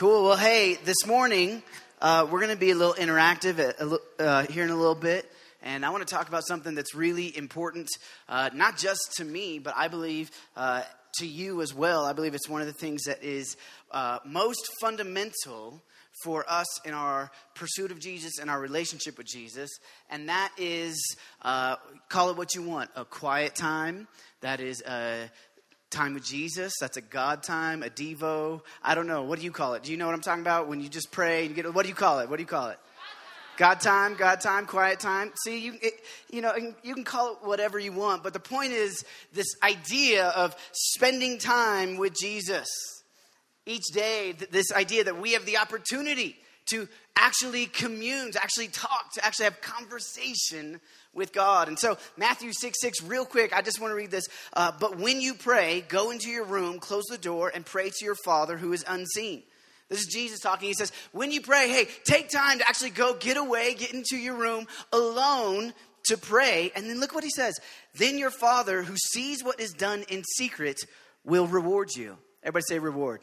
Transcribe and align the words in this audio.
Cool. 0.00 0.24
Well, 0.24 0.36
hey, 0.38 0.78
this 0.86 1.06
morning 1.06 1.62
uh, 2.00 2.26
we're 2.30 2.40
going 2.40 2.54
to 2.54 2.58
be 2.58 2.70
a 2.70 2.74
little 2.74 2.94
interactive 2.94 3.60
uh, 3.60 3.98
uh, 4.18 4.46
here 4.46 4.64
in 4.64 4.70
a 4.70 4.74
little 4.74 4.94
bit. 4.94 5.30
And 5.60 5.84
I 5.84 5.90
want 5.90 6.08
to 6.08 6.14
talk 6.14 6.26
about 6.26 6.46
something 6.46 6.74
that's 6.74 6.94
really 6.94 7.36
important, 7.36 7.86
uh, 8.26 8.48
not 8.54 8.78
just 8.78 9.16
to 9.18 9.26
me, 9.26 9.58
but 9.58 9.74
I 9.76 9.88
believe 9.88 10.30
uh, 10.56 10.84
to 11.16 11.26
you 11.26 11.60
as 11.60 11.74
well. 11.74 12.06
I 12.06 12.14
believe 12.14 12.32
it's 12.32 12.48
one 12.48 12.62
of 12.62 12.66
the 12.66 12.72
things 12.72 13.02
that 13.02 13.22
is 13.22 13.58
uh, 13.90 14.20
most 14.24 14.70
fundamental 14.80 15.82
for 16.24 16.46
us 16.48 16.80
in 16.86 16.94
our 16.94 17.30
pursuit 17.54 17.90
of 17.90 18.00
Jesus 18.00 18.38
and 18.38 18.48
our 18.48 18.58
relationship 18.58 19.18
with 19.18 19.26
Jesus. 19.26 19.68
And 20.08 20.30
that 20.30 20.50
is, 20.56 21.14
uh, 21.42 21.76
call 22.08 22.30
it 22.30 22.38
what 22.38 22.54
you 22.54 22.62
want, 22.62 22.88
a 22.96 23.04
quiet 23.04 23.54
time. 23.54 24.08
That 24.40 24.60
is 24.60 24.82
a 24.82 25.30
time 25.90 26.14
with 26.14 26.24
Jesus. 26.24 26.72
That's 26.80 26.96
a 26.96 27.00
God 27.00 27.42
time, 27.42 27.82
a 27.82 27.88
Devo. 27.88 28.62
I 28.82 28.94
don't 28.94 29.06
know. 29.06 29.22
What 29.24 29.38
do 29.38 29.44
you 29.44 29.50
call 29.50 29.74
it? 29.74 29.82
Do 29.82 29.90
you 29.90 29.98
know 29.98 30.06
what 30.06 30.14
I'm 30.14 30.20
talking 30.20 30.42
about? 30.42 30.68
When 30.68 30.80
you 30.80 30.88
just 30.88 31.10
pray, 31.10 31.44
you 31.44 31.54
get, 31.54 31.72
what 31.74 31.82
do 31.82 31.88
you 31.88 31.94
call 31.94 32.20
it? 32.20 32.30
What 32.30 32.36
do 32.36 32.42
you 32.42 32.46
call 32.46 32.68
it? 32.68 32.78
God 33.56 33.80
time, 33.80 34.14
God 34.14 34.40
time, 34.40 34.64
quiet 34.64 35.00
time. 35.00 35.32
See, 35.44 35.58
you, 35.58 35.74
it, 35.82 35.92
you 36.30 36.40
know, 36.40 36.54
you 36.82 36.94
can 36.94 37.04
call 37.04 37.32
it 37.32 37.38
whatever 37.42 37.78
you 37.78 37.92
want, 37.92 38.22
but 38.22 38.32
the 38.32 38.40
point 38.40 38.72
is 38.72 39.04
this 39.34 39.54
idea 39.62 40.28
of 40.28 40.56
spending 40.72 41.38
time 41.38 41.98
with 41.98 42.14
Jesus 42.18 42.68
each 43.66 43.84
day, 43.92 44.32
this 44.50 44.72
idea 44.72 45.04
that 45.04 45.20
we 45.20 45.32
have 45.32 45.44
the 45.44 45.58
opportunity 45.58 46.36
to 46.70 46.88
actually 47.16 47.66
commune, 47.66 48.32
to 48.32 48.42
actually 48.42 48.68
talk, 48.68 49.12
to 49.14 49.24
actually 49.24 49.44
have 49.44 49.60
conversation 49.60 50.80
with 51.14 51.32
God. 51.32 51.68
And 51.68 51.78
so, 51.78 51.98
Matthew 52.16 52.52
6 52.52 52.80
6, 52.80 53.02
real 53.02 53.24
quick, 53.24 53.52
I 53.52 53.62
just 53.62 53.80
want 53.80 53.90
to 53.90 53.96
read 53.96 54.10
this. 54.10 54.26
Uh, 54.52 54.72
but 54.78 54.98
when 54.98 55.20
you 55.20 55.34
pray, 55.34 55.82
go 55.88 56.10
into 56.10 56.28
your 56.28 56.44
room, 56.44 56.78
close 56.78 57.04
the 57.10 57.18
door, 57.18 57.50
and 57.54 57.64
pray 57.64 57.90
to 57.90 58.04
your 58.04 58.16
Father 58.24 58.56
who 58.56 58.72
is 58.72 58.84
unseen. 58.86 59.42
This 59.88 60.00
is 60.00 60.06
Jesus 60.06 60.38
talking. 60.38 60.68
He 60.68 60.74
says, 60.74 60.92
when 61.10 61.32
you 61.32 61.40
pray, 61.40 61.68
hey, 61.68 61.88
take 62.04 62.30
time 62.30 62.58
to 62.58 62.68
actually 62.68 62.90
go 62.90 63.14
get 63.14 63.36
away, 63.36 63.74
get 63.74 63.92
into 63.92 64.16
your 64.16 64.36
room 64.36 64.68
alone 64.92 65.74
to 66.04 66.16
pray. 66.16 66.70
And 66.76 66.88
then 66.88 67.00
look 67.00 67.12
what 67.12 67.24
he 67.24 67.30
says. 67.30 67.58
Then 67.96 68.16
your 68.16 68.30
Father 68.30 68.84
who 68.84 68.96
sees 68.96 69.42
what 69.42 69.58
is 69.58 69.72
done 69.72 70.04
in 70.08 70.22
secret 70.36 70.80
will 71.24 71.48
reward 71.48 71.90
you. 71.96 72.16
Everybody 72.42 72.64
say 72.68 72.78
reward. 72.78 73.20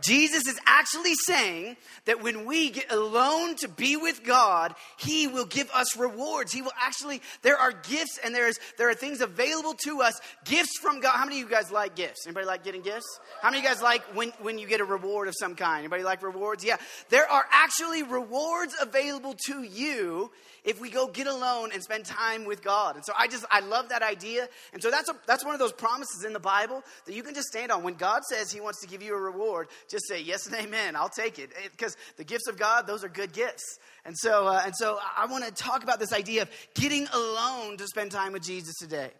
Jesus 0.00 0.46
is 0.46 0.58
actually 0.66 1.14
saying 1.14 1.76
that 2.04 2.22
when 2.22 2.46
we 2.46 2.70
get 2.70 2.92
alone 2.92 3.56
to 3.56 3.68
be 3.68 3.96
with 3.96 4.24
God, 4.24 4.74
He 4.96 5.26
will 5.26 5.44
give 5.44 5.70
us 5.70 5.96
rewards. 5.96 6.52
He 6.52 6.62
will 6.62 6.72
actually, 6.80 7.22
there 7.42 7.56
are 7.56 7.72
gifts 7.72 8.18
and 8.24 8.34
there's, 8.34 8.58
there 8.76 8.88
are 8.88 8.94
things 8.94 9.20
available 9.20 9.74
to 9.84 10.02
us, 10.02 10.20
gifts 10.44 10.78
from 10.80 11.00
God. 11.00 11.16
How 11.16 11.24
many 11.24 11.40
of 11.40 11.48
you 11.48 11.54
guys 11.54 11.70
like 11.70 11.94
gifts? 11.94 12.26
Anybody 12.26 12.46
like 12.46 12.64
getting 12.64 12.82
gifts? 12.82 13.20
How 13.42 13.50
many 13.50 13.58
of 13.58 13.64
you 13.64 13.70
guys 13.70 13.82
like 13.82 14.02
when, 14.14 14.30
when 14.40 14.58
you 14.58 14.66
get 14.66 14.80
a 14.80 14.84
reward 14.84 15.28
of 15.28 15.34
some 15.38 15.54
kind? 15.54 15.80
Anybody 15.80 16.02
like 16.02 16.22
rewards? 16.22 16.64
Yeah. 16.64 16.76
There 17.10 17.28
are 17.30 17.44
actually 17.50 18.02
rewards 18.02 18.74
available 18.80 19.34
to 19.46 19.62
you 19.62 20.30
if 20.64 20.80
we 20.80 20.90
go 20.90 21.06
get 21.08 21.26
alone 21.26 21.70
and 21.72 21.82
spend 21.82 22.04
time 22.04 22.44
with 22.44 22.62
God. 22.62 22.96
And 22.96 23.04
so 23.04 23.12
I 23.18 23.26
just, 23.26 23.44
I 23.50 23.60
love 23.60 23.88
that 23.88 24.02
idea. 24.02 24.48
And 24.72 24.82
so 24.82 24.90
that's, 24.90 25.08
a, 25.08 25.16
that's 25.26 25.44
one 25.44 25.54
of 25.54 25.60
those 25.60 25.72
promises 25.72 26.24
in 26.24 26.32
the 26.32 26.40
Bible 26.40 26.82
that 27.06 27.14
you 27.14 27.22
can 27.22 27.34
just 27.34 27.48
stand 27.48 27.72
on. 27.72 27.82
When 27.82 27.94
God 27.94 28.22
says 28.24 28.50
He 28.52 28.60
wants 28.60 28.80
to 28.82 28.86
give 28.86 29.02
you 29.02 29.14
a 29.14 29.20
reward, 29.20 29.68
just 29.88 30.06
say 30.06 30.20
yes 30.20 30.46
and 30.46 30.54
amen. 30.54 30.96
I'll 30.96 31.08
take 31.08 31.38
it. 31.38 31.50
Because 31.70 31.96
the 32.16 32.24
gifts 32.24 32.46
of 32.46 32.58
God, 32.58 32.86
those 32.86 33.04
are 33.04 33.08
good 33.08 33.32
gifts. 33.32 33.78
And 34.04 34.16
so, 34.16 34.46
uh, 34.46 34.62
and 34.64 34.74
so 34.76 34.98
I 35.16 35.26
want 35.26 35.44
to 35.44 35.52
talk 35.52 35.82
about 35.82 35.98
this 35.98 36.12
idea 36.12 36.42
of 36.42 36.50
getting 36.74 37.06
alone 37.08 37.76
to 37.78 37.86
spend 37.86 38.12
time 38.12 38.32
with 38.32 38.42
Jesus 38.42 38.74
today. 38.78 39.10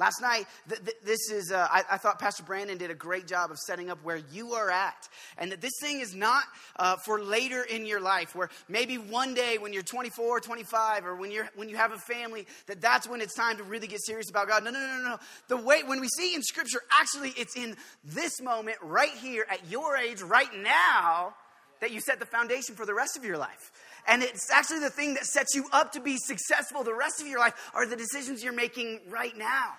Last 0.00 0.22
night, 0.22 0.46
th- 0.66 0.82
th- 0.82 0.96
this 1.04 1.30
is, 1.30 1.52
uh, 1.52 1.68
I-, 1.70 1.84
I, 1.90 1.98
thought 1.98 2.18
Pastor 2.18 2.42
Brandon 2.42 2.78
did 2.78 2.90
a 2.90 2.94
great 2.94 3.26
job 3.26 3.50
of 3.50 3.58
setting 3.58 3.90
up 3.90 4.02
where 4.02 4.16
you 4.32 4.54
are 4.54 4.70
at. 4.70 5.06
And 5.36 5.52
that 5.52 5.60
this 5.60 5.74
thing 5.78 6.00
is 6.00 6.14
not 6.14 6.44
uh, 6.76 6.96
for 7.04 7.20
later 7.22 7.62
in 7.64 7.84
your 7.84 8.00
life, 8.00 8.34
where 8.34 8.48
maybe 8.66 8.96
one 8.96 9.34
day 9.34 9.58
when 9.58 9.74
you're 9.74 9.82
24, 9.82 10.40
25, 10.40 11.04
or 11.04 11.16
when, 11.16 11.30
you're, 11.30 11.50
when 11.54 11.68
you 11.68 11.76
have 11.76 11.92
a 11.92 11.98
family, 11.98 12.46
that 12.66 12.80
that's 12.80 13.06
when 13.06 13.20
it's 13.20 13.34
time 13.34 13.58
to 13.58 13.62
really 13.62 13.86
get 13.86 14.00
serious 14.02 14.30
about 14.30 14.48
God. 14.48 14.64
No, 14.64 14.70
no, 14.70 14.80
no, 14.80 15.02
no, 15.02 15.08
no. 15.10 15.18
The 15.48 15.58
way, 15.58 15.82
when 15.82 16.00
we 16.00 16.08
see 16.08 16.34
in 16.34 16.42
Scripture, 16.42 16.80
actually, 16.90 17.34
it's 17.36 17.54
in 17.54 17.76
this 18.02 18.40
moment, 18.40 18.78
right 18.82 19.12
here, 19.20 19.44
at 19.50 19.70
your 19.70 19.98
age, 19.98 20.22
right 20.22 20.48
now, 20.62 21.34
that 21.82 21.90
you 21.90 22.00
set 22.00 22.20
the 22.20 22.26
foundation 22.26 22.74
for 22.74 22.86
the 22.86 22.94
rest 22.94 23.18
of 23.18 23.24
your 23.24 23.36
life. 23.36 23.70
And 24.08 24.22
it's 24.22 24.50
actually 24.50 24.80
the 24.80 24.88
thing 24.88 25.12
that 25.12 25.26
sets 25.26 25.54
you 25.54 25.66
up 25.72 25.92
to 25.92 26.00
be 26.00 26.16
successful 26.16 26.84
the 26.84 26.94
rest 26.94 27.20
of 27.20 27.26
your 27.26 27.38
life 27.38 27.52
are 27.74 27.86
the 27.86 27.96
decisions 27.96 28.42
you're 28.42 28.54
making 28.54 29.00
right 29.10 29.36
now. 29.36 29.74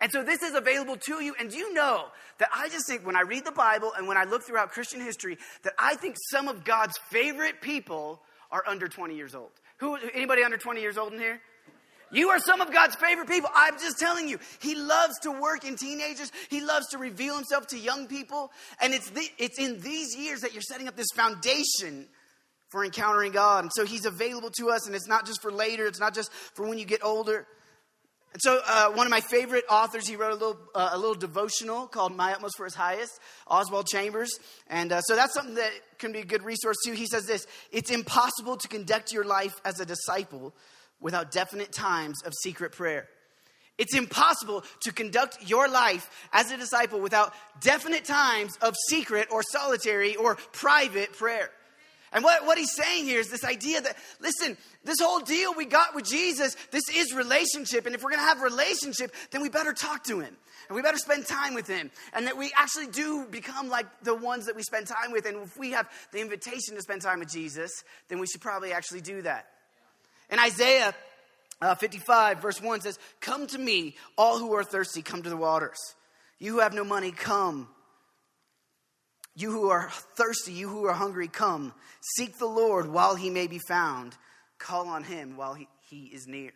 And 0.00 0.12
so 0.12 0.22
this 0.22 0.42
is 0.42 0.54
available 0.54 0.96
to 0.96 1.22
you. 1.22 1.34
And 1.38 1.50
do 1.50 1.56
you 1.56 1.72
know 1.74 2.06
that 2.38 2.48
I 2.54 2.68
just 2.68 2.86
think 2.86 3.04
when 3.04 3.16
I 3.16 3.22
read 3.22 3.44
the 3.44 3.52
Bible 3.52 3.92
and 3.96 4.06
when 4.06 4.16
I 4.16 4.24
look 4.24 4.42
throughout 4.42 4.70
Christian 4.70 5.00
history, 5.00 5.38
that 5.62 5.72
I 5.78 5.96
think 5.96 6.16
some 6.30 6.48
of 6.48 6.64
God's 6.64 6.96
favorite 7.10 7.60
people 7.60 8.20
are 8.50 8.62
under 8.66 8.88
20 8.88 9.16
years 9.16 9.34
old. 9.34 9.50
Who, 9.78 9.96
anybody 10.14 10.42
under 10.42 10.56
20 10.56 10.80
years 10.80 10.96
old 10.96 11.12
in 11.12 11.18
here? 11.18 11.40
You 12.10 12.30
are 12.30 12.38
some 12.38 12.60
of 12.60 12.72
God's 12.72 12.94
favorite 12.94 13.28
people. 13.28 13.50
I'm 13.54 13.74
just 13.78 13.98
telling 13.98 14.28
you. 14.28 14.38
He 14.60 14.74
loves 14.74 15.18
to 15.20 15.30
work 15.30 15.64
in 15.64 15.76
teenagers. 15.76 16.32
He 16.48 16.62
loves 16.62 16.88
to 16.88 16.98
reveal 16.98 17.36
himself 17.36 17.66
to 17.68 17.78
young 17.78 18.06
people. 18.06 18.50
And 18.80 18.94
it's, 18.94 19.10
the, 19.10 19.28
it's 19.36 19.58
in 19.58 19.80
these 19.80 20.16
years 20.16 20.40
that 20.40 20.52
you're 20.54 20.62
setting 20.62 20.88
up 20.88 20.96
this 20.96 21.08
foundation 21.14 22.06
for 22.70 22.84
encountering 22.84 23.32
God. 23.32 23.64
And 23.64 23.72
so 23.74 23.84
he's 23.84 24.06
available 24.06 24.50
to 24.58 24.70
us. 24.70 24.86
And 24.86 24.96
it's 24.96 25.08
not 25.08 25.26
just 25.26 25.42
for 25.42 25.52
later. 25.52 25.86
It's 25.86 26.00
not 26.00 26.14
just 26.14 26.32
for 26.54 26.66
when 26.66 26.78
you 26.78 26.86
get 26.86 27.04
older. 27.04 27.46
And 28.32 28.42
so, 28.42 28.60
uh, 28.66 28.90
one 28.90 29.06
of 29.06 29.10
my 29.10 29.20
favorite 29.20 29.64
authors, 29.70 30.06
he 30.06 30.16
wrote 30.16 30.32
a 30.32 30.34
little, 30.34 30.58
uh, 30.74 30.90
a 30.92 30.98
little 30.98 31.14
devotional 31.14 31.86
called 31.86 32.14
My 32.14 32.32
Utmost 32.32 32.56
for 32.56 32.64
His 32.64 32.74
Highest, 32.74 33.18
Oswald 33.46 33.86
Chambers. 33.86 34.30
And 34.68 34.92
uh, 34.92 35.00
so, 35.00 35.16
that's 35.16 35.32
something 35.32 35.54
that 35.54 35.70
can 35.98 36.12
be 36.12 36.20
a 36.20 36.24
good 36.24 36.42
resource 36.42 36.76
too. 36.84 36.92
He 36.92 37.06
says 37.06 37.26
this 37.26 37.46
It's 37.72 37.90
impossible 37.90 38.56
to 38.58 38.68
conduct 38.68 39.12
your 39.12 39.24
life 39.24 39.60
as 39.64 39.80
a 39.80 39.86
disciple 39.86 40.54
without 41.00 41.30
definite 41.30 41.72
times 41.72 42.22
of 42.22 42.32
secret 42.42 42.72
prayer. 42.72 43.08
It's 43.78 43.94
impossible 43.94 44.64
to 44.80 44.92
conduct 44.92 45.48
your 45.48 45.68
life 45.68 46.10
as 46.32 46.50
a 46.50 46.56
disciple 46.56 47.00
without 47.00 47.32
definite 47.60 48.04
times 48.04 48.56
of 48.60 48.74
secret 48.88 49.28
or 49.30 49.42
solitary 49.42 50.16
or 50.16 50.34
private 50.52 51.12
prayer. 51.12 51.50
And 52.12 52.24
what, 52.24 52.46
what 52.46 52.58
he's 52.58 52.74
saying 52.74 53.04
here 53.04 53.20
is 53.20 53.28
this 53.28 53.44
idea 53.44 53.80
that, 53.80 53.96
listen, 54.20 54.56
this 54.84 55.00
whole 55.00 55.20
deal 55.20 55.54
we 55.54 55.66
got 55.66 55.94
with 55.94 56.06
Jesus, 56.06 56.56
this 56.70 56.88
is 56.88 57.14
relationship. 57.14 57.86
And 57.86 57.94
if 57.94 58.02
we're 58.02 58.10
going 58.10 58.22
to 58.22 58.28
have 58.28 58.40
relationship, 58.40 59.14
then 59.30 59.42
we 59.42 59.48
better 59.48 59.72
talk 59.72 60.04
to 60.04 60.20
him. 60.20 60.34
And 60.68 60.76
we 60.76 60.82
better 60.82 60.98
spend 60.98 61.26
time 61.26 61.54
with 61.54 61.66
him. 61.66 61.90
And 62.14 62.26
that 62.26 62.36
we 62.36 62.52
actually 62.56 62.88
do 62.88 63.26
become 63.30 63.68
like 63.68 63.86
the 64.02 64.14
ones 64.14 64.46
that 64.46 64.56
we 64.56 64.62
spend 64.62 64.86
time 64.86 65.12
with. 65.12 65.26
And 65.26 65.38
if 65.38 65.58
we 65.58 65.72
have 65.72 65.88
the 66.12 66.20
invitation 66.20 66.74
to 66.76 66.80
spend 66.80 67.02
time 67.02 67.20
with 67.20 67.30
Jesus, 67.30 67.70
then 68.08 68.18
we 68.18 68.26
should 68.26 68.40
probably 68.40 68.72
actually 68.72 69.00
do 69.00 69.22
that. 69.22 69.46
In 70.30 70.38
Isaiah 70.38 70.94
uh, 71.60 71.74
55, 71.74 72.40
verse 72.40 72.60
1 72.60 72.82
says, 72.82 72.98
Come 73.20 73.46
to 73.48 73.58
me, 73.58 73.96
all 74.16 74.38
who 74.38 74.54
are 74.54 74.64
thirsty, 74.64 75.02
come 75.02 75.22
to 75.22 75.30
the 75.30 75.36
waters. 75.36 75.78
You 76.38 76.54
who 76.54 76.60
have 76.60 76.74
no 76.74 76.84
money, 76.84 77.10
come. 77.10 77.68
You 79.38 79.52
who 79.52 79.70
are 79.70 79.88
thirsty, 80.16 80.52
you 80.52 80.68
who 80.68 80.86
are 80.86 80.92
hungry, 80.92 81.28
come. 81.28 81.72
Seek 82.16 82.36
the 82.38 82.46
Lord 82.46 82.88
while 82.88 83.14
he 83.14 83.30
may 83.30 83.46
be 83.46 83.60
found. 83.68 84.16
Call 84.58 84.88
on 84.88 85.04
him 85.04 85.36
while 85.36 85.54
he, 85.54 85.68
he 85.88 86.06
is 86.06 86.26
near. 86.26 86.50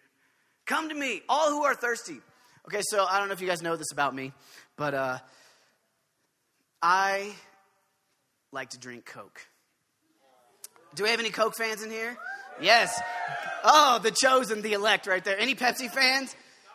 Come 0.66 0.88
to 0.88 0.94
me, 0.94 1.22
all 1.28 1.50
who 1.50 1.62
are 1.62 1.76
thirsty. 1.76 2.16
Okay, 2.66 2.80
so 2.82 3.06
I 3.08 3.20
don't 3.20 3.28
know 3.28 3.34
if 3.34 3.40
you 3.40 3.46
guys 3.46 3.62
know 3.62 3.76
this 3.76 3.92
about 3.92 4.16
me, 4.16 4.32
but 4.76 4.94
uh, 4.94 5.18
I 6.82 7.32
like 8.50 8.70
to 8.70 8.80
drink 8.80 9.06
Coke. 9.06 9.46
Do 10.96 11.04
we 11.04 11.10
have 11.10 11.20
any 11.20 11.30
Coke 11.30 11.54
fans 11.56 11.84
in 11.84 11.90
here? 11.90 12.16
Yes. 12.60 13.00
Oh, 13.62 14.00
the 14.02 14.10
chosen, 14.10 14.60
the 14.60 14.72
elect 14.72 15.06
right 15.06 15.24
there. 15.24 15.38
Any 15.38 15.54
Pepsi 15.54 15.88
fans? 15.88 16.34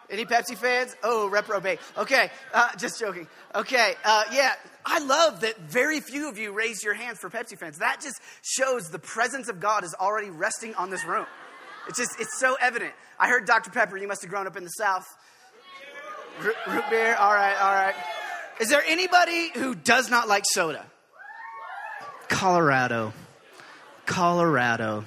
Any 0.09 0.23
Pepsi 0.23 0.55
fans? 0.55 0.95
Oh, 1.03 1.27
reprobate. 1.27 1.79
Okay, 1.97 2.31
uh, 2.53 2.69
just 2.77 2.97
joking. 2.97 3.27
Okay, 3.53 3.93
uh, 4.05 4.23
yeah, 4.31 4.53
I 4.89 4.99
love 4.99 5.41
that 5.41 5.59
very 5.59 5.99
few 5.99 6.29
of 6.29 6.37
you 6.37 6.53
raised 6.53 6.81
your 6.81 6.93
hands 6.93 7.19
for 7.19 7.29
Pepsi 7.29 7.57
fans. 7.59 7.79
That 7.79 7.99
just 8.01 8.21
shows 8.41 8.89
the 8.89 8.99
presence 8.99 9.49
of 9.49 9.59
God 9.59 9.83
is 9.83 9.93
already 9.99 10.29
resting 10.29 10.73
on 10.75 10.89
this 10.89 11.03
room. 11.03 11.25
It's 11.89 11.97
just, 11.97 12.17
it's 12.21 12.39
so 12.39 12.55
evident. 12.61 12.93
I 13.19 13.27
heard 13.27 13.45
Dr. 13.45 13.69
Pepper, 13.69 13.97
you 13.97 14.07
must 14.07 14.21
have 14.21 14.31
grown 14.31 14.47
up 14.47 14.55
in 14.55 14.63
the 14.63 14.69
South. 14.69 15.05
Root, 16.41 16.55
root 16.69 16.83
beer, 16.89 17.15
all 17.15 17.33
right, 17.33 17.55
all 17.61 17.73
right. 17.73 17.95
Is 18.61 18.69
there 18.69 18.83
anybody 18.87 19.49
who 19.55 19.75
does 19.75 20.09
not 20.09 20.29
like 20.29 20.45
soda? 20.45 20.85
Colorado. 22.29 23.11
Colorado. 24.05 25.03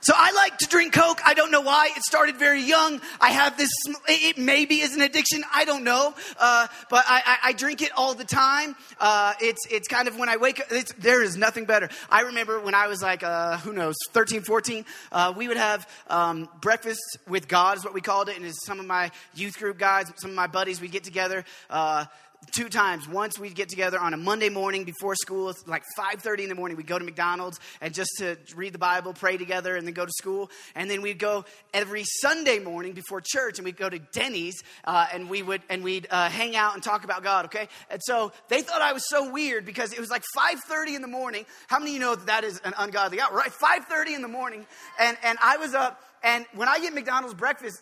So 0.00 0.12
I 0.16 0.32
like 0.32 0.58
to 0.58 0.66
drink 0.66 0.92
Coke. 0.92 1.20
I 1.24 1.34
don't 1.34 1.50
know 1.50 1.60
why. 1.60 1.90
It 1.96 2.02
started 2.02 2.36
very 2.36 2.62
young. 2.62 3.00
I 3.20 3.30
have 3.30 3.56
this, 3.56 3.70
it 4.06 4.38
maybe 4.38 4.76
is 4.76 4.94
an 4.94 5.02
addiction. 5.02 5.42
I 5.52 5.64
don't 5.64 5.82
know. 5.82 6.14
Uh, 6.38 6.68
but 6.88 7.04
I, 7.08 7.22
I, 7.26 7.38
I, 7.48 7.52
drink 7.52 7.82
it 7.82 7.90
all 7.96 8.14
the 8.14 8.24
time. 8.24 8.76
Uh, 9.00 9.34
it's, 9.40 9.66
it's 9.70 9.88
kind 9.88 10.06
of 10.06 10.16
when 10.16 10.28
I 10.28 10.36
wake 10.36 10.60
up, 10.60 10.68
there 10.98 11.22
is 11.22 11.36
nothing 11.36 11.64
better. 11.64 11.88
I 12.08 12.22
remember 12.22 12.60
when 12.60 12.74
I 12.74 12.86
was 12.86 13.02
like, 13.02 13.24
uh, 13.24 13.58
who 13.58 13.72
knows, 13.72 13.96
13, 14.12 14.42
14, 14.42 14.84
uh, 15.10 15.32
we 15.36 15.48
would 15.48 15.56
have 15.56 15.88
um, 16.08 16.48
breakfast 16.60 17.18
with 17.26 17.48
God 17.48 17.78
is 17.78 17.84
what 17.84 17.92
we 17.92 18.00
called 18.00 18.28
it. 18.28 18.38
And 18.38 18.54
some 18.54 18.78
of 18.78 18.86
my 18.86 19.10
youth 19.34 19.58
group 19.58 19.78
guys, 19.78 20.12
some 20.16 20.30
of 20.30 20.36
my 20.36 20.46
buddies, 20.46 20.80
we'd 20.80 20.92
get 20.92 21.04
together 21.04 21.44
uh, 21.70 22.04
two 22.52 22.68
times. 22.68 23.08
Once 23.08 23.38
we'd 23.38 23.54
get 23.54 23.68
together 23.68 23.98
on 23.98 24.14
a 24.14 24.16
Monday 24.16 24.48
morning 24.48 24.84
before 24.84 25.14
school, 25.14 25.50
it's 25.50 25.66
like 25.66 25.82
5:30 25.96 26.44
in 26.44 26.48
the 26.48 26.54
morning. 26.54 26.76
We'd 26.76 26.86
go 26.86 26.98
to 26.98 27.04
McDonald's 27.04 27.58
and 27.80 27.92
just 27.92 28.10
to 28.18 28.36
read 28.54 28.72
the 28.72 28.78
Bible, 28.78 29.12
pray 29.12 29.36
together, 29.36 29.76
and 29.76 29.86
then 29.86 29.94
go 29.94 30.06
to 30.06 30.12
school. 30.12 30.50
And 30.74 30.90
then 30.90 31.02
we'd 31.02 31.18
go 31.18 31.44
every 31.74 32.04
Sunday 32.04 32.58
morning 32.58 32.92
before 32.92 33.20
church, 33.20 33.58
and 33.58 33.64
we'd 33.64 33.76
go 33.76 33.88
to 33.88 33.98
Denny's, 33.98 34.62
uh, 34.84 35.06
and 35.12 35.28
we 35.28 35.42
would 35.42 35.62
and 35.68 35.82
we'd 35.82 36.06
uh, 36.10 36.28
hang 36.28 36.56
out 36.56 36.74
and 36.74 36.82
talk 36.82 37.04
about 37.04 37.22
God. 37.22 37.46
Okay, 37.46 37.68
and 37.90 38.00
so 38.02 38.32
they 38.48 38.62
thought 38.62 38.82
I 38.82 38.92
was 38.92 39.08
so 39.08 39.30
weird 39.30 39.64
because 39.64 39.92
it 39.92 40.00
was 40.00 40.10
like 40.10 40.24
5:30 40.36 40.96
in 40.96 41.02
the 41.02 41.08
morning. 41.08 41.44
How 41.68 41.78
many 41.78 41.92
of 41.92 41.94
you 41.94 42.00
know 42.00 42.14
that 42.14 42.26
that 42.26 42.44
is 42.44 42.60
an 42.64 42.74
ungodly 42.78 43.20
hour? 43.20 43.32
Right, 43.32 43.52
5:30 43.52 44.14
in 44.14 44.22
the 44.22 44.28
morning, 44.28 44.66
and 44.98 45.16
and 45.22 45.38
I 45.42 45.56
was 45.56 45.74
up. 45.74 46.02
And 46.22 46.46
when 46.54 46.68
I 46.68 46.80
get 46.80 46.94
McDonald's 46.94 47.34
breakfast, 47.34 47.80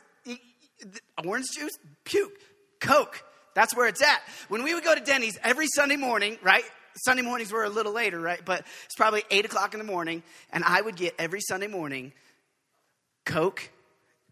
orange 1.24 1.46
juice, 1.56 1.72
puke, 2.04 2.38
Coke 2.80 3.24
that's 3.56 3.74
where 3.74 3.88
it's 3.88 4.02
at. 4.02 4.20
When 4.48 4.62
we 4.62 4.74
would 4.74 4.84
go 4.84 4.94
to 4.94 5.00
Denny's 5.00 5.38
every 5.42 5.66
Sunday 5.74 5.96
morning, 5.96 6.38
right? 6.42 6.62
Sunday 7.04 7.22
mornings 7.22 7.50
were 7.50 7.64
a 7.64 7.70
little 7.70 7.92
later, 7.92 8.20
right? 8.20 8.40
But 8.44 8.60
it's 8.84 8.94
probably 8.94 9.24
eight 9.30 9.46
o'clock 9.46 9.72
in 9.72 9.78
the 9.78 9.84
morning, 9.84 10.22
and 10.52 10.62
I 10.62 10.82
would 10.82 10.94
get 10.94 11.14
every 11.18 11.40
Sunday 11.40 11.66
morning 11.66 12.12
Coke 13.24 13.70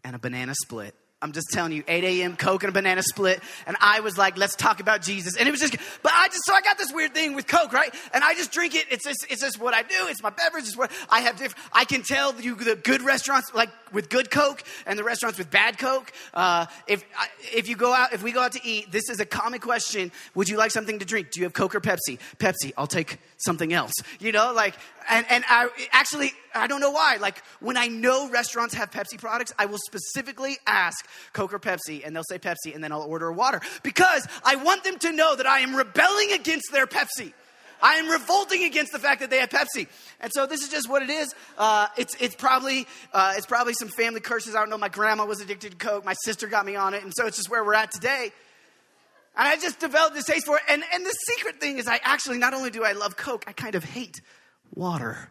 and 0.03 0.15
a 0.15 0.19
banana 0.19 0.53
split. 0.55 0.93
I'm 1.21 1.31
just 1.31 1.47
telling 1.51 1.71
you, 1.71 1.83
8 1.87 2.03
a.m. 2.03 2.35
Coke 2.35 2.63
and 2.63 2.69
a 2.69 2.73
banana 2.73 3.01
split. 3.01 3.41
And 3.65 3.77
I 3.79 4.01
was 4.01 4.17
like, 4.17 4.37
let's 4.37 4.55
talk 4.55 4.81
about 4.81 5.01
Jesus. 5.01 5.37
And 5.37 5.47
it 5.47 5.51
was 5.51 5.61
just, 5.61 5.75
but 6.03 6.11
I 6.13 6.27
just, 6.27 6.41
so 6.45 6.53
I 6.53 6.61
got 6.61 6.77
this 6.77 6.91
weird 6.91 7.13
thing 7.13 7.35
with 7.35 7.47
Coke, 7.47 7.71
right? 7.71 7.93
And 8.13 8.23
I 8.23 8.33
just 8.33 8.51
drink 8.51 8.75
it. 8.75 8.85
It's 8.91 9.05
just, 9.05 9.25
it's 9.29 9.41
just 9.41 9.59
what 9.59 9.73
I 9.73 9.81
do. 9.81 10.07
It's 10.07 10.21
my 10.21 10.29
beverage. 10.29 10.65
It's 10.65 10.77
what 10.77 10.91
I 11.09 11.21
have 11.21 11.55
I 11.71 11.85
can 11.85 12.03
tell 12.03 12.39
you 12.39 12.55
the 12.55 12.75
good 12.75 13.01
restaurants, 13.01 13.53
like 13.53 13.69
with 13.93 14.09
good 14.09 14.29
Coke 14.29 14.61
and 14.85 14.99
the 14.99 15.05
restaurants 15.05 15.37
with 15.37 15.49
bad 15.49 15.77
Coke. 15.77 16.11
Uh, 16.33 16.65
if, 16.85 17.05
if 17.53 17.69
you 17.69 17.77
go 17.77 17.93
out, 17.93 18.11
if 18.11 18.21
we 18.21 18.33
go 18.33 18.41
out 18.41 18.51
to 18.51 18.59
eat, 18.63 18.91
this 18.91 19.09
is 19.09 19.19
a 19.21 19.25
common 19.25 19.61
question. 19.61 20.11
Would 20.35 20.49
you 20.49 20.57
like 20.57 20.71
something 20.71 20.99
to 20.99 21.05
drink? 21.05 21.31
Do 21.31 21.39
you 21.39 21.45
have 21.45 21.53
Coke 21.53 21.75
or 21.75 21.81
Pepsi? 21.81 22.19
Pepsi. 22.39 22.73
I'll 22.77 22.87
take 22.87 23.19
something 23.37 23.73
else. 23.73 23.93
You 24.19 24.31
know, 24.31 24.53
like, 24.53 24.75
and, 25.09 25.25
and 25.29 25.43
I 25.47 25.69
actually, 25.91 26.31
I 26.53 26.67
don't 26.67 26.81
know 26.81 26.91
why. 26.91 27.17
Like, 27.19 27.43
when 27.59 27.77
I 27.77 27.87
know 27.87 28.29
restaurants 28.29 28.73
have 28.73 28.91
Pepsi 28.91 29.19
products, 29.19 29.53
I 29.57 29.65
will 29.65 29.79
specifically 29.85 30.57
ask 30.65 31.05
Coke 31.33 31.53
or 31.53 31.59
Pepsi, 31.59 32.05
and 32.05 32.15
they'll 32.15 32.23
say 32.27 32.39
Pepsi, 32.39 32.73
and 32.73 32.83
then 32.83 32.91
I'll 32.91 33.01
order 33.01 33.31
water 33.31 33.61
because 33.83 34.27
I 34.43 34.55
want 34.55 34.83
them 34.83 34.97
to 34.99 35.11
know 35.11 35.35
that 35.35 35.45
I 35.45 35.59
am 35.59 35.75
rebelling 35.75 36.31
against 36.33 36.71
their 36.71 36.87
Pepsi. 36.87 37.33
I 37.81 37.95
am 37.95 38.07
revolting 38.07 38.63
against 38.63 38.93
the 38.93 38.99
fact 38.99 39.19
that 39.19 39.29
they 39.29 39.39
have 39.39 39.49
Pepsi. 39.49 39.87
And 40.21 40.31
so 40.33 40.47
this 40.47 40.63
is 40.63 40.69
just 40.69 40.89
what 40.89 41.01
it 41.01 41.09
is. 41.09 41.35
Uh, 41.57 41.87
it's, 41.97 42.15
it's, 42.19 42.35
probably, 42.35 42.87
uh, 43.13 43.33
it's 43.35 43.45
probably 43.45 43.73
some 43.73 43.89
family 43.89 44.21
curses. 44.21 44.55
I 44.55 44.59
don't 44.59 44.69
know. 44.69 44.77
My 44.77 44.89
grandma 44.89 45.25
was 45.25 45.41
addicted 45.41 45.71
to 45.71 45.77
Coke. 45.77 46.05
My 46.05 46.15
sister 46.23 46.47
got 46.47 46.65
me 46.65 46.75
on 46.75 46.93
it. 46.93 47.03
And 47.03 47.11
so 47.15 47.27
it's 47.27 47.37
just 47.37 47.49
where 47.49 47.63
we're 47.63 47.73
at 47.75 47.91
today. 47.91 48.31
And 49.37 49.47
I 49.47 49.57
just 49.57 49.79
developed 49.79 50.15
this 50.15 50.25
taste 50.25 50.45
for 50.45 50.57
it. 50.57 50.63
And, 50.69 50.83
and 50.93 51.05
the 51.05 51.15
secret 51.27 51.59
thing 51.59 51.77
is, 51.77 51.87
I 51.87 51.99
actually, 52.03 52.37
not 52.37 52.53
only 52.53 52.69
do 52.69 52.83
I 52.83 52.93
love 52.93 53.17
Coke, 53.17 53.43
I 53.47 53.51
kind 53.51 53.75
of 53.75 53.83
hate 53.83 54.21
water. 54.73 55.29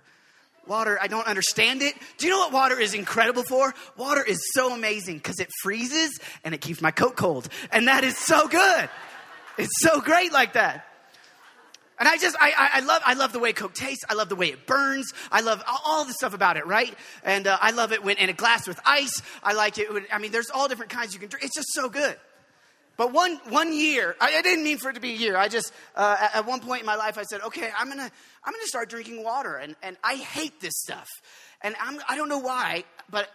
Water, 0.66 0.98
I 1.00 1.08
don't 1.08 1.26
understand 1.26 1.82
it. 1.82 1.94
Do 2.18 2.26
you 2.26 2.32
know 2.32 2.38
what 2.38 2.52
water 2.52 2.78
is 2.78 2.94
incredible 2.94 3.42
for? 3.42 3.74
Water 3.96 4.22
is 4.22 4.40
so 4.52 4.74
amazing 4.74 5.18
because 5.18 5.38
it 5.38 5.50
freezes 5.62 6.18
and 6.42 6.54
it 6.54 6.60
keeps 6.60 6.80
my 6.80 6.90
Coke 6.90 7.16
cold. 7.16 7.48
And 7.70 7.88
that 7.88 8.04
is 8.04 8.16
so 8.16 8.48
good. 8.48 8.88
It's 9.58 9.80
so 9.80 10.00
great 10.00 10.32
like 10.32 10.54
that. 10.54 10.86
And 11.98 12.08
I 12.08 12.16
just, 12.18 12.36
I, 12.40 12.52
I 12.74 12.80
love, 12.80 13.02
I 13.06 13.14
love 13.14 13.32
the 13.32 13.38
way 13.38 13.52
Coke 13.52 13.74
tastes. 13.74 14.04
I 14.08 14.14
love 14.14 14.28
the 14.28 14.36
way 14.36 14.48
it 14.48 14.66
burns. 14.66 15.12
I 15.30 15.42
love 15.42 15.62
all 15.86 16.04
the 16.04 16.12
stuff 16.12 16.34
about 16.34 16.56
it, 16.56 16.66
right? 16.66 16.92
And 17.22 17.46
uh, 17.46 17.56
I 17.60 17.70
love 17.70 17.92
it 17.92 18.02
when 18.02 18.16
in 18.16 18.28
a 18.28 18.32
glass 18.32 18.66
with 18.66 18.80
ice. 18.84 19.22
I 19.42 19.52
like 19.52 19.78
it. 19.78 19.92
When, 19.92 20.04
I 20.12 20.18
mean, 20.18 20.32
there's 20.32 20.50
all 20.50 20.66
different 20.66 20.90
kinds 20.90 21.14
you 21.14 21.20
can 21.20 21.28
drink. 21.28 21.44
It's 21.44 21.54
just 21.54 21.72
so 21.72 21.88
good. 21.88 22.16
But 22.96 23.12
one, 23.12 23.40
one 23.48 23.74
year, 23.74 24.14
I, 24.20 24.36
I 24.36 24.42
didn't 24.42 24.64
mean 24.64 24.78
for 24.78 24.90
it 24.90 24.94
to 24.94 25.00
be 25.00 25.12
a 25.12 25.16
year. 25.16 25.36
I 25.36 25.48
just, 25.48 25.72
uh, 25.96 26.16
at, 26.20 26.36
at, 26.36 26.46
one 26.46 26.60
point 26.60 26.80
in 26.80 26.86
my 26.86 26.94
life, 26.94 27.18
I 27.18 27.22
said, 27.22 27.40
okay, 27.42 27.70
I'm 27.76 27.88
gonna, 27.88 28.10
I'm 28.44 28.52
gonna 28.52 28.66
start 28.66 28.88
drinking 28.88 29.24
water. 29.24 29.56
And, 29.56 29.74
and 29.82 29.96
I 30.04 30.14
hate 30.14 30.60
this 30.60 30.74
stuff. 30.76 31.08
And 31.62 31.74
I'm, 31.80 31.98
I 32.08 32.16
don't 32.16 32.28
know 32.28 32.38
why, 32.38 32.84
but 33.10 33.28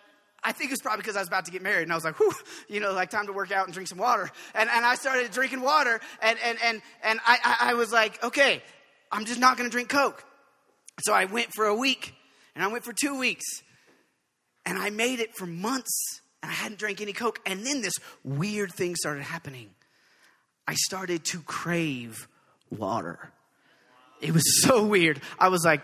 I 0.43 0.53
think 0.53 0.71
it's 0.71 0.81
probably 0.81 1.01
because 1.01 1.17
I 1.17 1.19
was 1.19 1.27
about 1.27 1.45
to 1.45 1.51
get 1.51 1.61
married 1.61 1.83
and 1.83 1.91
I 1.91 1.95
was 1.95 2.05
like, 2.05 2.17
whew, 2.19 2.31
you 2.69 2.79
know, 2.79 2.93
like 2.93 3.09
time 3.09 3.27
to 3.27 3.33
work 3.33 3.51
out 3.51 3.65
and 3.65 3.73
drink 3.73 3.89
some 3.89 3.97
water. 3.97 4.29
And, 4.55 4.69
and 4.69 4.85
I 4.85 4.95
started 4.95 5.31
drinking 5.31 5.61
water 5.61 5.99
and, 6.21 6.39
and, 6.43 6.57
and, 6.63 6.81
and 7.03 7.19
I, 7.25 7.57
I 7.59 7.73
was 7.73 7.91
like, 7.91 8.23
okay, 8.23 8.63
I'm 9.11 9.25
just 9.25 9.39
not 9.39 9.57
gonna 9.57 9.69
drink 9.69 9.89
Coke. 9.89 10.23
So 11.01 11.13
I 11.13 11.25
went 11.25 11.53
for 11.53 11.65
a 11.65 11.75
week 11.75 12.13
and 12.55 12.63
I 12.63 12.67
went 12.67 12.85
for 12.85 12.93
two 12.93 13.17
weeks 13.17 13.45
and 14.65 14.77
I 14.77 14.89
made 14.89 15.19
it 15.19 15.35
for 15.35 15.45
months 15.45 16.18
and 16.41 16.51
I 16.51 16.53
hadn't 16.53 16.79
drank 16.79 17.01
any 17.01 17.13
Coke. 17.13 17.39
And 17.45 17.65
then 17.65 17.81
this 17.81 17.93
weird 18.23 18.73
thing 18.73 18.95
started 18.95 19.23
happening. 19.23 19.69
I 20.67 20.75
started 20.75 21.25
to 21.25 21.41
crave 21.41 22.27
water. 22.69 23.31
It 24.21 24.31
was 24.31 24.63
so 24.63 24.85
weird. 24.85 25.21
I 25.39 25.49
was 25.49 25.65
like, 25.65 25.81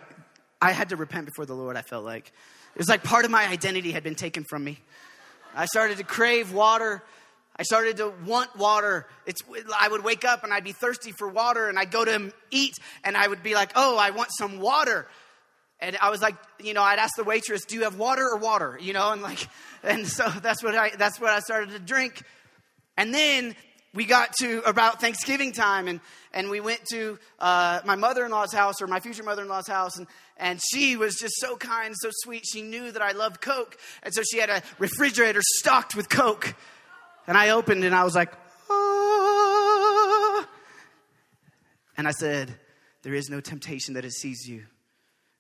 I 0.62 0.72
had 0.72 0.90
to 0.90 0.96
repent 0.96 1.25
before 1.25 1.46
the 1.46 1.54
Lord, 1.54 1.75
I 1.75 1.81
felt 1.81 2.06
like. 2.06 2.31
It 2.75 2.78
was 2.78 2.90
like 2.90 3.04
part 3.04 3.25
of 3.25 3.31
my 3.31 3.48
identity 3.48 3.92
had 3.92 4.04
been 4.04 4.16
taken 4.16 4.44
from 4.44 4.63
me. 4.63 4.80
I 5.56 5.66
started 5.66 5.98
to 5.98 6.04
crave 6.04 6.52
water. 6.52 7.01
I 7.58 7.63
started 7.63 7.98
to 7.98 8.12
want 8.25 8.56
water. 8.58 9.08
It's, 9.25 9.42
I 9.80 9.88
would 9.88 10.04
wake 10.04 10.25
up 10.25 10.44
and 10.44 10.54
I'd 10.54 10.66
be 10.66 10.74
thirsty 10.74 11.13
for 11.18 11.30
water, 11.30 11.69
and 11.69 11.80
I'd 11.80 11.92
go 11.92 12.04
to 12.04 12.34
eat 12.51 12.74
and 13.04 13.16
I 13.16 13.28
would 13.28 13.42
be 13.42 13.54
like, 13.54 13.72
oh, 13.75 13.98
I 13.98 14.10
want 14.10 14.30
some 14.38 14.60
water. 14.60 15.08
And 15.80 15.98
I 16.01 16.10
was 16.10 16.22
like, 16.22 16.36
you 16.60 16.74
know, 16.74 16.81
I'd 16.81 17.00
ask 17.00 17.16
the 17.16 17.24
waitress, 17.24 17.66
"Do 17.66 17.75
you 17.75 17.83
have 17.83 17.98
water 17.98 18.24
or 18.24 18.38
water?" 18.38 18.77
You 18.81 18.94
know, 18.94 19.12
and 19.12 19.22
like, 19.22 19.48
and 19.83 20.07
so 20.07 20.27
that's 20.42 20.63
what 20.63 20.75
I 20.75 20.92
that's 20.92 21.19
what 21.19 21.31
I 21.31 21.39
started 21.39 21.72
to 21.72 21.80
drink. 21.80 22.24
And 22.98 23.13
then 23.13 23.56
we 23.94 24.06
got 24.06 24.33
to 24.39 24.62
about 24.68 25.01
Thanksgiving 25.01 25.51
time, 25.51 25.88
and 25.88 26.00
and 26.33 26.50
we 26.50 26.60
went 26.60 26.81
to 26.92 27.19
uh, 27.39 27.81
my 27.86 27.95
mother-in-law's 27.95 28.54
house 28.54 28.81
or 28.81 28.88
my 28.88 29.00
future 29.00 29.24
mother-in-law's 29.24 29.67
house, 29.67 29.98
and 29.98 30.08
and 30.38 30.62
she 30.62 30.96
was 30.96 31.15
just 31.15 31.36
so 31.38 31.55
kind, 31.55 31.94
so 31.98 32.10
sweet. 32.24 32.46
She 32.46 32.62
knew 32.62 32.91
that 32.91 33.01
I 33.01 33.12
loved 33.12 33.41
Coke, 33.41 33.77
and 34.03 34.13
so 34.13 34.22
she 34.29 34.39
had 34.39 34.50
a 34.50 34.62
refrigerator 34.79 35.41
stocked 35.58 35.96
with 35.96 36.10
Coke. 36.10 36.55
And 37.27 37.36
I 37.38 37.50
opened, 37.50 37.84
and 37.84 37.96
I 37.96 38.03
was 38.03 38.13
like, 38.13 38.32
ah. 38.70 40.48
And 41.98 42.08
I 42.08 42.12
said, 42.12 42.53
"There 43.01 43.13
is 43.13 43.29
no 43.29 43.39
temptation 43.41 43.96
that 43.96 44.05
it 44.05 44.12
sees 44.12 44.48
you." 44.48 44.65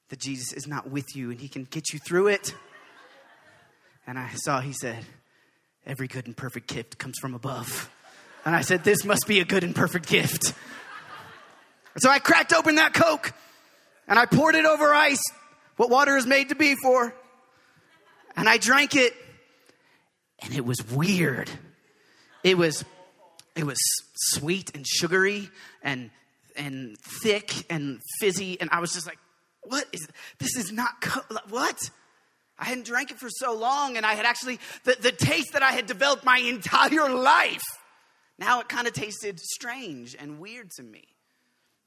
That 0.09 0.19
Jesus 0.19 0.53
is 0.53 0.67
not 0.67 0.89
with 0.89 1.15
you 1.15 1.31
and 1.31 1.39
he 1.39 1.47
can 1.47 1.63
get 1.63 1.93
you 1.93 1.99
through 1.99 2.27
it. 2.27 2.55
And 4.07 4.19
I 4.19 4.29
saw, 4.35 4.61
he 4.61 4.73
said, 4.73 5.05
Every 5.85 6.07
good 6.07 6.25
and 6.25 6.35
perfect 6.35 6.67
gift 6.67 6.97
comes 6.97 7.15
from 7.19 7.35
above. 7.35 7.91
And 8.43 8.55
I 8.55 8.61
said, 8.61 8.83
This 8.83 9.05
must 9.05 9.27
be 9.27 9.39
a 9.39 9.45
good 9.45 9.63
and 9.63 9.75
perfect 9.75 10.07
gift. 10.07 10.53
so 11.97 12.09
I 12.09 12.19
cracked 12.19 12.53
open 12.53 12.75
that 12.75 12.93
Coke 12.93 13.33
and 14.07 14.19
I 14.19 14.25
poured 14.25 14.55
it 14.55 14.65
over 14.65 14.93
ice, 14.93 15.21
what 15.77 15.89
water 15.89 16.15
is 16.17 16.25
made 16.25 16.49
to 16.49 16.55
be 16.55 16.75
for. 16.81 17.13
And 18.35 18.49
I 18.49 18.57
drank 18.57 18.95
it 18.95 19.13
and 20.39 20.53
it 20.53 20.65
was 20.65 20.77
weird. 20.91 21.49
It 22.43 22.57
was 22.57 22.83
it 23.55 23.65
was 23.65 23.77
sweet 24.15 24.75
and 24.75 24.85
sugary 24.85 25.49
and 25.81 26.11
and 26.55 26.97
thick 26.99 27.65
and 27.69 27.99
fizzy 28.19 28.59
and 28.59 28.69
I 28.71 28.79
was 28.79 28.93
just 28.93 29.07
like 29.07 29.17
what 29.67 29.85
is 29.91 30.07
this 30.39 30.55
is 30.55 30.71
not 30.71 30.91
what? 31.49 31.79
I 32.57 32.65
hadn't 32.65 32.85
drank 32.85 33.11
it 33.11 33.19
for 33.19 33.29
so 33.29 33.53
long 33.53 33.97
and 33.97 34.05
i 34.05 34.13
had 34.13 34.25
actually 34.25 34.59
the, 34.85 34.95
the 34.99 35.11
taste 35.11 35.53
that 35.53 35.63
i 35.63 35.71
had 35.71 35.85
developed 35.85 36.23
my 36.23 36.37
entire 36.37 37.09
life. 37.09 37.63
Now 38.37 38.59
it 38.59 38.69
kind 38.69 38.87
of 38.87 38.93
tasted 38.93 39.39
strange 39.39 40.15
and 40.17 40.39
weird 40.39 40.69
to 40.71 40.83
me. 40.83 41.03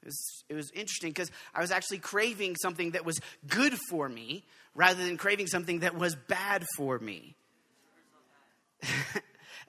It 0.01 0.05
was, 0.05 0.43
it 0.49 0.53
was 0.53 0.71
interesting 0.71 1.09
because 1.09 1.31
i 1.53 1.61
was 1.61 1.71
actually 1.71 1.99
craving 1.99 2.55
something 2.61 2.91
that 2.91 3.05
was 3.05 3.19
good 3.47 3.77
for 3.89 4.07
me 4.07 4.45
rather 4.75 5.03
than 5.03 5.17
craving 5.17 5.47
something 5.47 5.79
that 5.79 5.97
was 5.97 6.15
bad 6.15 6.65
for 6.77 6.99
me. 6.99 7.35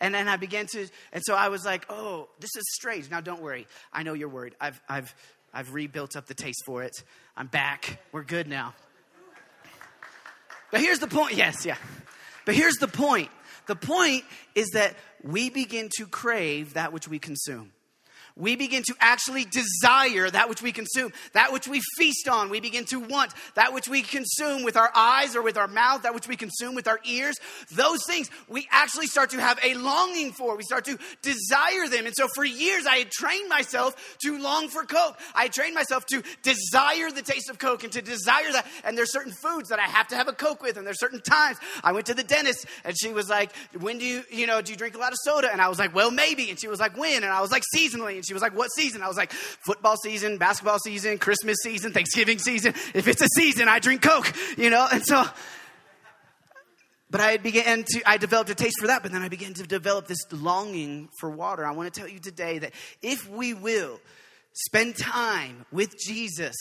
And 0.03 0.15
then 0.15 0.29
i 0.29 0.37
began 0.37 0.67
to 0.69 0.89
and 1.13 1.23
so 1.25 1.35
i 1.35 1.49
was 1.49 1.65
like 1.65 1.85
oh 1.91 2.29
this 2.41 2.51
is 2.57 2.65
strange. 2.73 3.11
Now 3.11 3.21
don't 3.21 3.43
worry. 3.43 3.67
I 3.93 4.03
know 4.03 4.15
you're 4.15 4.29
worried. 4.29 4.55
I've 4.61 4.81
i've 4.89 5.15
I've 5.53 5.75
rebuilt 5.75 6.17
up 6.17 6.27
the 6.27 6.35
taste 6.35 6.63
for 6.65 6.83
it. 6.83 7.03
I'm 7.37 7.47
back. 7.47 8.01
We're 8.13 8.25
good 8.25 8.47
now. 8.47 8.75
But 10.71 10.81
here's 10.81 11.01
the 11.01 11.09
point. 11.09 11.35
Yes, 11.35 11.67
yeah. 11.67 11.77
But 12.47 12.55
here's 12.55 12.77
the 12.77 12.89
point. 12.89 13.31
The 13.67 13.77
point 13.77 14.25
is 14.55 14.69
that 14.71 14.95
we 15.23 15.51
begin 15.51 15.89
to 15.97 16.07
crave 16.07 16.75
that 16.75 16.93
which 16.93 17.09
we 17.09 17.19
consume. 17.19 17.73
We 18.37 18.57
begin 18.57 18.83
to 18.85 18.95
actually 19.01 19.45
desire 19.45 20.31
that 20.31 20.49
which 20.49 20.63
we 20.63 20.73
consume, 20.73 21.13
that 21.33 21.53
which 21.53 21.69
we 21.69 21.81
feast 21.97 22.29
on. 22.29 22.51
We 22.51 22.61
begin 22.61 22.85
to 22.87 23.01
want 23.01 23.33
that 23.55 23.73
which 23.73 23.89
we 23.89 24.03
consume 24.03 24.63
with 24.63 24.77
our 24.77 24.91
eyes 24.95 25.37
or 25.37 25.43
with 25.43 25.57
our 25.57 25.69
mouth, 25.69 26.03
that 26.03 26.15
which 26.15 26.29
we 26.29 26.37
consume 26.37 26.75
with 26.75 26.89
our 26.89 27.01
ears. 27.05 27.37
Those 27.73 28.05
things 28.07 28.31
we 28.49 28.67
actually 28.71 29.07
start 29.07 29.31
to 29.31 29.41
have 29.41 29.59
a 29.63 29.75
longing 29.75 30.33
for. 30.33 30.57
We 30.57 30.63
start 30.63 30.85
to 30.87 30.99
desire 31.23 31.89
them. 31.89 32.07
And 32.07 32.15
so 32.15 32.29
for 32.35 32.45
years, 32.45 32.87
I 32.87 32.97
had 32.97 33.11
trained 33.11 33.49
myself 33.49 34.17
to 34.25 34.39
long 34.39 34.69
for 34.69 34.85
Coke. 34.85 35.19
I 35.35 35.49
trained 35.49 35.75
myself 35.75 36.07
to 36.07 36.23
desire 36.43 37.11
the 37.11 37.23
taste 37.23 37.51
of 37.51 37.59
Coke 37.59 37.85
and 37.85 37.93
to 37.93 38.03
desire 38.03 38.53
that. 38.53 38.67
And 38.85 38.97
there's 38.97 39.13
certain 39.13 39.33
foods 39.33 39.69
that 39.69 39.79
I 39.79 39.87
have 39.87 40.09
to 40.09 40.17
have 40.17 40.29
a 40.29 40.33
Coke 40.33 40.63
with. 40.63 40.77
And 40.77 40.87
there's 40.87 41.01
certain 41.01 41.21
times 41.21 41.59
I 41.83 41.93
went 41.93 42.07
to 42.07 42.15
the 42.15 42.23
dentist 42.23 42.67
and 42.85 42.97
she 42.99 43.13
was 43.13 43.29
like, 43.29 43.53
When 43.79 43.99
do 43.99 44.05
you, 44.05 44.23
you 44.31 44.47
know, 44.47 44.63
do 44.63 44.73
you 44.73 44.79
drink 44.79 44.95
a 44.95 44.99
lot 44.99 45.13
of 45.13 45.19
soda? 45.23 45.51
And 45.51 45.61
I 45.61 45.69
was 45.69 45.79
like, 45.79 45.95
Well, 45.95 46.11
maybe. 46.11 46.51
And 46.51 46.59
she 46.59 46.69
was 46.69 46.81
like, 46.81 46.97
When? 46.97 47.23
And 47.23 47.33
I 47.33 47.41
was 47.41 47.51
like, 47.51 47.63
Seasonally. 47.75 48.17
And 48.17 48.25
she 48.31 48.35
was 48.35 48.43
like, 48.43 48.57
What 48.57 48.71
season? 48.71 49.03
I 49.03 49.09
was 49.09 49.17
like, 49.17 49.33
Football 49.33 49.97
season, 49.97 50.39
basketball 50.39 50.79
season, 50.79 51.19
Christmas 51.19 51.57
season, 51.65 51.93
Thanksgiving 51.93 52.39
season. 52.39 52.75
If 52.95 53.09
it's 53.09 53.21
a 53.21 53.27
season, 53.35 53.67
I 53.67 53.81
drink 53.81 54.03
Coke, 54.03 54.33
you 54.57 54.71
know? 54.71 54.87
And 54.91 55.05
so, 55.05 55.25
but 57.11 57.21
I 57.21 57.39
began 57.39 57.83
to, 57.83 58.03
I 58.07 58.19
developed 58.19 58.49
a 58.49 58.55
taste 58.55 58.77
for 58.81 58.87
that, 58.87 59.03
but 59.03 59.11
then 59.11 59.23
I 59.23 59.29
began 59.29 59.53
to 59.55 59.65
develop 59.65 60.07
this 60.07 60.21
longing 60.31 61.09
for 61.19 61.29
water. 61.29 61.67
I 61.67 61.73
want 61.73 61.93
to 61.93 62.01
tell 62.01 62.09
you 62.09 62.21
today 62.21 62.61
that 62.61 62.73
if 63.03 63.29
we 63.29 63.53
will 63.53 63.99
spend 64.53 64.97
time 64.97 65.67
with 65.73 65.99
Jesus, 65.99 66.55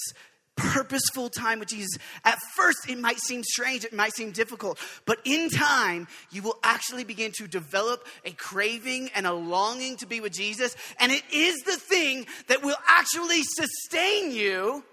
purposeful 0.60 1.30
time 1.30 1.60
with 1.60 1.70
Jesus. 1.70 1.98
At 2.24 2.38
first, 2.56 2.90
it 2.90 3.00
might 3.00 3.20
seem 3.20 3.44
strange, 3.44 3.84
it 3.84 3.94
might 3.94 4.14
seem 4.14 4.32
difficult, 4.32 4.78
but 5.06 5.20
in 5.26 5.50
time, 5.50 6.08
you 6.32 6.42
will 6.42 6.58
actually 6.64 7.04
begin 7.04 7.32
to 7.38 7.48
develop 7.48 8.06
a 8.26 8.32
craving 8.32 9.10
and 9.16 9.26
a 9.26 9.34
longing 9.34 9.98
to 9.98 10.06
be 10.06 10.22
with 10.22 10.34
Jesus. 10.34 10.76
And 11.00 11.12
it 11.12 11.24
is 11.34 11.58
the 11.66 11.78
thing 11.78 12.26
that 12.48 12.64
will 12.64 12.78
actually 12.88 13.44
sustain 13.44 14.32
you 14.32 14.84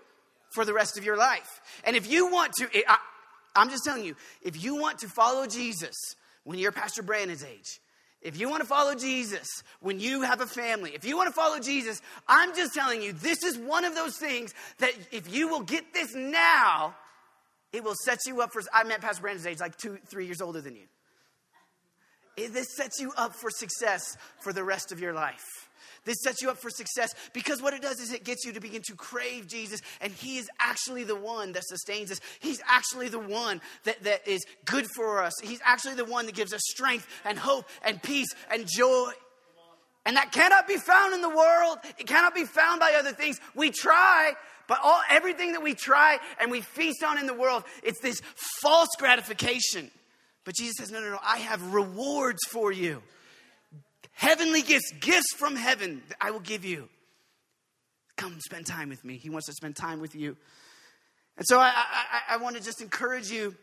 for 0.50 0.64
the 0.64 0.72
rest 0.72 0.96
of 0.96 1.04
your 1.04 1.16
life. 1.16 1.60
And 1.84 1.96
if 1.96 2.10
you 2.10 2.30
want 2.30 2.52
to, 2.54 2.68
I, 2.88 2.98
I'm 3.54 3.70
just 3.70 3.84
telling 3.84 4.04
you, 4.04 4.16
if 4.42 4.62
you 4.62 4.76
want 4.76 4.98
to 5.00 5.08
follow 5.08 5.46
Jesus 5.46 5.94
when 6.44 6.58
you're 6.58 6.72
Pastor 6.72 7.02
Brandon's 7.02 7.44
age, 7.44 7.80
if 8.22 8.38
you 8.38 8.48
want 8.48 8.62
to 8.62 8.68
follow 8.68 8.94
Jesus 8.94 9.62
when 9.80 10.00
you 10.00 10.22
have 10.22 10.40
a 10.40 10.46
family, 10.46 10.92
if 10.94 11.04
you 11.04 11.16
want 11.16 11.28
to 11.28 11.32
follow 11.32 11.60
Jesus, 11.60 12.00
I'm 12.26 12.54
just 12.56 12.74
telling 12.74 13.02
you, 13.02 13.12
this 13.12 13.42
is 13.42 13.56
one 13.56 13.84
of 13.84 13.94
those 13.94 14.16
things 14.16 14.54
that 14.78 14.92
if 15.12 15.32
you 15.32 15.48
will 15.48 15.60
get 15.60 15.92
this 15.92 16.14
now, 16.14 16.94
it 17.72 17.84
will 17.84 17.94
set 18.04 18.18
you 18.26 18.40
up 18.40 18.52
for. 18.52 18.62
I 18.72 18.84
met 18.84 19.00
Pastor 19.00 19.22
Brandon's 19.22 19.46
age, 19.46 19.60
like 19.60 19.76
two, 19.76 19.98
three 20.06 20.26
years 20.26 20.40
older 20.40 20.60
than 20.60 20.76
you. 20.76 20.86
It, 22.36 22.52
this 22.52 22.74
sets 22.76 23.00
you 23.00 23.12
up 23.16 23.34
for 23.34 23.50
success 23.50 24.16
for 24.40 24.52
the 24.52 24.64
rest 24.64 24.92
of 24.92 25.00
your 25.00 25.12
life. 25.12 25.65
This 26.06 26.22
sets 26.22 26.40
you 26.40 26.48
up 26.48 26.56
for 26.56 26.70
success 26.70 27.14
because 27.34 27.60
what 27.60 27.74
it 27.74 27.82
does 27.82 28.00
is 28.00 28.12
it 28.12 28.24
gets 28.24 28.44
you 28.44 28.52
to 28.52 28.60
begin 28.60 28.80
to 28.82 28.94
crave 28.94 29.48
Jesus, 29.48 29.82
and 30.00 30.12
He 30.12 30.38
is 30.38 30.48
actually 30.60 31.02
the 31.02 31.16
one 31.16 31.52
that 31.52 31.64
sustains 31.66 32.10
us. 32.12 32.20
He's 32.40 32.62
actually 32.66 33.08
the 33.08 33.18
one 33.18 33.60
that, 33.84 34.02
that 34.04 34.26
is 34.26 34.46
good 34.64 34.86
for 34.94 35.22
us. 35.22 35.32
He's 35.42 35.60
actually 35.64 35.96
the 35.96 36.04
one 36.04 36.26
that 36.26 36.36
gives 36.36 36.54
us 36.54 36.62
strength 36.64 37.06
and 37.24 37.36
hope 37.36 37.68
and 37.84 38.00
peace 38.00 38.28
and 38.50 38.66
joy. 38.68 39.10
And 40.06 40.16
that 40.16 40.30
cannot 40.30 40.68
be 40.68 40.76
found 40.76 41.12
in 41.12 41.20
the 41.20 41.28
world. 41.28 41.78
It 41.98 42.06
cannot 42.06 42.36
be 42.36 42.44
found 42.44 42.78
by 42.78 42.94
other 42.96 43.10
things. 43.10 43.40
We 43.56 43.72
try, 43.72 44.34
but 44.68 44.78
all 44.84 45.00
everything 45.10 45.52
that 45.52 45.62
we 45.62 45.74
try 45.74 46.20
and 46.40 46.52
we 46.52 46.60
feast 46.60 47.02
on 47.02 47.18
in 47.18 47.26
the 47.26 47.34
world, 47.34 47.64
it's 47.82 48.00
this 48.00 48.22
false 48.62 48.90
gratification. 48.96 49.90
But 50.44 50.54
Jesus 50.54 50.76
says, 50.78 50.92
No, 50.92 51.00
no, 51.00 51.10
no, 51.10 51.18
I 51.20 51.38
have 51.38 51.74
rewards 51.74 52.38
for 52.48 52.70
you 52.70 53.02
heavenly 54.16 54.62
gifts, 54.62 54.90
gifts 54.98 55.32
from 55.36 55.54
heaven 55.54 56.02
that 56.08 56.16
I 56.20 56.32
will 56.32 56.40
give 56.40 56.64
you. 56.64 56.88
Come 58.16 58.40
spend 58.40 58.66
time 58.66 58.88
with 58.88 59.04
me. 59.04 59.18
He 59.18 59.30
wants 59.30 59.46
to 59.46 59.52
spend 59.52 59.76
time 59.76 60.00
with 60.00 60.14
you. 60.14 60.36
And 61.36 61.46
so 61.46 61.60
I, 61.60 61.70
I, 61.70 62.34
I 62.34 62.36
want 62.38 62.56
to 62.56 62.62
just 62.62 62.80
encourage 62.80 63.30
you 63.30 63.54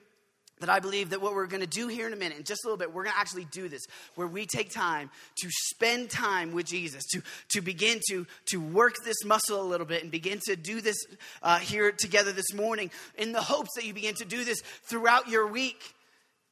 that 0.60 0.70
I 0.70 0.80
believe 0.80 1.10
that 1.10 1.22
what 1.22 1.34
we're 1.34 1.48
going 1.48 1.62
to 1.62 1.68
do 1.68 1.88
here 1.88 2.06
in 2.06 2.14
a 2.14 2.16
minute, 2.16 2.38
in 2.38 2.44
just 2.44 2.64
a 2.64 2.68
little 2.68 2.78
bit, 2.78 2.94
we're 2.94 3.04
going 3.04 3.16
to 3.16 3.20
actually 3.20 3.46
do 3.46 3.68
this, 3.68 3.82
where 4.14 4.28
we 4.28 4.46
take 4.46 4.72
time 4.72 5.10
to 5.38 5.50
spend 5.50 6.12
time 6.12 6.54
with 6.54 6.68
Jesus, 6.68 7.04
to, 7.14 7.22
to 7.50 7.62
begin 7.62 8.00
to, 8.10 8.28
to 8.52 8.62
work 8.62 8.94
this 9.04 9.26
muscle 9.26 9.60
a 9.60 9.66
little 9.68 9.88
bit 9.88 10.04
and 10.04 10.12
begin 10.12 10.40
to 10.46 10.56
do 10.56 10.82
this 10.82 10.98
uh, 11.42 11.58
here 11.58 11.92
together 11.92 12.32
this 12.32 12.54
morning 12.54 12.92
in 13.18 13.32
the 13.32 13.42
hopes 13.42 13.72
that 13.76 13.86
you 13.86 13.94
begin 13.94 14.14
to 14.16 14.26
do 14.26 14.44
this 14.44 14.62
throughout 14.84 15.28
your 15.28 15.48
week. 15.48 15.82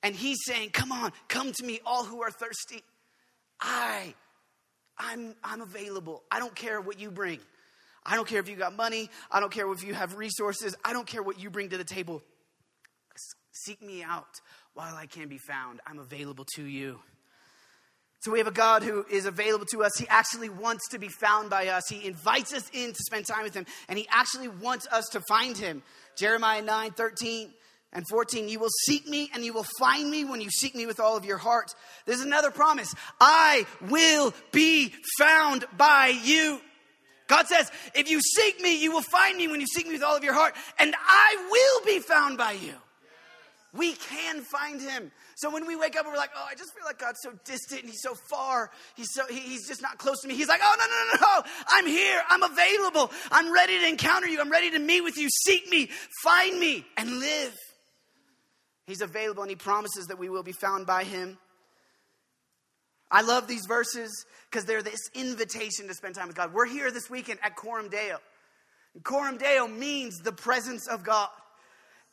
And 0.02 0.16
He's 0.16 0.40
saying, 0.46 0.72
Come 0.72 0.92
on, 0.92 1.14
come 1.28 1.52
to 1.52 1.64
me, 1.64 1.80
all 1.86 2.04
who 2.04 2.24
are 2.24 2.32
thirsty. 2.32 2.84
I, 3.62 4.14
I'm, 4.98 5.36
I'm 5.44 5.62
available. 5.62 6.24
I 6.32 6.40
don't 6.40 6.56
care 6.56 6.82
what 6.82 7.00
you 7.00 7.12
bring. 7.12 7.40
I 8.06 8.16
don't 8.16 8.28
care 8.28 8.40
if 8.40 8.50
you 8.50 8.56
got 8.56 8.76
money. 8.76 9.10
I 9.32 9.40
don't 9.40 9.52
care 9.52 9.72
if 9.72 9.84
you 9.84 9.94
have 9.94 10.16
resources. 10.16 10.76
I 10.84 10.94
don't 10.94 11.06
care 11.06 11.22
what 11.22 11.40
you 11.40 11.50
bring 11.50 11.70
to 11.70 11.78
the 11.78 11.84
table. 11.84 12.22
Seek 13.52 13.82
me 13.82 14.02
out 14.02 14.40
while 14.74 14.96
I 14.96 15.06
can 15.06 15.28
be 15.28 15.38
found. 15.38 15.82
I'm 15.86 16.00
available 16.00 16.46
to 16.56 16.64
you. 16.64 17.00
So 18.22 18.32
we 18.32 18.38
have 18.38 18.48
a 18.48 18.52
God 18.52 18.84
who 18.84 19.04
is 19.10 19.26
available 19.26 19.66
to 19.72 19.84
us. 19.84 19.98
He 19.98 20.08
actually 20.08 20.50
wants 20.50 20.90
to 20.90 21.00
be 21.00 21.08
found 21.08 21.50
by 21.50 21.68
us. 21.70 21.90
He 21.90 22.06
invites 22.06 22.54
us 22.54 22.70
in 22.72 22.94
to 22.94 23.04
spend 23.04 23.26
time 23.26 23.44
with 23.44 23.56
him, 23.56 23.66
and 23.90 23.98
he 23.98 24.08
actually 24.12 24.48
wants 24.48 24.88
us 24.92 25.06
to 25.14 25.22
find 25.22 25.58
him. 25.58 25.82
Jeremiah 26.16 26.62
9 26.62 26.92
13 26.92 27.52
and 27.94 28.06
14, 28.08 28.48
you 28.48 28.60
will 28.60 28.70
seek 28.86 29.08
me 29.08 29.30
and 29.34 29.44
you 29.44 29.54
will 29.54 29.66
find 29.78 30.10
me 30.10 30.24
when 30.24 30.40
you 30.42 30.50
seek 30.50 30.76
me 30.76 30.86
with 30.86 31.00
all 31.00 31.18
of 31.18 31.26
your 31.26 31.38
heart. 31.38 31.74
There's 32.06 32.22
another 32.22 32.52
promise 32.52 32.94
I 33.20 33.66
will 33.90 34.34
be 34.52 34.94
found 35.18 35.66
by 35.78 36.08
you. 36.24 36.62
God 37.28 37.48
says, 37.48 37.72
if 37.96 38.10
you 38.10 38.20
seek 38.22 38.62
me, 38.62 38.82
you 38.82 38.92
will 38.92 39.02
find 39.02 39.38
me 39.38 39.48
when 39.48 39.62
you 39.62 39.68
seek 39.68 39.88
me 39.88 39.94
with 39.94 40.04
all 40.04 40.18
of 40.18 40.24
your 40.24 40.34
heart, 40.34 40.54
and 40.80 40.94
I 40.98 41.48
will 41.50 41.86
be 41.86 42.00
found 42.00 42.38
by 42.38 42.54
you. 42.54 42.74
We 43.74 43.94
can 43.94 44.42
find 44.42 44.82
him. 44.82 45.12
So 45.36 45.50
when 45.50 45.66
we 45.66 45.78
wake 45.78 45.96
up 45.96 46.04
and 46.04 46.12
we're 46.12 46.18
like, 46.18 46.32
oh, 46.36 46.46
I 46.50 46.56
just 46.56 46.74
feel 46.76 46.84
like 46.84 47.00
God's 47.00 47.20
so 47.24 47.32
distant 47.46 47.82
and 47.82 47.90
he's 47.90 48.02
so 48.02 48.16
far. 48.30 48.70
He's 48.96 49.14
so 49.14 49.26
he, 49.28 49.40
he's 49.40 49.66
just 49.66 49.82
not 49.82 49.98
close 49.98 50.20
to 50.22 50.28
me. 50.28 50.36
He's 50.36 50.50
like, 50.50 50.60
oh 50.62 50.76
no, 50.78 50.86
no, 50.86 51.14
no, 51.14 51.42
no. 51.42 51.52
I'm 51.70 51.88
here. 51.88 52.22
I'm 52.30 52.44
available. 52.44 53.12
I'm 53.32 53.52
ready 53.52 53.80
to 53.80 53.88
encounter 53.88 54.28
you. 54.28 54.42
I'm 54.42 54.52
ready 54.52 54.72
to 54.72 54.80
meet 54.80 55.02
with 55.02 55.18
you. 55.18 55.30
Seek 55.30 55.70
me, 55.70 55.90
find 56.22 56.60
me, 56.60 56.86
and 56.98 57.20
live. 57.20 57.58
He's 58.92 59.00
available 59.00 59.42
and 59.42 59.50
he 59.50 59.56
promises 59.56 60.08
that 60.08 60.20
we 60.20 60.28
will 60.28 60.44
be 60.44 60.52
found 60.52 60.86
by 60.86 61.06
him. 61.06 61.38
I 63.10 63.22
love 63.22 63.48
these 63.48 63.66
verses 63.66 64.26
because 64.50 64.66
they're 64.66 64.82
this 64.82 65.00
invitation 65.16 65.88
to 65.88 65.94
spend 65.94 66.16
time 66.16 66.28
with 66.28 66.36
God. 66.36 66.54
We're 66.54 66.66
here 66.66 66.92
this 66.92 67.10
weekend 67.10 67.40
at 67.42 67.56
Coram 67.56 67.88
Deo. 67.88 68.18
Coram 69.04 69.38
Deo 69.38 69.66
means 69.70 70.18
the 70.18 70.34
presence 70.34 70.90
of 70.90 71.06
God. 71.06 71.30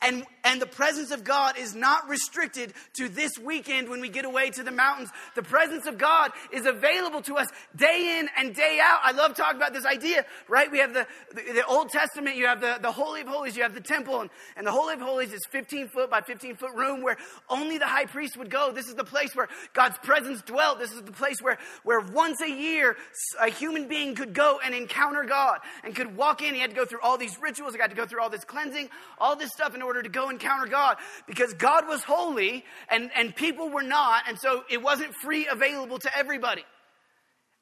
And, 0.01 0.25
and 0.45 0.63
the 0.63 0.67
presence 0.67 1.11
of 1.11 1.25
God 1.25 1.59
is 1.59 1.75
not 1.75 2.09
restricted 2.09 2.73
to 2.95 3.09
this 3.09 3.37
weekend 3.37 3.89
when 3.89 4.01
we 4.01 4.09
get 4.09 4.25
away 4.25 4.51
to 4.51 4.63
the 4.63 4.71
mountains. 4.71 5.11
The 5.35 5.43
presence 5.43 5.87
of 5.87 5.99
God 5.99 6.31
is 6.53 6.67
available 6.67 7.21
to 7.23 7.37
us 7.37 7.49
day 7.75 8.21
in 8.21 8.29
and 8.37 8.55
day 8.55 8.79
out. 8.81 9.01
I 9.03 9.11
love 9.11 9.35
talking 9.35 9.57
about 9.57 9.73
this 9.73 9.85
idea, 9.85 10.25
right? 10.49 10.71
We 10.71 10.79
have 10.79 10.95
the, 10.95 11.05
the, 11.35 11.53
the 11.53 11.67
Old 11.67 11.89
Testament, 11.89 12.37
you 12.37 12.47
have 12.47 12.61
the, 12.61 12.79
the 12.81 12.93
Holy 12.93 13.23
of 13.23 13.27
Holies, 13.27 13.57
you 13.57 13.65
have 13.65 13.75
the 13.75 13.81
temple, 13.81 14.21
and, 14.21 14.31
and 14.57 14.65
the 14.65 14.71
Holy 14.71 14.95
of 14.95 15.01
Holies 15.01 15.33
is 15.33 15.41
15 15.51 15.89
foot 15.89 16.11
by 16.11 16.21
15 16.21 16.55
foot 16.55 16.75
room 16.77 17.03
where 17.03 17.17
only 17.51 17.79
the 17.79 17.87
high 17.87 18.07
priest 18.07 18.37
would 18.37 18.51
go. 18.51 18.71
This 18.71 18.87
is 18.87 18.95
the 18.95 19.05
place 19.05 19.35
where 19.35 19.49
God's 19.73 19.99
presence 19.99 20.43
dwelt. 20.43 20.79
This 20.79 20.93
is 20.93 21.03
the 21.03 21.13
place 21.13 21.43
where, 21.43 21.59
where 21.83 22.01
once 22.01 22.41
a 22.41 22.49
year 22.49 22.97
a 23.41 23.51
human 23.51 23.89
being 23.89 24.15
could 24.15 24.33
go 24.33 24.61
and 24.65 24.77
encounter 24.77 25.25
God 25.25 25.59
and 25.83 25.93
could 25.97 26.17
walk 26.17 26.41
in. 26.41 26.55
He 26.55 26.61
had 26.61 26.71
to 26.71 26.77
go 26.77 26.85
through 26.85 27.01
all 27.03 27.19
these 27.19 27.37
rituals, 27.41 27.75
he 27.75 27.81
had 27.81 27.91
to 27.91 27.97
go 27.97 28.07
through 28.07 28.23
all 28.23 28.31
this 28.31 28.45
cleansing, 28.45 28.91
all 29.19 29.35
this 29.35 29.51
stuff 29.51 29.75
in 29.75 29.83
order 29.83 29.88
order 29.89 30.03
to 30.03 30.09
go 30.11 30.29
encounter 30.29 30.67
God 30.67 30.99
because 31.27 31.55
God 31.55 31.89
was 31.89 32.05
holy 32.05 32.65
and, 32.91 33.11
and 33.17 33.35
people 33.35 33.71
were 33.71 33.83
not. 33.83 34.25
And 34.29 34.39
so 34.39 34.63
it 34.69 34.83
wasn't 34.83 35.15
free 35.15 35.49
available 35.51 35.99
to 36.01 36.17
everybody. 36.17 36.65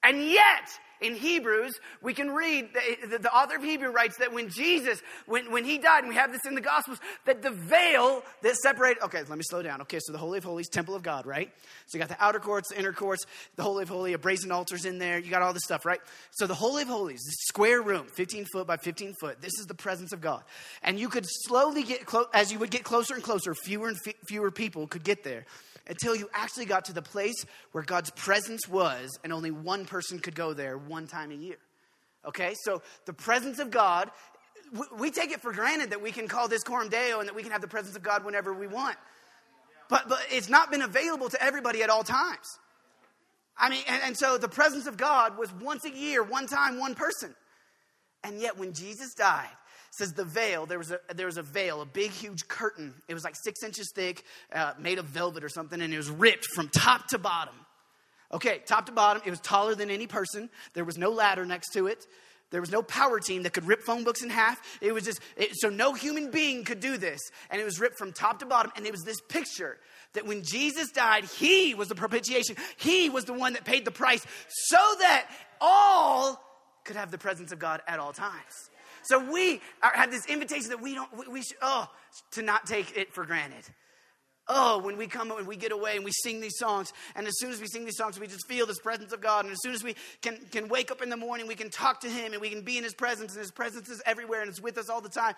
And 0.03 0.21
yet, 0.23 0.69
in 1.01 1.15
Hebrews, 1.15 1.79
we 2.03 2.15
can 2.15 2.31
read, 2.31 2.71
the, 3.09 3.19
the, 3.19 3.35
author 3.35 3.57
of 3.57 3.63
Hebrew 3.63 3.91
writes 3.91 4.17
that 4.19 4.33
when 4.33 4.49
Jesus, 4.49 5.01
when, 5.27 5.51
when 5.51 5.65
he 5.65 5.79
died, 5.79 6.01
and 6.01 6.09
we 6.09 6.15
have 6.15 6.33
this 6.33 6.45
in 6.47 6.55
the 6.55 6.61
Gospels, 6.61 6.99
that 7.25 7.43
the 7.43 7.51
veil 7.51 8.23
that 8.43 8.57
separated, 8.57 9.03
okay, 9.05 9.23
let 9.29 9.37
me 9.37 9.45
slow 9.45 9.63
down. 9.63 9.83
Okay, 9.83 9.99
so 10.01 10.13
the 10.13 10.19
Holy 10.19 10.39
of 10.39 10.45
Holies, 10.45 10.69
temple 10.69 10.95
of 10.95 11.03
God, 11.03 11.27
right? 11.27 11.51
So 11.87 11.99
you 11.99 12.05
got 12.05 12.09
the 12.09 12.23
outer 12.23 12.41
courts, 12.41 12.71
the 12.71 12.79
inner 12.79 12.93
courts, 12.93 13.27
the 13.57 13.63
Holy 13.63 13.83
of 13.83 13.89
Holies, 13.89 14.15
a 14.15 14.19
brazen 14.19 14.51
altar's 14.51 14.85
in 14.85 14.99
there, 14.99 15.19
you 15.19 15.31
got 15.31 15.43
all 15.43 15.53
this 15.53 15.65
stuff, 15.65 15.85
right? 15.85 16.01
So 16.33 16.47
the 16.47 16.55
Holy 16.55 16.83
of 16.83 16.89
Holies, 16.89 17.23
this 17.25 17.37
square 17.47 17.83
room, 17.83 18.07
15 18.15 18.47
foot 18.53 18.67
by 18.67 18.77
15 18.77 19.15
foot, 19.21 19.41
this 19.41 19.59
is 19.59 19.67
the 19.67 19.75
presence 19.75 20.13
of 20.13 20.21
God. 20.21 20.43
And 20.83 20.99
you 20.99 21.09
could 21.09 21.27
slowly 21.27 21.83
get, 21.83 22.07
close, 22.07 22.27
as 22.33 22.53
you 22.53 22.59
would 22.59 22.71
get 22.71 22.85
closer 22.85 23.15
and 23.15 23.23
closer, 23.23 23.55
fewer 23.55 23.89
and 23.89 23.99
f- 24.07 24.15
fewer 24.27 24.51
people 24.51 24.87
could 24.87 25.05
get 25.05 25.25
there 25.25 25.45
until 25.87 26.17
you 26.17 26.29
actually 26.33 26.67
got 26.67 26.87
to 26.87 26.93
the 26.93 27.03
place 27.03 27.45
where 27.73 27.85
God's 27.85 28.11
presence 28.11 28.69
was, 28.69 29.19
and 29.23 29.33
only 29.33 29.51
one 29.51 29.85
person 29.85 30.19
could 30.19 30.35
go 30.35 30.53
there 30.53 30.77
one 30.77 31.07
time 31.07 31.31
a 31.31 31.35
year. 31.35 31.59
Okay, 32.27 32.55
so 32.63 32.83
the 33.05 33.13
presence 33.13 33.59
of 33.59 33.71
God, 33.71 34.11
we 34.99 35.11
take 35.11 35.31
it 35.31 35.41
for 35.41 35.53
granted 35.53 35.91
that 35.91 36.03
we 36.03 36.11
can 36.11 36.27
call 36.27 36.49
this 36.49 36.65
Coram 36.65 36.89
Deo 36.89 37.21
and 37.21 37.29
that 37.29 37.37
we 37.37 37.43
can 37.43 37.53
have 37.53 37.61
the 37.61 37.69
presence 37.69 37.97
of 37.97 38.03
God 38.03 38.25
whenever 38.25 38.53
we 38.53 38.67
want. 38.67 38.97
But, 39.89 40.09
but 40.09 40.19
it's 40.31 40.49
not 40.49 40.71
been 40.71 40.83
available 40.83 41.29
to 41.29 41.41
everybody 41.41 41.83
at 41.83 41.91
all 41.91 42.03
times. 42.03 42.59
I 43.57 43.71
mean, 43.71 43.83
and, 43.89 44.03
and 44.03 44.17
so 44.17 44.39
the 44.39 44.49
presence 44.49 44.87
of 44.87 44.97
God 44.97 45.39
was 45.39 45.53
once 45.53 45.85
a 45.85 45.91
year, 45.91 46.23
one 46.23 46.47
time, 46.47 46.79
one 46.79 46.95
person. 46.95 47.35
And 48.25 48.41
yet 48.41 48.59
when 48.59 48.73
Jesus 48.73 49.15
died, 49.15 49.49
says 49.99 50.13
the 50.13 50.25
veil, 50.25 50.67
there 50.67 50.79
was 50.79 50.91
a, 50.91 51.01
there 51.15 51.27
was 51.27 51.37
a 51.37 51.43
veil, 51.43 51.81
a 51.81 51.87
big, 51.87 52.11
huge 52.11 52.49
curtain. 52.49 52.95
It 53.09 53.15
was 53.15 53.25
like 53.25 53.35
six 53.37 53.63
inches 53.63 53.91
thick, 53.95 54.25
uh, 54.53 54.75
made 54.79 54.99
of 54.99 55.07
velvet 55.07 55.43
or 55.43 55.49
something, 55.49 55.81
and 55.81 55.93
it 55.93 55.97
was 55.97 56.11
ripped 56.11 56.47
from 56.55 56.69
top 56.69 57.09
to 57.09 57.19
bottom. 57.19 57.55
Okay, 58.33 58.61
top 58.67 58.87
to 58.87 58.93
bottom, 58.93 59.23
it 59.25 59.31
was 59.31 59.41
taller 59.41 59.75
than 59.75 59.91
any 59.91 60.07
person. 60.07 60.51
There 60.75 60.85
was 60.85 60.99
no 60.99 61.11
ladder 61.11 61.47
next 61.47 61.73
to 61.75 61.87
it. 61.87 62.07
There 62.51 62.61
was 62.61 62.71
no 62.71 62.83
power 62.83 63.19
team 63.19 63.43
that 63.43 63.53
could 63.53 63.67
rip 63.67 63.83
phone 63.83 64.05
books 64.05 64.23
in 64.23 64.31
half. 64.31 64.61
It 64.81 64.93
was 64.93 65.05
just, 65.05 65.21
it, 65.37 65.51
so 65.55 65.69
no 65.69 65.95
human 65.95 66.31
being 66.31 66.65
could 66.65 66.81
do 66.81 66.97
this. 66.97 67.21
And 67.51 67.61
it 67.61 67.65
was 67.65 67.81
ripped 67.81 67.99
from 67.99 68.13
top 68.13 68.39
to 68.39 68.47
bottom. 68.47 68.71
And 68.77 68.87
it 68.87 68.93
was 68.93 69.03
this 69.03 69.21
picture 69.21 69.79
that 70.13 70.27
when 70.27 70.43
Jesus 70.45 70.93
died, 70.93 71.25
He 71.25 71.75
was 71.75 71.89
the 71.89 71.97
propitiation. 71.97 72.57
He 72.77 73.11
was 73.11 73.25
the 73.25 73.33
one 73.33 73.55
that 73.55 73.65
paid 73.65 73.85
the 73.85 73.91
price 73.91 74.25
so 74.49 74.79
that 75.01 75.29
all 75.61 76.41
could 76.85 76.97
have 76.97 77.11
the 77.11 77.19
presence 77.19 77.51
of 77.51 77.59
God 77.59 77.83
at 77.89 77.99
all 77.99 78.13
times. 78.13 78.71
So 79.07 79.19
we 79.33 79.61
are, 79.83 79.93
have 79.95 80.11
this 80.11 80.27
invitation 80.27 80.71
that 80.71 80.83
we 80.83 80.95
don't, 80.95 81.17
we, 81.17 81.33
we 81.35 81.43
should, 81.43 81.57
oh, 81.63 81.89
to 82.33 82.43
not 82.43 82.67
take 82.67 82.97
it 82.97 83.13
for 83.13 83.25
granted. 83.25 83.65
Oh, 84.49 84.79
when 84.79 84.97
we 84.97 85.09
come 85.09 85.33
and 85.33 85.47
we 85.47 85.57
get 85.57 85.73
away 85.73 85.97
and 85.97 86.05
we 86.05 86.13
sing 86.13 86.41
these 86.41 86.57
songs, 86.57 86.93
and 87.17 87.27
as 87.27 87.37
soon 87.39 87.51
as 87.51 87.61
we 87.61 87.67
sing 87.67 87.85
these 87.85 87.97
songs, 87.97 88.19
we 88.19 88.29
just 88.29 88.47
feel 88.47 88.67
this 88.67 88.79
presence 88.79 89.13
of 89.13 89.21
God. 89.21 89.45
And 89.45 89.53
as 89.53 89.59
soon 89.61 89.75
as 89.75 89.83
we 89.83 89.97
can, 90.23 90.39
can 90.53 90.69
wake 90.69 90.93
up 90.93 91.03
in 91.03 91.11
the 91.11 91.17
morning, 91.17 91.49
we 91.49 91.57
can 91.57 91.71
talk 91.71 92.01
to 92.03 92.09
Him 92.09 92.33
and 92.33 92.41
we 92.41 92.51
can 92.51 92.63
be 92.63 92.79
in 92.79 92.85
His 92.85 92.95
presence, 92.95 93.33
and 93.33 93.41
His 93.41 93.51
presence 93.51 93.89
is 93.89 94.01
everywhere 94.07 94.43
and 94.43 94.49
it's 94.49 94.61
with 94.61 94.79
us 94.79 94.89
all 94.89 95.01
the 95.01 95.09
time. 95.09 95.35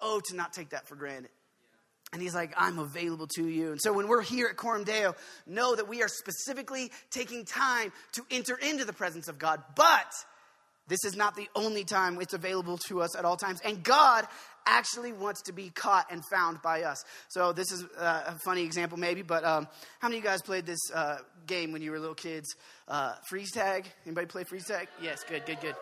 Oh, 0.00 0.20
to 0.26 0.36
not 0.36 0.52
take 0.52 0.70
that 0.70 0.88
for 0.88 0.96
granted. 0.96 1.30
And 2.12 2.22
he's 2.22 2.34
like, 2.34 2.54
I'm 2.56 2.78
available 2.78 3.26
to 3.34 3.46
you. 3.46 3.70
And 3.72 3.80
so 3.80 3.92
when 3.92 4.08
we're 4.08 4.22
here 4.22 4.48
at 4.48 4.56
Coram 4.56 4.84
know 5.46 5.76
that 5.76 5.88
we 5.88 6.02
are 6.02 6.08
specifically 6.08 6.90
taking 7.10 7.44
time 7.44 7.92
to 8.12 8.24
enter 8.30 8.56
into 8.56 8.86
the 8.86 8.94
presence 8.94 9.28
of 9.28 9.38
God. 9.38 9.62
But 9.76 10.10
this 10.88 11.04
is 11.04 11.16
not 11.16 11.36
the 11.36 11.48
only 11.54 11.84
time 11.84 12.20
it's 12.20 12.34
available 12.34 12.78
to 12.88 13.02
us 13.02 13.16
at 13.16 13.24
all 13.24 13.36
times. 13.36 13.60
And 13.64 13.82
God 13.82 14.26
actually 14.66 15.12
wants 15.12 15.42
to 15.42 15.52
be 15.52 15.70
caught 15.70 16.06
and 16.10 16.22
found 16.30 16.60
by 16.62 16.82
us. 16.82 17.04
So 17.28 17.52
this 17.52 17.72
is 17.72 17.84
uh, 17.96 18.22
a 18.26 18.38
funny 18.44 18.62
example, 18.62 18.98
maybe, 18.98 19.22
but 19.22 19.44
um, 19.44 19.66
how 19.98 20.08
many 20.08 20.18
of 20.18 20.24
you 20.24 20.30
guys 20.30 20.42
played 20.42 20.66
this 20.66 20.90
uh, 20.94 21.18
game 21.46 21.72
when 21.72 21.82
you 21.82 21.90
were 21.90 21.98
little 21.98 22.14
kids? 22.14 22.54
Uh, 22.86 23.14
freeze 23.28 23.52
tag? 23.52 23.86
Anybody 24.04 24.26
play 24.26 24.44
freeze 24.44 24.66
tag? 24.66 24.88
Yes, 25.02 25.24
good, 25.24 25.46
good, 25.46 25.60
good. 25.60 25.74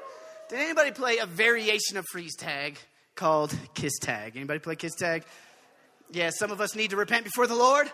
Did 0.48 0.60
anybody 0.60 0.92
play 0.92 1.18
a 1.18 1.26
variation 1.26 1.96
of 1.96 2.04
freeze 2.12 2.36
tag 2.36 2.78
called 3.16 3.56
kiss 3.75 3.98
tag? 3.98 4.36
Anybody 4.36 4.60
play 4.60 4.76
kiss 4.76 4.94
tag? 4.94 5.25
Yeah, 6.12 6.30
some 6.30 6.52
of 6.52 6.60
us 6.60 6.76
need 6.76 6.90
to 6.90 6.96
repent 6.96 7.25
before 7.25 7.48
the 7.48 7.56
Lord. 7.56 7.90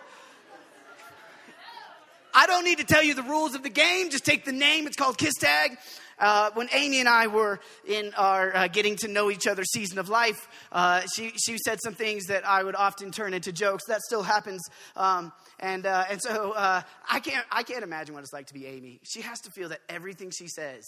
I 2.33 2.47
don't 2.47 2.63
need 2.63 2.79
to 2.79 2.83
tell 2.83 3.03
you 3.03 3.13
the 3.13 3.23
rules 3.23 3.53
of 3.53 3.63
the 3.63 3.69
game. 3.69 4.09
Just 4.09 4.25
take 4.25 4.43
the 4.43 4.51
name. 4.51 4.87
It's 4.87 4.95
called 4.95 5.17
Kiss 5.17 5.35
Tag. 5.39 5.77
Uh, 6.19 6.51
when 6.53 6.67
Amy 6.73 6.99
and 6.99 7.09
I 7.09 7.27
were 7.27 7.59
in 7.87 8.13
our 8.15 8.55
uh, 8.55 8.67
getting 8.67 8.95
to 8.97 9.07
know 9.07 9.29
each 9.29 9.45
other 9.45 9.63
season 9.63 9.99
of 9.99 10.09
life, 10.09 10.47
uh, 10.71 11.01
she, 11.13 11.31
she 11.31 11.57
said 11.57 11.79
some 11.83 11.93
things 11.93 12.25
that 12.27 12.47
I 12.47 12.63
would 12.63 12.75
often 12.75 13.11
turn 13.11 13.33
into 13.33 13.51
jokes. 13.51 13.83
That 13.87 14.01
still 14.01 14.23
happens. 14.23 14.61
Um, 14.95 15.31
and, 15.59 15.85
uh, 15.85 16.05
and 16.09 16.21
so 16.21 16.51
uh, 16.53 16.81
I, 17.09 17.19
can't, 17.19 17.45
I 17.51 17.63
can't 17.63 17.83
imagine 17.83 18.15
what 18.15 18.23
it's 18.23 18.33
like 18.33 18.47
to 18.47 18.53
be 18.53 18.65
Amy. 18.65 18.99
She 19.03 19.21
has 19.21 19.39
to 19.41 19.51
feel 19.51 19.69
that 19.69 19.81
everything 19.89 20.31
she 20.31 20.47
says 20.47 20.83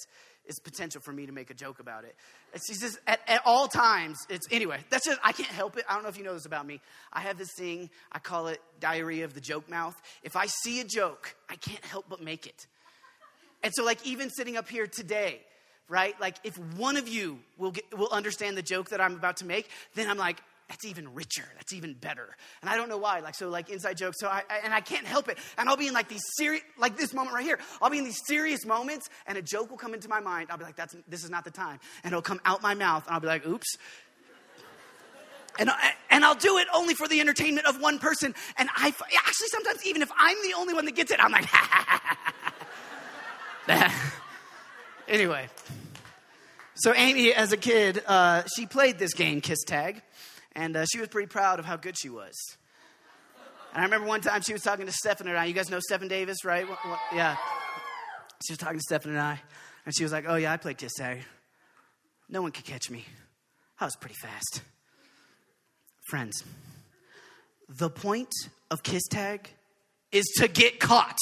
is 0.48 0.60
potential 0.60 1.02
for 1.02 1.12
me 1.12 1.26
to 1.26 1.32
make 1.32 1.50
a 1.50 1.54
joke 1.54 1.80
about 1.80 2.04
it. 2.04 2.16
It's 2.54 2.80
just 2.80 2.98
at, 3.08 3.20
at, 3.28 3.42
all 3.46 3.68
times, 3.68 4.18
it's 4.30 4.48
anyway, 4.52 4.80
that's 4.90 5.06
just, 5.06 5.20
I 5.24 5.32
can't 5.32 5.50
help 5.50 5.78
it. 5.78 5.86
I 5.90 5.94
don't 5.94 6.04
know 6.04 6.10
if 6.10 6.18
you 6.18 6.24
know 6.24 6.34
this 6.34 6.46
about 6.46 6.66
me. 6.66 6.82
I 7.12 7.22
have 7.22 7.38
this 7.38 7.52
thing, 7.58 7.90
I 8.12 8.20
call 8.20 8.48
it 8.48 8.62
diarrhea 8.80 9.26
of 9.26 9.34
the 9.34 9.42
joke 9.42 9.70
mouth. 9.70 9.96
If 10.24 10.36
I 10.36 10.46
see 10.48 10.80
a 10.80 10.84
joke, 10.84 11.36
I 11.50 11.56
can't 11.56 11.84
help 11.86 12.06
but 12.10 12.22
make 12.22 12.46
it. 12.46 12.68
And 13.64 13.74
so, 13.74 13.84
like, 13.84 14.06
even 14.06 14.30
sitting 14.30 14.58
up 14.58 14.70
here 14.70 14.88
today, 14.88 15.42
right? 15.90 16.20
Like, 16.22 16.38
if 16.44 16.58
one 16.78 16.98
of 16.98 17.08
you 17.08 17.40
will, 17.58 17.72
get, 17.72 17.98
will 17.98 18.10
understand 18.12 18.58
the 18.58 18.62
joke 18.62 18.90
that 18.90 19.02
I'm 19.02 19.16
about 19.16 19.38
to 19.38 19.46
make, 19.46 19.70
then 19.96 20.10
I'm 20.10 20.18
like, 20.18 20.42
that's 20.68 20.84
even 20.86 21.14
richer. 21.14 21.46
That's 21.56 21.74
even 21.74 21.94
better. 21.94 22.36
And 22.62 22.70
I 22.70 22.76
don't 22.76 22.90
know 22.90 22.98
why. 22.98 23.20
Like, 23.20 23.36
so, 23.36 23.50
like, 23.50 23.70
inside 23.70 23.98
jokes. 23.98 24.18
So, 24.20 24.28
I, 24.28 24.42
I, 24.50 24.60
and 24.64 24.74
I 24.74 24.82
can't 24.82 25.06
help 25.06 25.30
it. 25.30 25.38
And 25.58 25.70
I'll 25.70 25.78
be 25.78 25.88
in 25.88 25.94
like 25.94 26.08
these 26.08 26.24
serious, 26.38 26.64
like 26.78 26.98
this 26.98 27.14
moment 27.14 27.36
right 27.36 27.44
here. 27.44 27.60
I'll 27.82 27.92
be 27.92 28.00
in 28.00 28.04
these 28.04 28.22
serious 28.26 28.66
moments, 28.66 29.08
and 29.28 29.38
a 29.38 29.44
joke 29.44 29.70
will 29.70 29.78
come 29.78 29.94
into 29.94 30.10
my 30.10 30.20
mind. 30.20 30.48
I'll 30.50 30.58
be 30.58 30.64
like, 30.64 30.76
that's, 30.76 30.96
this 31.08 31.24
is 31.24 31.30
not 31.30 31.44
the 31.44 31.52
time. 31.52 31.80
And 32.04 32.12
it'll 32.12 32.24
come 32.24 32.42
out 32.46 32.64
my 32.64 32.74
mouth, 32.74 33.06
and 33.06 33.14
I'll 33.14 33.22
be 33.22 33.28
like, 33.28 33.46
oops. 33.46 33.78
And, 35.60 35.70
and 36.10 36.26
I'll 36.26 36.36
do 36.36 36.58
it 36.58 36.68
only 36.74 36.96
for 36.96 37.08
the 37.08 37.20
entertainment 37.22 37.68
of 37.68 37.80
one 37.80 38.00
person. 38.00 38.34
And 38.58 38.68
I 38.76 38.88
actually 38.88 39.48
sometimes, 39.48 39.86
even 39.86 40.02
if 40.02 40.12
I'm 40.18 40.36
the 40.44 40.56
only 40.58 40.74
one 40.74 40.86
that 40.86 40.96
gets 40.96 41.12
it, 41.12 41.20
I'm 41.24 41.32
like, 41.32 41.48
anyway. 45.08 45.48
So, 46.74 46.94
Amy, 46.94 47.34
as 47.34 47.54
a 47.54 47.58
kid, 47.58 48.04
uh, 48.06 48.44
she 48.58 48.66
played 48.66 49.00
this 49.00 49.14
game, 49.14 49.40
Kiss 49.40 49.64
Tag. 49.64 50.02
And 50.56 50.78
uh, 50.78 50.86
she 50.86 51.00
was 51.00 51.10
pretty 51.10 51.28
proud 51.28 51.60
of 51.60 51.66
how 51.66 51.76
good 51.76 51.98
she 51.98 52.10
was. 52.10 52.34
And 53.74 53.82
I 53.82 53.84
remember 53.84 54.08
one 54.08 54.22
time 54.22 54.42
she 54.42 54.54
was 54.54 54.62
talking 54.62 54.86
to 54.86 54.92
Stephen 54.92 55.28
and 55.28 55.38
I. 55.38 55.46
You 55.46 55.54
guys 55.54 55.70
know 55.70 55.80
Stephen 55.82 56.08
Davis, 56.08 56.46
right? 56.46 56.68
What, 56.68 56.80
what, 56.86 57.00
yeah. 57.14 57.36
She 58.46 58.54
was 58.54 58.58
talking 58.58 58.78
to 58.78 58.84
Stephen 58.84 59.12
and 59.12 59.20
I. 59.20 59.42
And 59.86 59.96
she 59.96 60.04
was 60.04 60.14
like, 60.14 60.26
Oh, 60.28 60.36
yeah, 60.36 60.54
I 60.54 60.58
played 60.58 60.78
kiss 60.78 60.94
tag. 60.98 61.24
No 62.30 62.42
one 62.42 62.52
could 62.52 62.66
catch 62.66 62.90
me. 62.90 63.06
I 63.80 63.86
was 63.86 63.96
pretty 63.98 64.16
fast. 64.16 64.62
Friends, 66.08 66.44
the 67.68 67.90
point 67.90 68.32
of 68.72 68.82
kiss 68.82 69.04
tag 69.10 69.50
is 70.12 70.26
to 70.38 70.48
get 70.48 70.80
caught 70.80 71.18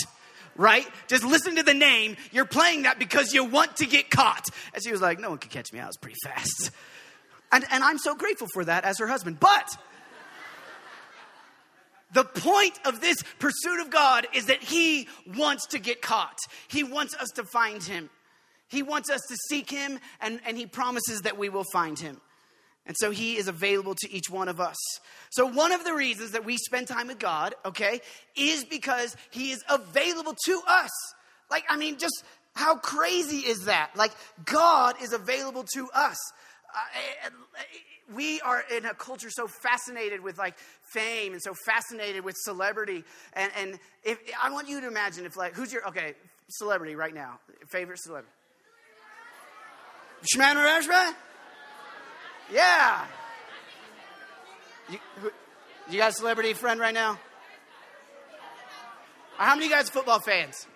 right? 0.55 0.87
Just 1.07 1.23
listen 1.23 1.55
to 1.55 1.63
the 1.63 1.73
name. 1.73 2.15
You're 2.31 2.45
playing 2.45 2.83
that 2.83 2.99
because 2.99 3.33
you 3.33 3.43
want 3.43 3.77
to 3.77 3.87
get 3.87 4.09
caught. 4.09 4.45
And 4.73 4.83
she 4.83 4.91
was 4.91 5.01
like, 5.01 5.19
No 5.19 5.29
one 5.29 5.39
could 5.39 5.51
catch 5.51 5.73
me. 5.73 5.79
I 5.79 5.87
was 5.87 5.97
pretty 5.97 6.17
fast. 6.23 6.71
And, 7.53 7.63
and 7.69 7.83
I'm 7.83 7.99
so 7.99 8.15
grateful 8.15 8.47
for 8.51 8.65
that 8.65 8.83
as 8.83 8.97
her 8.97 9.07
husband. 9.07 9.39
But 9.39 9.77
the 12.11 12.23
point 12.23 12.79
of 12.83 12.99
this 12.99 13.17
pursuit 13.37 13.79
of 13.79 13.91
God 13.91 14.27
is 14.33 14.47
that 14.47 14.63
He 14.63 15.07
wants 15.37 15.67
to 15.67 15.79
get 15.79 16.01
caught, 16.01 16.39
He 16.67 16.83
wants 16.83 17.15
us 17.15 17.29
to 17.35 17.43
find 17.43 17.81
Him. 17.81 18.09
He 18.69 18.81
wants 18.81 19.11
us 19.11 19.21
to 19.29 19.35
seek 19.49 19.69
Him, 19.69 19.99
and, 20.19 20.39
and 20.47 20.57
He 20.57 20.65
promises 20.65 21.21
that 21.21 21.37
we 21.37 21.47
will 21.49 21.65
find 21.71 21.97
Him. 21.99 22.19
And 22.87 22.97
so 22.97 23.11
He 23.11 23.37
is 23.37 23.47
available 23.47 23.93
to 23.99 24.11
each 24.11 24.31
one 24.31 24.49
of 24.49 24.59
us. 24.59 24.77
So, 25.29 25.45
one 25.45 25.71
of 25.71 25.83
the 25.83 25.93
reasons 25.93 26.31
that 26.31 26.45
we 26.45 26.57
spend 26.57 26.87
time 26.87 27.07
with 27.07 27.19
God, 27.19 27.53
okay, 27.65 28.01
is 28.35 28.65
because 28.65 29.15
He 29.29 29.51
is 29.51 29.63
available 29.69 30.35
to 30.45 30.61
us. 30.67 30.89
Like, 31.51 31.65
I 31.69 31.77
mean, 31.77 31.99
just 31.99 32.23
how 32.55 32.77
crazy 32.77 33.37
is 33.37 33.65
that? 33.65 33.91
Like, 33.95 34.11
God 34.43 34.95
is 35.03 35.13
available 35.13 35.65
to 35.75 35.89
us. 35.93 36.17
Uh, 36.73 37.29
we 38.13 38.41
are 38.41 38.63
in 38.75 38.85
a 38.85 38.93
culture 38.93 39.29
so 39.29 39.47
fascinated 39.47 40.21
with 40.21 40.37
like 40.37 40.57
fame 40.91 41.33
and 41.33 41.41
so 41.41 41.53
fascinated 41.65 42.23
with 42.25 42.35
celebrity. 42.37 43.03
And, 43.33 43.51
and 43.57 43.79
if 44.03 44.17
I 44.41 44.51
want 44.51 44.67
you 44.67 44.81
to 44.81 44.87
imagine 44.87 45.25
if 45.25 45.37
like, 45.37 45.53
who's 45.53 45.71
your, 45.71 45.87
okay, 45.89 46.13
celebrity 46.49 46.95
right 46.95 47.13
now, 47.13 47.39
favorite 47.69 47.99
celebrity? 47.99 48.33
Shman 50.33 50.55
Rashma? 50.57 51.13
Yeah. 52.51 53.05
You, 54.89 54.99
who, 55.21 55.31
you 55.89 55.97
got 55.97 56.11
a 56.11 56.13
celebrity 56.13 56.53
friend 56.53 56.79
right 56.79 56.93
now? 56.93 57.19
How 59.37 59.55
many 59.55 59.65
of 59.65 59.71
you 59.71 59.77
guys 59.77 59.89
are 59.89 59.91
football 59.91 60.19
fans? 60.19 60.67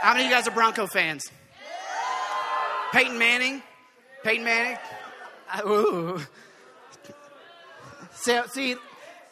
How 0.00 0.14
many 0.14 0.24
of 0.24 0.30
you 0.30 0.36
guys 0.36 0.48
are 0.48 0.52
Bronco 0.52 0.86
fans? 0.86 1.30
Peyton 2.92 3.18
Manning? 3.18 3.62
Peyton 4.28 4.44
Manning. 4.44 4.76
Ooh. 5.66 6.20
So, 8.12 8.44
see, 8.52 8.76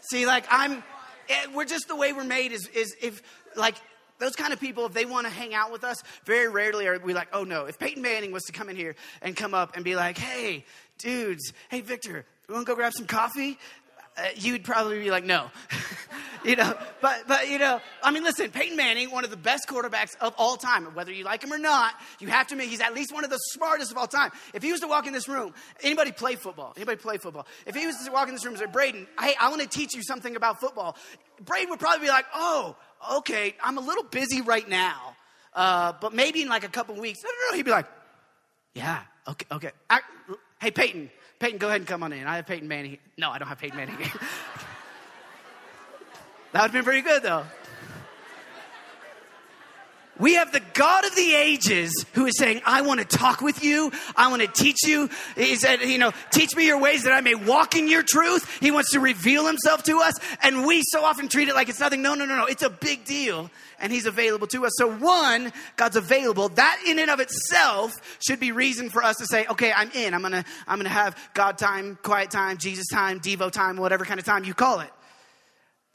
see, 0.01 0.25
like 0.25 0.47
I'm, 0.49 0.83
eh, 1.29 1.49
we're 1.55 1.67
just 1.67 1.87
the 1.87 1.97
way 1.97 2.15
we're 2.15 2.25
made. 2.25 2.53
Is 2.53 2.67
is 2.69 2.97
if 3.03 3.21
like 3.57 3.75
those 4.19 4.37
kind 4.37 4.55
of 4.55 4.61
people, 4.61 4.87
if 4.87 4.95
they 4.95 5.05
want 5.05 5.27
to 5.27 5.31
hang 5.31 5.53
out 5.53 5.71
with 5.71 5.85
us, 5.85 6.03
very 6.25 6.49
rarely 6.49 6.87
are 6.87 6.99
we 6.99 7.13
like, 7.13 7.29
oh 7.35 7.45
no. 7.45 7.67
If 7.67 7.79
Peyton 7.79 8.01
Manning 8.01 8.33
was 8.33 8.45
to 8.45 8.53
come 8.53 8.71
in 8.71 8.77
here 8.77 8.97
and 9.21 9.37
come 9.37 9.53
up 9.53 9.77
and 9.77 9.85
be 9.85 9.97
like, 9.97 10.17
hey, 10.17 10.65
dudes, 10.97 11.53
hey 11.69 11.83
Victor, 11.83 12.25
you 12.49 12.55
want 12.55 12.67
to 12.67 12.73
go 12.73 12.75
grab 12.75 12.95
some 12.95 13.07
coffee? 13.07 13.59
Uh, 14.17 14.29
you'd 14.35 14.65
probably 14.65 14.99
be 15.01 15.11
like, 15.11 15.25
no. 15.25 15.51
you 16.45 16.57
know, 16.57 16.75
but, 17.03 17.25
but, 17.29 17.51
you 17.51 17.59
know, 17.59 17.81
I 18.03 18.11
mean, 18.11 18.23
listen, 18.25 18.51
Peyton 18.51 18.77
Manning, 18.77 19.11
one 19.11 19.25
of 19.25 19.31
the 19.31 19.37
best 19.37 19.69
quarterbacks 19.69 20.17
of 20.21 20.35
all 20.39 20.57
time. 20.57 20.87
Whether 20.95 21.13
you 21.13 21.25
like 21.25 21.43
him 21.43 21.53
or 21.53 21.59
not, 21.59 21.93
you 22.19 22.29
have 22.29 22.47
to 22.47 22.55
admit 22.55 22.69
he's 22.69 22.81
at 22.81 22.95
least 22.95 23.13
one 23.13 23.25
of 23.25 23.31
the 23.31 23.37
smartest 23.37 23.91
of 23.91 23.99
all 23.99 24.07
time. 24.07 24.31
If 24.55 24.63
he 24.63 24.73
was 24.73 24.81
to 24.81 24.89
walk 24.89 25.07
in 25.07 25.13
this 25.13 25.29
room, 25.29 25.53
anybody 25.83 26.13
play 26.13 26.37
football? 26.37 26.73
Anybody 26.77 26.97
play 26.97 27.19
football? 27.19 27.47
If 27.67 27.75
he 27.75 27.87
was 27.87 27.97
to 28.05 28.13
walk 28.13 28.29
in 28.29 28.35
this 28.35 28.45
room 28.45 28.55
and 28.55 28.61
say, 28.61 28.67
Braden, 28.67 29.07
hey, 29.21 29.35
I 29.39 29.51
want 29.51 29.61
to 29.61 29.69
teach 29.69 29.95
you 29.95 30.03
something 30.03 30.35
about 30.35 30.61
football, 30.61 30.97
Braden 31.45 31.69
would 31.69 31.81
probably 31.81 32.07
be 32.07 32.11
like, 32.11 32.27
oh, 32.35 32.77
okay, 33.17 33.55
I'm 33.63 33.77
a 33.77 33.83
little 33.83 34.05
busy 34.05 34.41
right 34.41 34.69
now. 34.69 35.15
Uh, 35.53 35.93
but 36.01 36.15
maybe 36.15 36.43
in 36.43 36.49
like 36.49 36.65
a 36.65 36.69
couple 36.69 36.95
weeks, 36.95 37.21
no, 37.23 37.31
no, 37.31 37.51
no, 37.51 37.57
he'd 37.57 37.65
be 37.65 37.71
like, 37.71 37.87
yeah, 38.75 39.01
okay, 39.29 39.47
okay. 39.51 39.71
I, 39.89 40.01
hey, 40.61 40.71
Peyton, 40.71 41.11
Peyton, 41.39 41.59
go 41.59 41.69
ahead 41.69 41.81
and 41.83 41.89
come 41.89 42.03
on 42.03 42.13
in. 42.13 42.27
I 42.27 42.37
have 42.37 42.47
Peyton 42.47 42.69
Manning. 42.69 42.99
No, 43.19 43.31
I 43.31 43.39
don't 43.39 43.49
have 43.49 43.59
Peyton 43.59 43.77
Manning. 43.77 43.97
that 43.99 44.13
would 46.53 46.61
have 46.61 46.73
been 46.73 46.85
pretty 46.85 47.03
good, 47.03 47.23
though. 47.23 47.45
We 50.19 50.35
have 50.35 50.51
the 50.53 50.63
God 50.73 51.05
of 51.05 51.15
the 51.15 51.35
ages 51.35 52.07
who 52.15 52.27
is 52.27 52.39
saying, 52.39 52.63
I 52.65 52.83
want 52.83 53.01
to 53.01 53.07
talk 53.07 53.43
with 53.43 53.63
you. 53.63 53.93
I 54.17 54.29
want 54.29 54.43
to 54.43 54.49
teach 54.49 54.87
you. 54.87 55.11
He 55.37 55.57
said, 55.57 55.81
you 55.83 55.99
know, 55.99 56.13
teach 56.31 56.57
me 56.57 56.67
your 56.67 56.81
ways 56.81 57.05
that 57.05 57.13
I 57.13 57.21
may 57.21 57.35
walk 57.35 57.77
in 57.77 57.87
your 57.87 58.03
truth. 58.03 58.59
He 58.61 58.71
wants 58.71 58.93
to 58.93 59.01
reveal 59.01 59.47
himself 59.47 59.83
to 59.85 60.01
us. 60.01 60.15
And 60.43 60.65
we 60.65 60.83
so 60.87 61.05
often 61.05 61.29
treat 61.29 61.49
it 61.49 61.55
like 61.55 61.69
it's 61.69 61.81
nothing. 61.81 62.01
No, 62.01 62.15
no, 62.15 62.25
no, 62.25 62.37
no. 62.37 62.47
It's 62.47 62.63
a 62.63 62.71
big 62.71 63.05
deal. 63.05 63.51
And 63.79 63.93
he's 63.93 64.07
available 64.07 64.47
to 64.49 64.65
us. 64.65 64.73
So 64.77 64.91
one, 64.91 65.53
God's 65.77 65.97
available. 65.97 66.49
That 66.49 66.81
in 66.87 66.99
and 66.99 67.11
of 67.11 67.21
itself 67.21 67.93
should 68.27 68.41
be 68.41 68.53
reason 68.53 68.89
for 68.89 69.03
us 69.03 69.17
to 69.17 69.27
say, 69.27 69.47
okay, 69.47 69.71
I'm 69.71 69.91
in. 69.91 70.15
I'm 70.15 70.23
going 70.23 70.33
to, 70.33 70.45
I'm 70.67 70.79
going 70.79 70.85
to 70.85 70.91
have 70.91 71.17
God 71.35 71.59
time, 71.59 71.99
quiet 72.03 72.31
time, 72.31 72.57
Jesus 72.57 72.87
time, 72.91 73.21
Devo 73.21 73.51
time, 73.51 73.77
whatever 73.77 74.07
kind 74.07 74.19
of 74.19 74.25
time 74.25 74.45
you 74.45 74.55
call 74.55 74.81
it. 74.81 74.91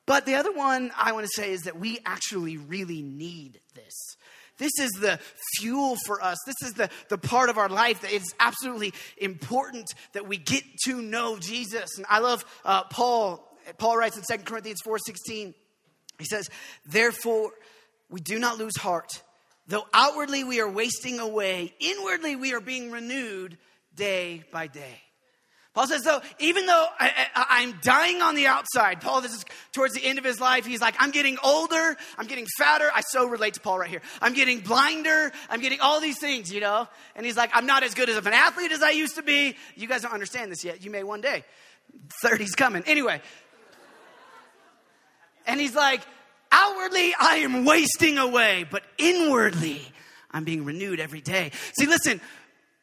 But 0.06 0.26
the 0.26 0.36
other 0.36 0.52
one 0.52 0.92
I 0.98 1.12
want 1.14 1.26
to 1.26 1.32
say 1.34 1.52
is 1.52 1.64
that 1.64 1.80
we 1.80 2.00
actually 2.06 2.58
really 2.58 3.02
need 3.02 3.60
this. 3.76 4.11
This 4.62 4.78
is 4.80 4.92
the 4.92 5.20
fuel 5.58 5.96
for 6.06 6.24
us. 6.24 6.38
This 6.46 6.62
is 6.62 6.74
the, 6.74 6.88
the 7.10 7.18
part 7.18 7.50
of 7.50 7.58
our 7.58 7.68
life 7.68 8.02
that 8.02 8.12
is 8.12 8.32
absolutely 8.40 8.94
important 9.18 9.92
that 10.14 10.28
we 10.28 10.38
get 10.38 10.64
to 10.86 11.02
know 11.02 11.40
Jesus. 11.40 11.98
And 11.98 12.06
I 12.08 12.20
love 12.20 12.46
uh, 12.64 12.84
Paul. 12.84 13.44
Paul 13.80 13.98
writes 13.98 14.18
in 14.18 14.38
2 14.38 14.44
Corinthians 14.44 14.82
4.16, 14.86 15.56
he 16.20 16.26
says, 16.26 16.48
Therefore, 16.86 17.54
we 18.12 18.20
do 18.20 18.38
not 18.38 18.60
lose 18.60 18.78
heart. 18.78 19.24
Though 19.66 19.88
outwardly 19.96 20.44
we 20.44 20.62
are 20.62 20.70
wasting 20.70 21.18
away, 21.18 21.74
inwardly 21.80 22.36
we 22.36 22.54
are 22.54 22.62
being 22.62 22.92
renewed 22.92 23.58
day 23.96 24.44
by 24.52 24.68
day. 24.68 25.02
Paul 25.74 25.88
says, 25.88 26.04
though, 26.04 26.22
even 26.40 26.66
though 26.66 26.86
I, 27.00 27.62
am 27.62 27.80
dying 27.82 28.22
on 28.22 28.36
the 28.36 28.48
outside, 28.48 29.00
Paul, 29.00 29.22
this 29.22 29.34
is 29.34 29.46
towards 29.72 29.94
the 29.94 30.04
end 30.04 30.20
of 30.20 30.26
his 30.26 30.42
life. 30.42 30.66
He's 30.66 30.82
like, 30.82 30.96
I'm 31.00 31.12
getting 31.12 31.38
older. 31.42 31.96
I'm 32.18 32.28
getting 32.28 32.46
fatter. 32.58 32.90
I 32.94 33.00
so 33.02 33.26
relate 33.26 33.54
to 33.54 33.62
Paul 33.62 33.80
right 33.80 33.90
here. 33.90 34.02
I'm 34.22 34.34
getting 34.34 34.60
blinder. 34.60 35.32
I'm 35.50 35.62
getting 35.62 35.80
all 35.80 36.02
these 36.02 36.20
things, 36.20 36.52
you 36.52 36.60
know? 36.60 36.90
And 37.16 37.26
he's 37.26 37.38
like, 37.38 37.52
I'm 37.54 37.66
not 37.66 37.84
as 37.84 37.94
good 37.94 38.10
as 38.10 38.18
of 38.18 38.28
an 38.28 38.34
athlete 38.34 38.74
as 38.74 38.84
I 38.84 38.90
used 38.90 39.16
to 39.16 39.24
be. 39.24 39.56
You 39.76 39.88
guys 39.88 40.02
don't 40.02 40.14
understand 40.14 40.52
this 40.52 40.66
yet. 40.66 40.84
You 40.84 40.92
may 40.92 41.04
one 41.04 41.22
day. 41.22 41.46
30's 42.22 42.56
coming. 42.56 42.84
Anyway. 42.86 43.22
And 45.48 45.58
he's 45.58 45.74
like, 45.74 46.02
outwardly, 46.52 47.14
I 47.18 47.38
am 47.38 47.64
wasting 47.64 48.18
away, 48.18 48.66
but 48.70 48.84
inwardly, 48.98 49.82
I'm 50.32 50.44
being 50.44 50.66
renewed 50.66 51.00
every 51.00 51.22
day. 51.22 51.52
See, 51.80 51.88
listen, 51.88 52.20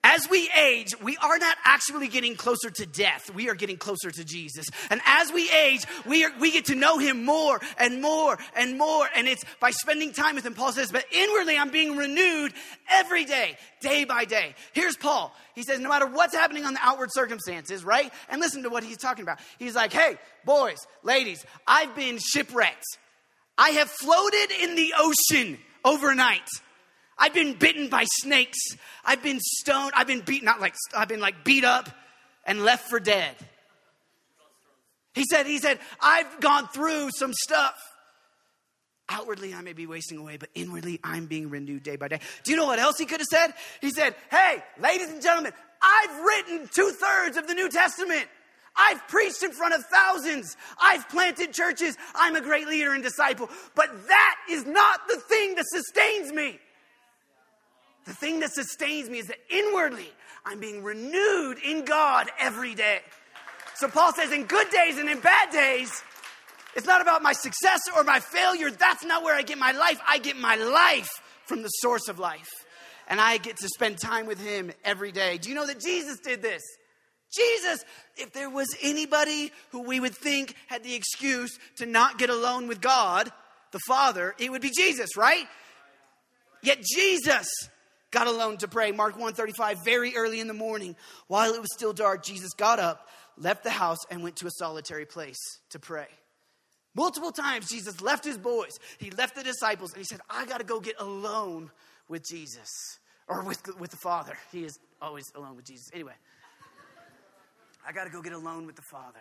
as 0.04 0.28
we 0.30 0.48
age, 0.56 0.94
we 1.02 1.16
are 1.16 1.38
not 1.38 1.56
actually 1.64 2.06
getting 2.06 2.36
closer 2.36 2.70
to 2.70 2.86
death. 2.86 3.34
We 3.34 3.48
are 3.50 3.54
getting 3.54 3.76
closer 3.76 4.10
to 4.10 4.24
Jesus. 4.24 4.66
And 4.90 5.00
as 5.04 5.32
we 5.32 5.50
age, 5.50 5.84
we, 6.06 6.24
are, 6.24 6.30
we 6.38 6.52
get 6.52 6.66
to 6.66 6.76
know 6.76 6.98
him 6.98 7.24
more 7.24 7.60
and 7.78 8.00
more 8.00 8.38
and 8.54 8.78
more. 8.78 9.08
And 9.14 9.26
it's 9.26 9.44
by 9.60 9.72
spending 9.72 10.12
time 10.12 10.36
with 10.36 10.46
him. 10.46 10.54
Paul 10.54 10.72
says, 10.72 10.92
but 10.92 11.04
inwardly 11.10 11.58
I'm 11.58 11.70
being 11.70 11.96
renewed 11.96 12.52
every 12.88 13.24
day, 13.24 13.56
day 13.80 14.04
by 14.04 14.24
day. 14.24 14.54
Here's 14.72 14.96
Paul. 14.96 15.34
He 15.56 15.64
says, 15.64 15.80
no 15.80 15.88
matter 15.88 16.06
what's 16.06 16.34
happening 16.34 16.64
on 16.64 16.74
the 16.74 16.80
outward 16.80 17.10
circumstances, 17.12 17.84
right? 17.84 18.12
And 18.28 18.40
listen 18.40 18.62
to 18.62 18.70
what 18.70 18.84
he's 18.84 18.98
talking 18.98 19.24
about. 19.24 19.40
He's 19.58 19.74
like, 19.74 19.92
hey, 19.92 20.16
boys, 20.44 20.78
ladies, 21.02 21.44
I've 21.66 21.96
been 21.96 22.18
shipwrecked. 22.18 22.86
I 23.58 23.70
have 23.70 23.90
floated 23.90 24.52
in 24.62 24.76
the 24.76 24.94
ocean 24.96 25.58
overnight. 25.84 26.48
I've 27.18 27.34
been 27.34 27.54
bitten 27.54 27.88
by 27.88 28.04
snakes. 28.20 28.58
I've 29.04 29.22
been 29.22 29.40
stoned. 29.40 29.92
I've 29.96 30.06
been 30.06 30.20
beat, 30.20 30.44
not 30.44 30.60
like, 30.60 30.74
I've 30.96 31.08
been 31.08 31.20
like 31.20 31.44
beat 31.44 31.64
up 31.64 31.88
and 32.46 32.64
left 32.64 32.88
for 32.88 33.00
dead. 33.00 33.34
He 35.14 35.24
said, 35.28 35.46
he 35.46 35.58
said, 35.58 35.80
I've 36.00 36.40
gone 36.40 36.68
through 36.68 37.10
some 37.10 37.32
stuff. 37.32 37.74
Outwardly, 39.08 39.54
I 39.54 39.62
may 39.62 39.72
be 39.72 39.86
wasting 39.86 40.18
away, 40.18 40.36
but 40.36 40.50
inwardly, 40.54 41.00
I'm 41.02 41.26
being 41.26 41.48
renewed 41.48 41.82
day 41.82 41.96
by 41.96 42.08
day. 42.08 42.20
Do 42.44 42.50
you 42.50 42.56
know 42.56 42.66
what 42.66 42.78
else 42.78 42.98
he 42.98 43.06
could 43.06 43.20
have 43.20 43.26
said? 43.26 43.54
He 43.80 43.90
said, 43.90 44.14
Hey, 44.30 44.62
ladies 44.78 45.08
and 45.08 45.22
gentlemen, 45.22 45.52
I've 45.82 46.24
written 46.24 46.68
two 46.72 46.92
thirds 46.92 47.36
of 47.36 47.46
the 47.46 47.54
New 47.54 47.70
Testament. 47.70 48.26
I've 48.76 49.06
preached 49.08 49.42
in 49.42 49.50
front 49.52 49.74
of 49.74 49.84
thousands. 49.86 50.56
I've 50.80 51.08
planted 51.08 51.52
churches. 51.52 51.96
I'm 52.14 52.36
a 52.36 52.40
great 52.40 52.68
leader 52.68 52.92
and 52.92 53.02
disciple. 53.02 53.48
But 53.74 53.88
that 54.06 54.36
is 54.50 54.66
not 54.66 55.00
the 55.08 55.16
thing 55.16 55.56
that 55.56 55.64
sustains 55.66 56.32
me. 56.32 56.60
The 58.08 58.14
thing 58.14 58.40
that 58.40 58.52
sustains 58.52 59.10
me 59.10 59.18
is 59.18 59.26
that 59.26 59.36
inwardly 59.50 60.10
I'm 60.46 60.60
being 60.60 60.82
renewed 60.82 61.58
in 61.58 61.84
God 61.84 62.30
every 62.40 62.74
day. 62.74 63.00
So 63.74 63.86
Paul 63.86 64.14
says, 64.14 64.32
in 64.32 64.46
good 64.46 64.68
days 64.70 64.96
and 64.96 65.10
in 65.10 65.20
bad 65.20 65.50
days, 65.50 65.92
it's 66.74 66.86
not 66.86 67.02
about 67.02 67.22
my 67.22 67.34
success 67.34 67.80
or 67.94 68.04
my 68.04 68.20
failure. 68.20 68.70
That's 68.70 69.04
not 69.04 69.22
where 69.22 69.34
I 69.34 69.42
get 69.42 69.58
my 69.58 69.72
life. 69.72 70.00
I 70.08 70.18
get 70.18 70.38
my 70.38 70.56
life 70.56 71.10
from 71.44 71.60
the 71.60 71.68
source 71.68 72.08
of 72.08 72.18
life. 72.18 72.48
And 73.08 73.20
I 73.20 73.36
get 73.36 73.58
to 73.58 73.68
spend 73.68 73.98
time 73.98 74.26
with 74.26 74.40
him 74.40 74.72
every 74.84 75.12
day. 75.12 75.36
Do 75.36 75.50
you 75.50 75.54
know 75.54 75.66
that 75.66 75.78
Jesus 75.78 76.18
did 76.18 76.40
this? 76.40 76.62
Jesus, 77.30 77.84
if 78.16 78.32
there 78.32 78.48
was 78.48 78.74
anybody 78.82 79.52
who 79.70 79.82
we 79.82 80.00
would 80.00 80.14
think 80.14 80.54
had 80.68 80.82
the 80.82 80.94
excuse 80.94 81.58
to 81.76 81.84
not 81.84 82.18
get 82.18 82.30
alone 82.30 82.68
with 82.68 82.80
God, 82.80 83.30
the 83.72 83.80
Father, 83.86 84.34
it 84.38 84.50
would 84.50 84.62
be 84.62 84.70
Jesus, 84.70 85.14
right? 85.14 85.44
Yet 86.62 86.82
Jesus 86.82 87.48
got 88.10 88.26
alone 88.26 88.56
to 88.58 88.68
pray. 88.68 88.92
Mark 88.92 89.12
135, 89.14 89.84
very 89.84 90.16
early 90.16 90.40
in 90.40 90.46
the 90.46 90.54
morning, 90.54 90.96
while 91.26 91.52
it 91.52 91.60
was 91.60 91.72
still 91.72 91.92
dark, 91.92 92.24
Jesus 92.24 92.52
got 92.54 92.78
up, 92.78 93.08
left 93.36 93.64
the 93.64 93.70
house, 93.70 93.98
and 94.10 94.22
went 94.22 94.36
to 94.36 94.46
a 94.46 94.50
solitary 94.50 95.06
place 95.06 95.38
to 95.70 95.78
pray. 95.78 96.08
Multiple 96.94 97.32
times, 97.32 97.68
Jesus 97.68 98.00
left 98.00 98.24
his 98.24 98.38
boys, 98.38 98.78
he 98.98 99.10
left 99.10 99.36
the 99.36 99.42
disciples, 99.42 99.92
and 99.92 99.98
he 99.98 100.04
said, 100.04 100.20
I 100.28 100.46
got 100.46 100.58
to 100.58 100.64
go 100.64 100.80
get 100.80 100.96
alone 100.98 101.70
with 102.08 102.26
Jesus 102.26 102.68
or 103.28 103.44
with, 103.44 103.62
with 103.78 103.90
the 103.90 103.98
Father. 103.98 104.36
He 104.50 104.64
is 104.64 104.78
always 105.00 105.24
alone 105.34 105.56
with 105.56 105.66
Jesus. 105.66 105.88
Anyway, 105.92 106.14
I 107.86 107.92
got 107.92 108.04
to 108.04 108.10
go 108.10 108.22
get 108.22 108.32
alone 108.32 108.66
with 108.66 108.76
the 108.76 108.82
Father. 108.90 109.20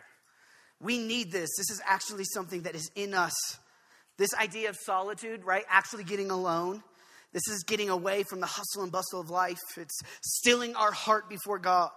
We 0.80 0.98
need 0.98 1.32
this. 1.32 1.50
This 1.58 1.70
is 1.72 1.82
actually 1.86 2.24
something 2.24 2.62
that 2.64 2.76
is 2.76 2.90
in 2.96 3.14
us. 3.14 3.34
This 4.18 4.34
idea 4.34 4.70
of 4.70 4.78
solitude, 4.78 5.44
right? 5.44 5.64
Actually 5.70 6.04
getting 6.04 6.32
alone 6.32 6.84
this 7.38 7.56
is 7.56 7.64
getting 7.64 7.90
away 7.92 8.24
from 8.24 8.40
the 8.40 8.48
hustle 8.48 8.82
and 8.82 8.92
bustle 8.92 9.20
of 9.20 9.30
life. 9.30 9.60
It's 9.78 10.00
stilling 10.22 10.76
our 10.76 10.92
heart 10.92 11.30
before 11.30 11.60
God. 11.60 11.92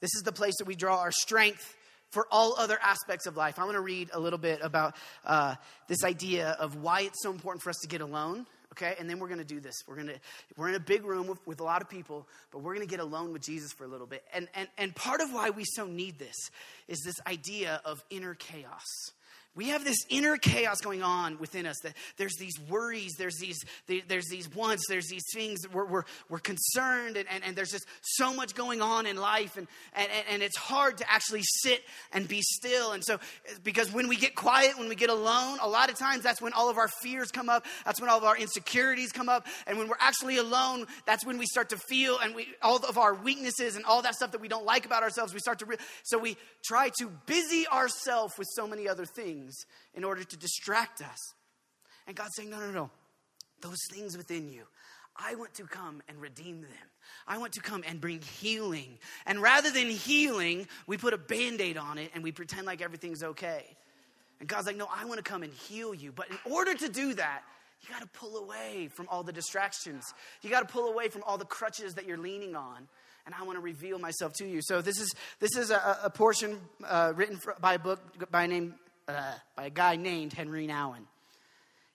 This 0.00 0.14
is 0.14 0.22
the 0.22 0.32
place 0.32 0.56
that 0.58 0.66
we 0.66 0.74
draw 0.74 0.98
our 1.00 1.12
strength 1.12 1.76
for 2.08 2.26
all 2.30 2.54
other 2.56 2.78
aspects 2.82 3.26
of 3.26 3.36
life. 3.36 3.58
I 3.58 3.64
want 3.64 3.74
to 3.74 3.82
read 3.82 4.08
a 4.14 4.18
little 4.18 4.38
bit 4.38 4.60
about 4.62 4.96
uh, 5.26 5.56
this 5.88 6.04
idea 6.04 6.56
of 6.58 6.76
why 6.76 7.02
it's 7.02 7.22
so 7.22 7.30
important 7.30 7.62
for 7.62 7.68
us 7.68 7.76
to 7.82 7.88
get 7.88 8.00
alone. 8.00 8.46
Okay, 8.72 8.94
and 8.98 9.10
then 9.10 9.18
we're 9.18 9.28
going 9.28 9.40
to 9.40 9.44
do 9.44 9.60
this. 9.60 9.74
We're 9.86 9.96
going 9.96 10.06
to 10.06 10.18
we're 10.56 10.70
in 10.70 10.74
a 10.74 10.80
big 10.80 11.04
room 11.04 11.26
with, 11.26 11.46
with 11.46 11.60
a 11.60 11.64
lot 11.64 11.82
of 11.82 11.90
people, 11.90 12.26
but 12.50 12.62
we're 12.62 12.74
going 12.74 12.86
to 12.86 12.90
get 12.90 13.00
alone 13.00 13.30
with 13.34 13.42
Jesus 13.42 13.74
for 13.74 13.84
a 13.84 13.88
little 13.88 14.06
bit. 14.06 14.24
And 14.32 14.48
and 14.54 14.68
and 14.78 14.94
part 14.94 15.20
of 15.20 15.34
why 15.34 15.50
we 15.50 15.64
so 15.64 15.84
need 15.84 16.18
this 16.18 16.50
is 16.88 17.02
this 17.04 17.16
idea 17.26 17.82
of 17.84 18.02
inner 18.08 18.32
chaos 18.32 18.86
we 19.54 19.68
have 19.68 19.84
this 19.84 19.98
inner 20.08 20.38
chaos 20.38 20.80
going 20.80 21.02
on 21.02 21.38
within 21.38 21.66
us 21.66 21.76
that 21.82 21.92
there's 22.16 22.34
these 22.38 22.58
worries 22.70 23.12
there's 23.18 23.36
these 23.36 23.58
there's 24.08 24.26
these 24.26 24.52
wants 24.54 24.84
there's 24.88 25.08
these 25.08 25.24
things 25.34 25.60
we're, 25.72 25.84
we're, 25.84 26.04
we're 26.28 26.38
concerned 26.38 27.16
and, 27.16 27.28
and, 27.30 27.44
and, 27.44 27.56
there's 27.56 27.70
just 27.70 27.86
so 28.00 28.32
much 28.32 28.54
going 28.54 28.80
on 28.80 29.06
in 29.06 29.16
life 29.16 29.56
and, 29.56 29.68
and, 29.94 30.08
and 30.30 30.42
it's 30.42 30.56
hard 30.56 30.96
to 30.98 31.10
actually 31.10 31.42
sit 31.42 31.82
and 32.12 32.26
be 32.26 32.40
still. 32.40 32.92
And 32.92 33.04
so 33.04 33.18
because 33.62 33.92
when 33.92 34.08
we 34.08 34.16
get 34.16 34.34
quiet 34.34 34.78
when 34.78 34.88
we 34.88 34.94
get 34.94 35.10
alone 35.10 35.58
a 35.62 35.68
lot 35.68 35.90
of 35.90 35.98
times 35.98 36.22
that's 36.22 36.40
when 36.40 36.52
all 36.54 36.70
of 36.70 36.78
our 36.78 36.88
fears 36.88 37.30
come 37.30 37.48
up. 37.48 37.66
That's 37.84 38.00
when 38.00 38.08
all 38.08 38.18
of 38.18 38.24
our 38.24 38.36
insecurities 38.36 39.12
come 39.12 39.28
up. 39.28 39.46
And 39.66 39.76
when 39.76 39.88
we're 39.88 39.96
actually 40.00 40.38
alone 40.38 40.86
that's 41.04 41.26
when 41.26 41.36
we 41.36 41.46
start 41.46 41.68
to 41.70 41.76
feel 41.76 42.18
and 42.18 42.34
we 42.34 42.48
all 42.62 42.76
of 42.76 42.96
our 42.96 43.14
weaknesses 43.14 43.76
and 43.76 43.84
all 43.84 44.02
that 44.02 44.14
stuff 44.14 44.32
that 44.32 44.40
we 44.40 44.48
don't 44.48 44.64
like 44.64 44.86
about 44.86 45.02
ourselves 45.02 45.34
we 45.34 45.40
start 45.40 45.58
to 45.58 45.66
re- 45.66 45.76
so 46.02 46.18
we 46.18 46.36
try 46.64 46.90
to 46.98 47.10
busy 47.26 47.66
ourselves 47.68 48.34
with 48.38 48.48
so 48.54 48.66
many 48.66 48.88
other 48.88 49.04
things 49.04 49.41
things 49.42 49.66
in 49.94 50.04
order 50.04 50.24
to 50.24 50.36
distract 50.36 51.02
us. 51.02 51.34
And 52.06 52.16
God's 52.16 52.34
saying, 52.36 52.50
no, 52.50 52.58
no, 52.60 52.70
no. 52.70 52.90
Those 53.60 53.78
things 53.92 54.16
within 54.16 54.48
you, 54.48 54.62
I 55.16 55.36
want 55.36 55.54
to 55.54 55.64
come 55.64 56.02
and 56.08 56.20
redeem 56.20 56.62
them. 56.62 56.70
I 57.28 57.38
want 57.38 57.52
to 57.52 57.60
come 57.60 57.84
and 57.86 58.00
bring 58.00 58.20
healing. 58.20 58.98
And 59.26 59.40
rather 59.40 59.70
than 59.70 59.88
healing, 59.88 60.66
we 60.86 60.96
put 60.96 61.14
a 61.14 61.18
band 61.18 61.60
aid 61.60 61.76
on 61.76 61.98
it 61.98 62.10
and 62.14 62.24
we 62.24 62.32
pretend 62.32 62.66
like 62.66 62.82
everything's 62.82 63.22
okay. 63.22 63.64
And 64.40 64.48
God's 64.48 64.66
like, 64.66 64.76
no, 64.76 64.88
I 64.92 65.04
want 65.04 65.24
to 65.24 65.30
come 65.30 65.44
and 65.44 65.52
heal 65.52 65.94
you. 65.94 66.10
But 66.10 66.28
in 66.30 66.38
order 66.50 66.74
to 66.74 66.88
do 66.88 67.14
that, 67.14 67.42
you 67.82 67.88
got 67.90 68.00
to 68.00 68.18
pull 68.18 68.36
away 68.36 68.88
from 68.88 69.06
all 69.08 69.22
the 69.22 69.32
distractions. 69.32 70.12
You 70.42 70.50
got 70.50 70.66
to 70.66 70.72
pull 70.72 70.88
away 70.88 71.08
from 71.08 71.22
all 71.24 71.38
the 71.38 71.44
crutches 71.44 71.94
that 71.94 72.06
you're 72.06 72.18
leaning 72.18 72.56
on. 72.56 72.88
And 73.26 73.34
I 73.38 73.44
want 73.44 73.56
to 73.56 73.60
reveal 73.60 74.00
myself 74.00 74.32
to 74.38 74.46
you. 74.46 74.60
So 74.62 74.82
this 74.82 74.98
is 74.98 75.14
this 75.38 75.56
is 75.56 75.70
a, 75.70 75.98
a 76.02 76.10
portion 76.10 76.58
uh, 76.84 77.12
written 77.14 77.36
for, 77.36 77.54
by 77.60 77.74
a 77.74 77.78
book 77.78 78.00
by 78.32 78.44
a 78.44 78.48
name 78.48 78.74
uh, 79.08 79.34
by 79.56 79.66
a 79.66 79.70
guy 79.70 79.96
named 79.96 80.32
Henry 80.32 80.66
Nouwen. 80.66 81.04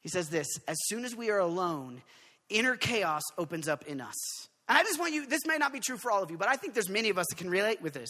He 0.01 0.09
says 0.09 0.29
this 0.29 0.47
As 0.67 0.77
soon 0.85 1.05
as 1.05 1.15
we 1.15 1.29
are 1.29 1.39
alone, 1.39 2.01
inner 2.49 2.75
chaos 2.75 3.23
opens 3.37 3.67
up 3.67 3.85
in 3.85 4.01
us. 4.01 4.15
And 4.69 4.77
I 4.77 4.83
just 4.83 4.99
want 4.99 5.13
you, 5.13 5.25
this 5.25 5.45
may 5.45 5.57
not 5.57 5.71
be 5.71 5.79
true 5.79 5.97
for 5.97 6.11
all 6.11 6.21
of 6.21 6.29
you, 6.29 6.37
but 6.37 6.49
I 6.49 6.55
think 6.55 6.73
there's 6.73 6.89
many 6.89 7.09
of 7.09 7.17
us 7.17 7.25
that 7.29 7.37
can 7.37 7.49
relate 7.49 7.81
with 7.81 7.93
this. 7.93 8.09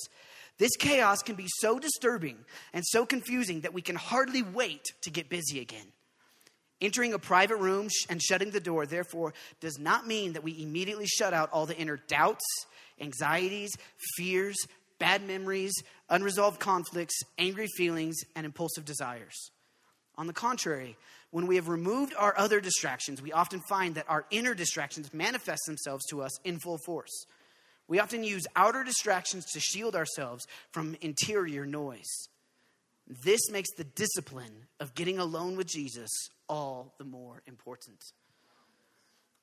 This 0.57 0.75
chaos 0.79 1.21
can 1.21 1.35
be 1.35 1.45
so 1.59 1.77
disturbing 1.77 2.37
and 2.73 2.83
so 2.85 3.05
confusing 3.05 3.61
that 3.61 3.73
we 3.73 3.81
can 3.81 3.95
hardly 3.95 4.41
wait 4.41 4.83
to 5.03 5.11
get 5.11 5.29
busy 5.29 5.59
again. 5.59 5.85
Entering 6.81 7.13
a 7.13 7.19
private 7.19 7.57
room 7.57 7.89
and 8.09 8.21
shutting 8.21 8.51
the 8.51 8.59
door, 8.59 8.85
therefore, 8.85 9.33
does 9.59 9.79
not 9.79 10.07
mean 10.07 10.33
that 10.33 10.43
we 10.43 10.61
immediately 10.61 11.07
shut 11.07 11.33
out 11.33 11.49
all 11.51 11.65
the 11.65 11.77
inner 11.77 11.97
doubts, 12.07 12.45
anxieties, 12.99 13.75
fears, 14.15 14.57
bad 14.99 15.25
memories, 15.25 15.73
unresolved 16.09 16.59
conflicts, 16.59 17.19
angry 17.37 17.67
feelings, 17.67 18.17
and 18.35 18.45
impulsive 18.45 18.85
desires. 18.85 19.51
On 20.17 20.27
the 20.27 20.33
contrary, 20.33 20.97
when 21.31 21.47
we 21.47 21.55
have 21.57 21.67
removed 21.67 22.13
our 22.17 22.37
other 22.37 22.59
distractions, 22.59 23.21
we 23.21 23.31
often 23.31 23.61
find 23.69 23.95
that 23.95 24.09
our 24.09 24.25
inner 24.31 24.53
distractions 24.53 25.13
manifest 25.13 25.61
themselves 25.65 26.05
to 26.09 26.21
us 26.21 26.31
in 26.43 26.59
full 26.59 26.79
force. 26.85 27.25
We 27.87 27.99
often 27.99 28.23
use 28.23 28.45
outer 28.55 28.83
distractions 28.83 29.45
to 29.53 29.59
shield 29.59 29.95
ourselves 29.95 30.45
from 30.71 30.97
interior 31.01 31.65
noise. 31.65 32.27
This 33.07 33.49
makes 33.49 33.71
the 33.75 33.85
discipline 33.85 34.67
of 34.79 34.93
getting 34.93 35.19
alone 35.19 35.55
with 35.55 35.67
Jesus 35.67 36.09
all 36.49 36.93
the 36.97 37.05
more 37.05 37.41
important. 37.45 37.99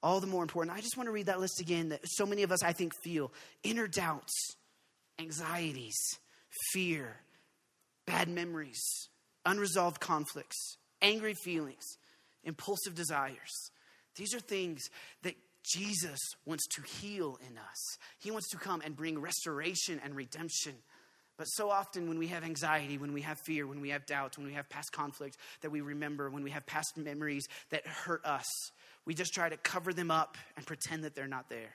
All 0.03 0.21
the 0.21 0.27
more 0.27 0.43
important. 0.43 0.77
I 0.77 0.83
just 0.83 0.99
want 0.99 1.07
to 1.07 1.13
read 1.13 1.27
that 1.27 1.41
list 1.41 1.61
again 1.61 1.89
that 1.89 2.01
so 2.05 2.27
many 2.27 2.43
of 2.43 2.53
us, 2.53 2.63
I 2.63 2.73
think, 2.73 2.93
feel 3.03 3.33
inner 3.63 3.87
doubts, 3.87 4.35
anxieties, 5.19 5.97
fear, 6.73 7.17
bad 8.07 8.29
memories, 8.29 9.09
unresolved 9.45 10.01
conflicts, 10.01 10.77
angry 11.03 11.35
feelings, 11.35 11.85
impulsive 12.45 12.95
desires. 12.95 13.71
These 14.17 14.35
are 14.35 14.41
things 14.41 14.83
that 15.23 15.35
Jesus 15.65 16.19
wants 16.45 16.67
to 16.69 16.83
heal 16.83 17.39
in 17.49 17.57
us. 17.57 17.99
He 18.19 18.31
wants 18.31 18.51
to 18.51 18.59
come 18.59 18.83
and 18.85 18.97
bring 18.97 19.19
restoration 19.19 20.01
and 20.05 20.15
redemption. 20.15 20.75
But 21.37 21.47
so 21.47 21.71
often, 21.71 22.09
when 22.09 22.19
we 22.19 22.29
have 22.29 22.45
anxiety, 22.45 22.97
when 22.97 23.13
we 23.13 23.23
have 23.23 23.39
fear, 23.41 23.67
when 23.67 23.81
we 23.81 23.89
have 23.91 24.07
doubts, 24.07 24.39
when 24.39 24.47
we 24.47 24.53
have 24.53 24.69
past 24.69 24.93
conflict 24.93 25.37
that 25.63 25.71
we 25.71 25.81
remember, 25.81 26.31
when 26.31 26.45
we 26.45 26.51
have 26.51 26.65
past 26.65 26.97
memories 26.97 27.49
that 27.71 27.87
hurt 27.87 28.25
us, 28.25 28.47
we 29.05 29.15
just 29.15 29.35
try 29.35 29.49
to 29.49 29.57
cover 29.57 29.93
them 29.93 30.11
up 30.11 30.37
and 30.57 30.65
pretend 30.65 31.05
that 31.05 31.15
they're 31.15 31.27
not 31.27 31.49
there. 31.49 31.75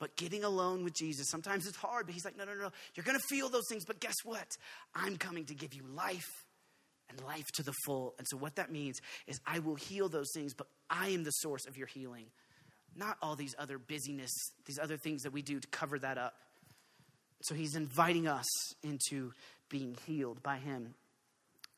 But 0.00 0.16
getting 0.16 0.42
alone 0.42 0.82
with 0.82 0.94
Jesus, 0.94 1.28
sometimes 1.28 1.66
it's 1.66 1.76
hard, 1.76 2.06
but 2.06 2.14
He's 2.14 2.24
like, 2.24 2.36
no, 2.36 2.44
no, 2.44 2.54
no, 2.54 2.70
you're 2.94 3.04
gonna 3.04 3.20
feel 3.28 3.48
those 3.48 3.68
things, 3.68 3.84
but 3.84 4.00
guess 4.00 4.16
what? 4.24 4.48
I'm 4.94 5.16
coming 5.16 5.44
to 5.44 5.54
give 5.54 5.74
you 5.74 5.82
life 5.94 6.26
and 7.10 7.22
life 7.24 7.46
to 7.54 7.62
the 7.62 7.74
full. 7.84 8.14
And 8.18 8.26
so, 8.28 8.36
what 8.38 8.56
that 8.56 8.72
means 8.72 8.98
is, 9.28 9.38
I 9.46 9.58
will 9.60 9.74
heal 9.76 10.08
those 10.08 10.30
things, 10.34 10.54
but 10.54 10.66
I 10.88 11.10
am 11.10 11.22
the 11.22 11.30
source 11.30 11.66
of 11.66 11.76
your 11.76 11.86
healing, 11.86 12.26
not 12.96 13.18
all 13.22 13.36
these 13.36 13.54
other 13.58 13.78
busyness, 13.78 14.32
these 14.64 14.78
other 14.78 14.96
things 14.96 15.22
that 15.22 15.32
we 15.32 15.42
do 15.42 15.60
to 15.60 15.68
cover 15.68 15.98
that 15.98 16.18
up. 16.18 16.34
So 17.42 17.54
he's 17.54 17.74
inviting 17.74 18.26
us 18.26 18.46
into 18.82 19.32
being 19.68 19.96
healed 20.06 20.42
by 20.42 20.56
him. 20.56 20.94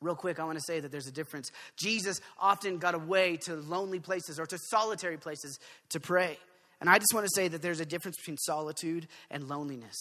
Real 0.01 0.15
quick, 0.15 0.39
I 0.39 0.43
want 0.43 0.57
to 0.57 0.63
say 0.65 0.81
that 0.81 0.91
there's 0.91 1.07
a 1.07 1.13
difference. 1.13 1.51
Jesus 1.77 2.19
often 2.37 2.77
got 2.77 2.93
away 2.93 3.37
to 3.45 3.55
lonely 3.55 3.99
places 3.99 4.39
or 4.39 4.45
to 4.45 4.57
solitary 4.69 5.17
places 5.17 5.57
to 5.89 5.99
pray. 6.01 6.37
And 6.83 6.89
I 6.89 6.99
just 6.99 7.13
want 7.13 7.25
to 7.25 7.31
say 7.33 7.47
that 7.47 7.61
there's 7.61 7.79
a 7.79 7.85
difference 7.85 8.17
between 8.17 8.35
solitude 8.35 9.07
and 9.31 9.47
loneliness. 9.47 9.95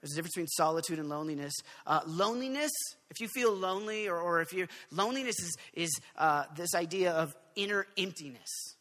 There's 0.00 0.12
a 0.12 0.14
difference 0.14 0.34
between 0.34 0.46
solitude 0.46 1.00
and 1.00 1.08
loneliness. 1.08 1.52
Uh, 1.84 1.98
loneliness, 2.06 2.70
if 3.10 3.18
you 3.18 3.26
feel 3.26 3.52
lonely, 3.52 4.08
or, 4.08 4.16
or 4.16 4.40
if 4.40 4.52
you're, 4.52 4.68
loneliness 4.92 5.34
is, 5.40 5.56
is 5.74 6.00
uh, 6.16 6.44
this 6.56 6.76
idea 6.76 7.10
of 7.10 7.34
inner 7.56 7.88
emptiness. 7.98 8.76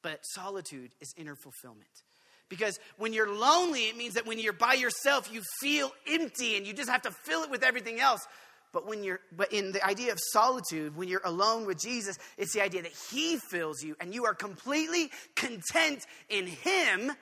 But 0.00 0.20
solitude 0.22 0.92
is 1.02 1.12
inner 1.18 1.36
fulfillment. 1.36 1.90
Because 2.48 2.78
when 2.96 3.12
you're 3.12 3.30
lonely, 3.30 3.90
it 3.90 3.98
means 3.98 4.14
that 4.14 4.26
when 4.26 4.38
you're 4.38 4.54
by 4.54 4.72
yourself, 4.72 5.30
you 5.30 5.42
feel 5.60 5.92
empty 6.10 6.56
and 6.56 6.66
you 6.66 6.72
just 6.72 6.88
have 6.88 7.02
to 7.02 7.10
fill 7.10 7.42
it 7.42 7.50
with 7.50 7.62
everything 7.62 8.00
else. 8.00 8.26
But 8.72 8.86
when 8.86 9.02
you're 9.02 9.20
but 9.36 9.52
in 9.52 9.72
the 9.72 9.84
idea 9.84 10.12
of 10.12 10.18
solitude, 10.32 10.96
when 10.96 11.08
you're 11.08 11.22
alone 11.24 11.66
with 11.66 11.80
Jesus, 11.80 12.18
it's 12.36 12.52
the 12.52 12.62
idea 12.62 12.82
that 12.82 12.92
he 13.10 13.36
fills 13.36 13.82
you 13.82 13.96
and 14.00 14.14
you 14.14 14.26
are 14.26 14.34
completely 14.34 15.10
content 15.34 16.04
in 16.28 16.46
him 16.46 17.12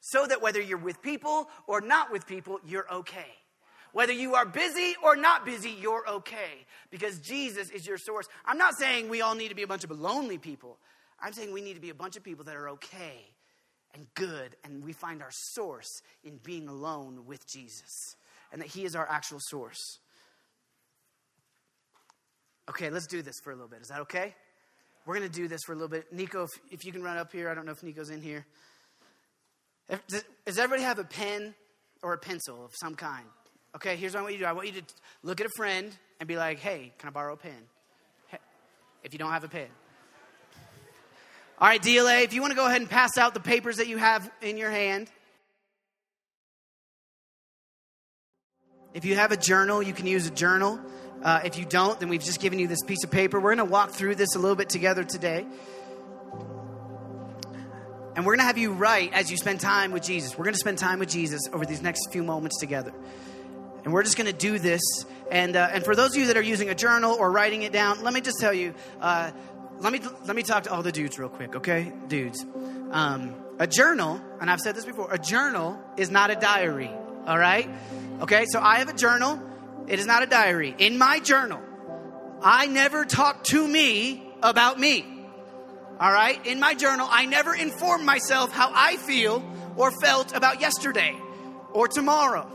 so 0.00 0.26
that 0.26 0.42
whether 0.42 0.60
you're 0.60 0.78
with 0.78 1.02
people 1.02 1.48
or 1.66 1.80
not 1.80 2.12
with 2.12 2.26
people, 2.26 2.60
you're 2.64 2.92
okay. 2.92 3.26
Whether 3.92 4.12
you 4.12 4.34
are 4.34 4.44
busy 4.44 4.94
or 5.02 5.16
not 5.16 5.46
busy, 5.46 5.70
you're 5.70 6.06
okay 6.06 6.66
because 6.90 7.18
Jesus 7.20 7.70
is 7.70 7.86
your 7.86 7.98
source. 7.98 8.26
I'm 8.44 8.58
not 8.58 8.76
saying 8.76 9.08
we 9.08 9.22
all 9.22 9.34
need 9.34 9.48
to 9.48 9.54
be 9.54 9.62
a 9.62 9.66
bunch 9.66 9.84
of 9.84 9.90
lonely 9.90 10.38
people. 10.38 10.78
I'm 11.20 11.32
saying 11.32 11.52
we 11.52 11.62
need 11.62 11.74
to 11.74 11.80
be 11.80 11.90
a 11.90 11.94
bunch 11.94 12.16
of 12.16 12.22
people 12.22 12.44
that 12.44 12.56
are 12.56 12.68
okay 12.70 13.32
and 13.94 14.06
good, 14.14 14.54
and 14.64 14.84
we 14.84 14.92
find 14.92 15.22
our 15.22 15.30
source 15.30 16.02
in 16.22 16.38
being 16.42 16.68
alone 16.68 17.24
with 17.26 17.46
Jesus, 17.46 18.16
and 18.52 18.60
that 18.60 18.68
He 18.68 18.84
is 18.84 18.94
our 18.94 19.08
actual 19.08 19.40
source. 19.40 19.98
Okay, 22.68 22.90
let's 22.90 23.06
do 23.06 23.22
this 23.22 23.36
for 23.42 23.52
a 23.52 23.54
little 23.54 23.68
bit. 23.68 23.80
Is 23.82 23.88
that 23.88 24.00
okay? 24.00 24.34
We're 25.06 25.16
going 25.16 25.30
to 25.30 25.34
do 25.34 25.46
this 25.46 25.60
for 25.64 25.72
a 25.72 25.76
little 25.76 25.88
bit. 25.88 26.12
Nico, 26.12 26.44
if, 26.44 26.50
if, 26.72 26.84
you 26.84 26.92
can 26.92 27.02
run 27.02 27.16
up 27.16 27.30
here, 27.30 27.48
I 27.48 27.54
don't 27.54 27.64
know 27.64 27.72
if 27.72 27.82
Nico's 27.82 28.10
in 28.10 28.20
here. 28.20 28.44
If, 29.88 30.04
does, 30.08 30.24
does 30.44 30.58
everybody 30.58 30.82
have 30.82 30.98
a 30.98 31.04
pen 31.04 31.54
or 32.02 32.12
a 32.12 32.18
pencil 32.18 32.64
of 32.64 32.72
some 32.74 32.96
kind? 32.96 33.24
Okay, 33.76 33.94
here's 33.94 34.14
what 34.14 34.20
I 34.20 34.22
want 34.22 34.32
you 34.34 34.38
to 34.38 34.44
do 34.44 34.48
I 34.48 34.52
want 34.52 34.66
you 34.66 34.80
to 34.80 34.86
look 35.22 35.40
at 35.40 35.46
a 35.46 35.52
friend 35.56 35.92
and 36.18 36.26
be 36.26 36.36
like, 36.36 36.58
hey, 36.58 36.92
can 36.98 37.08
I 37.08 37.12
borrow 37.12 37.34
a 37.34 37.36
pen? 37.36 37.62
If 39.04 39.12
you 39.12 39.20
don't 39.20 39.30
have 39.30 39.44
a 39.44 39.48
pen. 39.48 39.68
All 41.58 41.68
right, 41.68 41.80
DLA, 41.80 42.24
if 42.24 42.34
you 42.34 42.40
want 42.40 42.50
to 42.50 42.56
go 42.56 42.66
ahead 42.66 42.80
and 42.80 42.90
pass 42.90 43.16
out 43.16 43.32
the 43.32 43.40
papers 43.40 43.76
that 43.76 43.86
you 43.86 43.98
have 43.98 44.28
in 44.42 44.58
your 44.58 44.70
hand. 44.70 45.08
If 48.92 49.04
you 49.04 49.14
have 49.14 49.30
a 49.30 49.36
journal, 49.36 49.82
you 49.82 49.92
can 49.92 50.06
use 50.06 50.26
a 50.26 50.30
journal. 50.30 50.80
Uh, 51.22 51.40
if 51.44 51.58
you 51.58 51.64
don't, 51.64 51.98
then 51.98 52.08
we've 52.08 52.22
just 52.22 52.40
given 52.40 52.58
you 52.58 52.68
this 52.68 52.82
piece 52.82 53.04
of 53.04 53.10
paper. 53.10 53.40
We're 53.40 53.54
going 53.54 53.66
to 53.66 53.72
walk 53.72 53.90
through 53.90 54.14
this 54.14 54.34
a 54.34 54.38
little 54.38 54.56
bit 54.56 54.68
together 54.68 55.04
today. 55.04 55.46
And 58.14 58.24
we're 58.24 58.32
going 58.32 58.40
to 58.40 58.44
have 58.44 58.58
you 58.58 58.72
write 58.72 59.12
as 59.12 59.30
you 59.30 59.36
spend 59.36 59.60
time 59.60 59.92
with 59.92 60.02
Jesus. 60.02 60.38
We're 60.38 60.44
going 60.44 60.54
to 60.54 60.60
spend 60.60 60.78
time 60.78 60.98
with 60.98 61.10
Jesus 61.10 61.42
over 61.52 61.66
these 61.66 61.82
next 61.82 62.10
few 62.10 62.22
moments 62.22 62.58
together. 62.58 62.92
And 63.84 63.92
we're 63.92 64.02
just 64.02 64.16
going 64.16 64.26
to 64.26 64.36
do 64.36 64.58
this. 64.58 64.80
And, 65.30 65.54
uh, 65.54 65.68
and 65.72 65.84
for 65.84 65.94
those 65.94 66.10
of 66.10 66.16
you 66.16 66.26
that 66.28 66.36
are 66.36 66.42
using 66.42 66.70
a 66.70 66.74
journal 66.74 67.16
or 67.18 67.30
writing 67.30 67.62
it 67.62 67.72
down, 67.72 68.02
let 68.02 68.14
me 68.14 68.20
just 68.20 68.40
tell 68.40 68.52
you 68.52 68.74
uh, 69.00 69.30
let 69.80 69.92
me 69.92 70.00
let 70.24 70.34
me 70.34 70.42
talk 70.42 70.64
to 70.64 70.72
all 70.72 70.82
the 70.82 70.92
dudes 70.92 71.18
real 71.18 71.28
quick, 71.28 71.56
okay? 71.56 71.92
Dudes. 72.08 72.44
Um, 72.90 73.34
a 73.58 73.66
journal, 73.66 74.20
and 74.40 74.50
I've 74.50 74.60
said 74.60 74.74
this 74.74 74.84
before, 74.84 75.12
a 75.12 75.18
journal 75.18 75.78
is 75.96 76.10
not 76.10 76.30
a 76.30 76.34
diary, 76.34 76.90
all 77.26 77.38
right? 77.38 77.68
Okay, 78.20 78.46
so 78.46 78.60
I 78.60 78.78
have 78.78 78.88
a 78.88 78.94
journal. 78.94 79.40
It 79.88 79.98
is 79.98 80.06
not 80.06 80.22
a 80.22 80.26
diary. 80.26 80.74
In 80.78 80.98
my 80.98 81.20
journal, 81.20 81.60
I 82.42 82.66
never 82.66 83.04
talk 83.04 83.44
to 83.44 83.66
me 83.66 84.22
about 84.42 84.78
me. 84.78 85.04
All 85.98 86.12
right? 86.12 86.44
In 86.46 86.60
my 86.60 86.74
journal, 86.74 87.08
I 87.10 87.26
never 87.26 87.54
inform 87.54 88.04
myself 88.04 88.52
how 88.52 88.70
I 88.74 88.96
feel 88.96 89.42
or 89.76 89.90
felt 89.90 90.34
about 90.34 90.60
yesterday 90.60 91.16
or 91.72 91.88
tomorrow. 91.88 92.50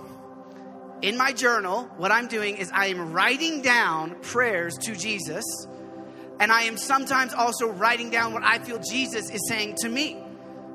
In 1.02 1.18
my 1.18 1.34
journal, 1.34 1.84
what 1.98 2.12
I'm 2.12 2.28
doing 2.28 2.58
is 2.58 2.70
I 2.72 2.88
am 2.88 3.12
writing 3.12 3.62
down 3.62 4.20
prayers 4.22 4.78
to 4.84 4.96
Jesus 4.96 5.44
and 6.40 6.52
I 6.52 6.64
am 6.64 6.76
sometimes 6.76 7.34
also 7.34 7.68
writing 7.68 8.10
down 8.10 8.34
what 8.34 8.44
I 8.44 8.58
feel 8.58 8.80
Jesus 8.80 9.30
is 9.30 9.48
saying 9.48 9.76
to 9.82 9.90
me. 9.90 10.18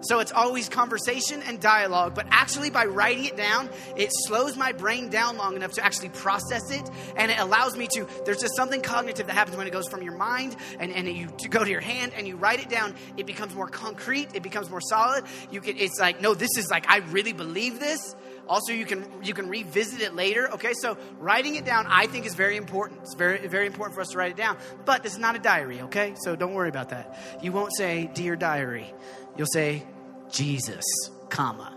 So 0.02 0.20
it's 0.20 0.32
always 0.32 0.68
conversation 0.68 1.42
and 1.42 1.60
dialogue, 1.60 2.14
but 2.14 2.26
actually 2.30 2.70
by 2.70 2.84
writing 2.84 3.24
it 3.24 3.36
down, 3.36 3.68
it 3.96 4.10
slows 4.12 4.56
my 4.56 4.72
brain 4.72 5.08
down 5.08 5.36
long 5.36 5.56
enough 5.56 5.72
to 5.72 5.84
actually 5.84 6.10
process 6.10 6.70
it, 6.70 6.88
and 7.16 7.30
it 7.30 7.38
allows 7.38 7.76
me 7.76 7.88
to. 7.94 8.06
There's 8.24 8.40
just 8.40 8.56
something 8.56 8.82
cognitive 8.82 9.26
that 9.26 9.32
happens 9.32 9.56
when 9.56 9.66
it 9.66 9.72
goes 9.72 9.88
from 9.88 10.02
your 10.02 10.16
mind 10.16 10.56
and, 10.78 10.92
and 10.92 11.08
you 11.08 11.28
go 11.48 11.64
to 11.64 11.70
your 11.70 11.80
hand 11.80 12.12
and 12.16 12.26
you 12.26 12.36
write 12.36 12.60
it 12.60 12.68
down. 12.68 12.94
It 13.16 13.26
becomes 13.26 13.54
more 13.54 13.68
concrete. 13.68 14.28
It 14.34 14.42
becomes 14.42 14.70
more 14.70 14.80
solid. 14.80 15.24
You 15.50 15.60
can. 15.60 15.76
It's 15.76 15.98
like 15.98 16.20
no, 16.20 16.34
this 16.34 16.50
is 16.56 16.68
like 16.70 16.88
I 16.88 16.98
really 16.98 17.32
believe 17.32 17.80
this. 17.80 18.14
Also, 18.48 18.72
you 18.72 18.84
can 18.84 19.04
you 19.22 19.34
can 19.34 19.48
revisit 19.48 20.00
it 20.00 20.14
later. 20.14 20.48
Okay, 20.52 20.72
so 20.74 20.96
writing 21.18 21.56
it 21.56 21.64
down, 21.64 21.86
I 21.88 22.06
think, 22.06 22.26
is 22.26 22.34
very 22.34 22.56
important. 22.56 23.00
It's 23.02 23.14
very 23.14 23.46
very 23.48 23.66
important 23.66 23.94
for 23.94 24.00
us 24.00 24.08
to 24.10 24.18
write 24.18 24.30
it 24.30 24.36
down. 24.36 24.56
But 24.84 25.02
this 25.02 25.12
is 25.12 25.18
not 25.18 25.34
a 25.34 25.38
diary. 25.38 25.80
Okay, 25.82 26.14
so 26.16 26.36
don't 26.36 26.54
worry 26.54 26.68
about 26.68 26.90
that. 26.90 27.18
You 27.42 27.52
won't 27.52 27.74
say 27.76 28.08
"Dear 28.14 28.36
Diary." 28.36 28.92
You'll 29.36 29.48
say 29.52 29.84
Jesus, 30.30 30.84
comma, 31.28 31.76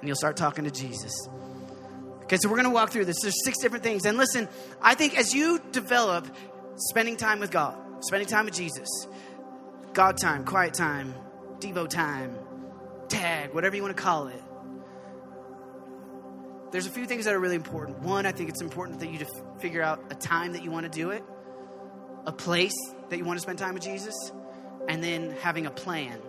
and 0.00 0.08
you'll 0.08 0.16
start 0.16 0.36
talking 0.36 0.64
to 0.64 0.70
Jesus. 0.70 1.28
Okay, 2.24 2.36
so 2.38 2.48
we're 2.48 2.56
going 2.56 2.64
to 2.64 2.74
walk 2.74 2.90
through 2.90 3.04
this. 3.04 3.20
There's 3.22 3.44
six 3.44 3.58
different 3.58 3.84
things, 3.84 4.06
and 4.06 4.16
listen. 4.16 4.48
I 4.80 4.94
think 4.94 5.18
as 5.18 5.34
you 5.34 5.60
develop 5.72 6.26
spending 6.76 7.16
time 7.16 7.40
with 7.40 7.50
God, 7.50 7.76
spending 8.00 8.28
time 8.28 8.46
with 8.46 8.54
Jesus, 8.54 8.88
God 9.92 10.16
time, 10.16 10.44
quiet 10.44 10.72
time, 10.72 11.14
Devo 11.60 11.88
time, 11.88 12.34
tag, 13.08 13.52
whatever 13.52 13.76
you 13.76 13.82
want 13.82 13.96
to 13.96 14.02
call 14.02 14.28
it 14.28 14.42
there's 16.70 16.86
a 16.86 16.90
few 16.90 17.06
things 17.06 17.24
that 17.24 17.34
are 17.34 17.40
really 17.40 17.56
important. 17.56 18.00
One, 18.00 18.26
I 18.26 18.32
think 18.32 18.50
it's 18.50 18.60
important 18.60 19.00
that 19.00 19.10
you 19.10 19.18
to 19.18 19.26
figure 19.58 19.82
out 19.82 20.02
a 20.10 20.14
time 20.14 20.52
that 20.52 20.62
you 20.62 20.70
want 20.70 20.84
to 20.84 20.90
do 20.90 21.10
it, 21.10 21.22
a 22.26 22.32
place 22.32 22.76
that 23.08 23.18
you 23.18 23.24
want 23.24 23.38
to 23.38 23.42
spend 23.42 23.58
time 23.58 23.74
with 23.74 23.82
Jesus, 23.82 24.14
and 24.88 25.02
then 25.02 25.34
having 25.40 25.66
a 25.66 25.70
plan. 25.70 26.20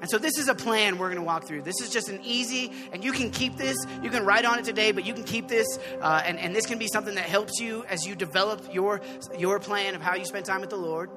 And 0.00 0.08
so 0.08 0.16
this 0.16 0.38
is 0.38 0.48
a 0.48 0.54
plan 0.54 0.96
we're 0.96 1.08
going 1.08 1.18
to 1.18 1.24
walk 1.24 1.44
through. 1.44 1.62
This 1.62 1.80
is 1.82 1.90
just 1.90 2.08
an 2.08 2.20
easy, 2.24 2.72
and 2.92 3.04
you 3.04 3.12
can 3.12 3.30
keep 3.30 3.56
this. 3.56 3.76
You 4.02 4.08
can 4.08 4.24
write 4.24 4.46
on 4.46 4.58
it 4.58 4.64
today, 4.64 4.92
but 4.92 5.04
you 5.04 5.12
can 5.12 5.24
keep 5.24 5.46
this, 5.46 5.66
uh, 6.00 6.22
and, 6.24 6.38
and 6.38 6.56
this 6.56 6.64
can 6.64 6.78
be 6.78 6.88
something 6.88 7.16
that 7.16 7.26
helps 7.26 7.60
you 7.60 7.84
as 7.86 8.06
you 8.06 8.14
develop 8.14 8.72
your 8.72 9.02
your 9.36 9.58
plan 9.58 9.94
of 9.94 10.00
how 10.00 10.14
you 10.14 10.24
spend 10.24 10.46
time 10.46 10.62
with 10.62 10.70
the 10.70 10.76
Lord. 10.76 11.10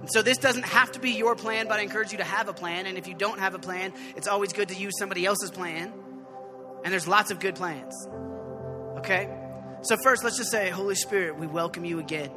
And 0.00 0.12
so 0.12 0.20
this 0.20 0.36
doesn't 0.36 0.66
have 0.66 0.92
to 0.92 1.00
be 1.00 1.12
your 1.12 1.34
plan, 1.34 1.66
but 1.66 1.80
I 1.80 1.82
encourage 1.82 2.12
you 2.12 2.18
to 2.18 2.24
have 2.24 2.48
a 2.48 2.52
plan. 2.52 2.84
And 2.84 2.98
if 2.98 3.08
you 3.08 3.14
don't 3.14 3.38
have 3.38 3.54
a 3.54 3.58
plan, 3.58 3.94
it's 4.16 4.28
always 4.28 4.52
good 4.52 4.68
to 4.68 4.74
use 4.74 4.92
somebody 4.98 5.24
else's 5.24 5.50
plan. 5.50 5.94
And 6.84 6.92
there's 6.92 7.08
lots 7.08 7.30
of 7.30 7.40
good 7.40 7.56
plans. 7.56 7.94
Okay? 8.98 9.28
So, 9.82 9.96
first, 10.02 10.22
let's 10.22 10.36
just 10.36 10.50
say, 10.50 10.70
Holy 10.70 10.94
Spirit, 10.94 11.38
we 11.38 11.46
welcome 11.46 11.84
you 11.84 11.98
again. 11.98 12.30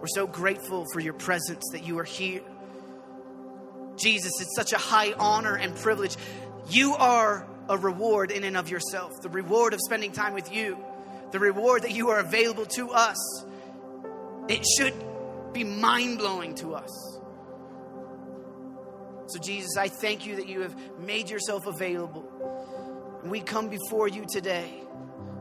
We're 0.00 0.06
so 0.08 0.26
grateful 0.26 0.84
for 0.92 1.00
your 1.00 1.14
presence 1.14 1.64
that 1.72 1.86
you 1.86 1.98
are 1.98 2.04
here. 2.04 2.42
Jesus, 3.96 4.32
it's 4.40 4.54
such 4.56 4.72
a 4.72 4.78
high 4.78 5.12
honor 5.12 5.56
and 5.56 5.74
privilege. 5.76 6.16
You 6.68 6.94
are 6.94 7.48
a 7.68 7.78
reward 7.78 8.30
in 8.30 8.44
and 8.44 8.56
of 8.56 8.68
yourself, 8.68 9.12
the 9.22 9.28
reward 9.28 9.72
of 9.74 9.80
spending 9.80 10.12
time 10.12 10.34
with 10.34 10.52
you, 10.52 10.78
the 11.30 11.38
reward 11.38 11.82
that 11.82 11.92
you 11.92 12.10
are 12.10 12.18
available 12.18 12.66
to 12.66 12.90
us. 12.90 13.44
It 14.48 14.64
should 14.76 14.94
be 15.52 15.64
mind 15.64 16.18
blowing 16.18 16.54
to 16.56 16.74
us. 16.74 16.90
So, 19.28 19.38
Jesus, 19.40 19.76
I 19.78 19.88
thank 19.88 20.26
you 20.26 20.36
that 20.36 20.48
you 20.48 20.60
have 20.60 20.76
made 21.00 21.30
yourself 21.30 21.66
available. 21.66 22.63
And 23.24 23.30
we 23.30 23.40
come 23.40 23.70
before 23.70 24.06
you 24.06 24.26
today 24.30 24.70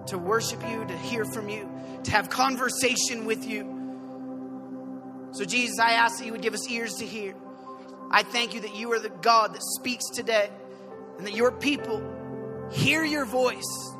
to 0.08 0.18
worship 0.18 0.64
you, 0.70 0.86
to 0.86 0.98
hear 0.98 1.26
from 1.26 1.50
you, 1.50 1.70
to 2.06 2.12
have 2.12 2.30
conversation 2.30 3.26
with 3.26 3.46
you. 3.46 5.28
So, 5.34 5.44
Jesus, 5.44 5.80
I 5.80 5.92
ask 5.92 6.20
that 6.20 6.26
you 6.26 6.32
would 6.32 6.42
give 6.42 6.54
us 6.54 6.70
ears 6.70 6.94
to 7.00 7.06
hear. 7.06 7.36
I 8.10 8.24
thank 8.24 8.54
you 8.54 8.62
that 8.62 8.74
you 8.74 8.94
are 8.94 9.00
the 9.00 9.10
God 9.10 9.54
that 9.54 9.62
speaks 9.62 10.06
today 10.16 10.50
and 11.18 11.28
that 11.28 11.36
your 11.36 11.52
people 11.52 12.02
hear 12.72 13.04
your 13.04 13.26
voice 13.26 13.92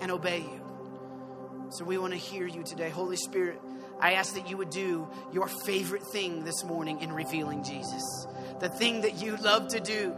and 0.00 0.10
obey 0.10 0.38
you. 0.38 1.68
So, 1.68 1.84
we 1.84 1.98
want 1.98 2.14
to 2.14 2.18
hear 2.18 2.46
you 2.46 2.62
today. 2.62 2.88
Holy 2.88 3.16
Spirit, 3.16 3.60
I 4.00 4.14
ask 4.14 4.32
that 4.32 4.48
you 4.48 4.56
would 4.56 4.70
do 4.70 5.06
your 5.30 5.46
favorite 5.46 6.04
thing 6.10 6.42
this 6.42 6.64
morning 6.64 7.02
in 7.02 7.12
revealing 7.12 7.62
Jesus. 7.64 8.26
The 8.60 8.70
thing 8.70 9.02
that 9.02 9.20
you 9.20 9.36
love 9.36 9.68
to 9.68 9.80
do 9.80 10.16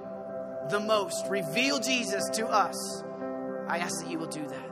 the 0.71 0.81
most. 0.81 1.27
Reveal 1.29 1.79
Jesus 1.81 2.29
to 2.31 2.47
us. 2.47 3.03
I 3.69 3.79
ask 3.79 4.03
that 4.03 4.11
you 4.11 4.19
will 4.19 4.27
do 4.27 4.47
that. 4.47 4.71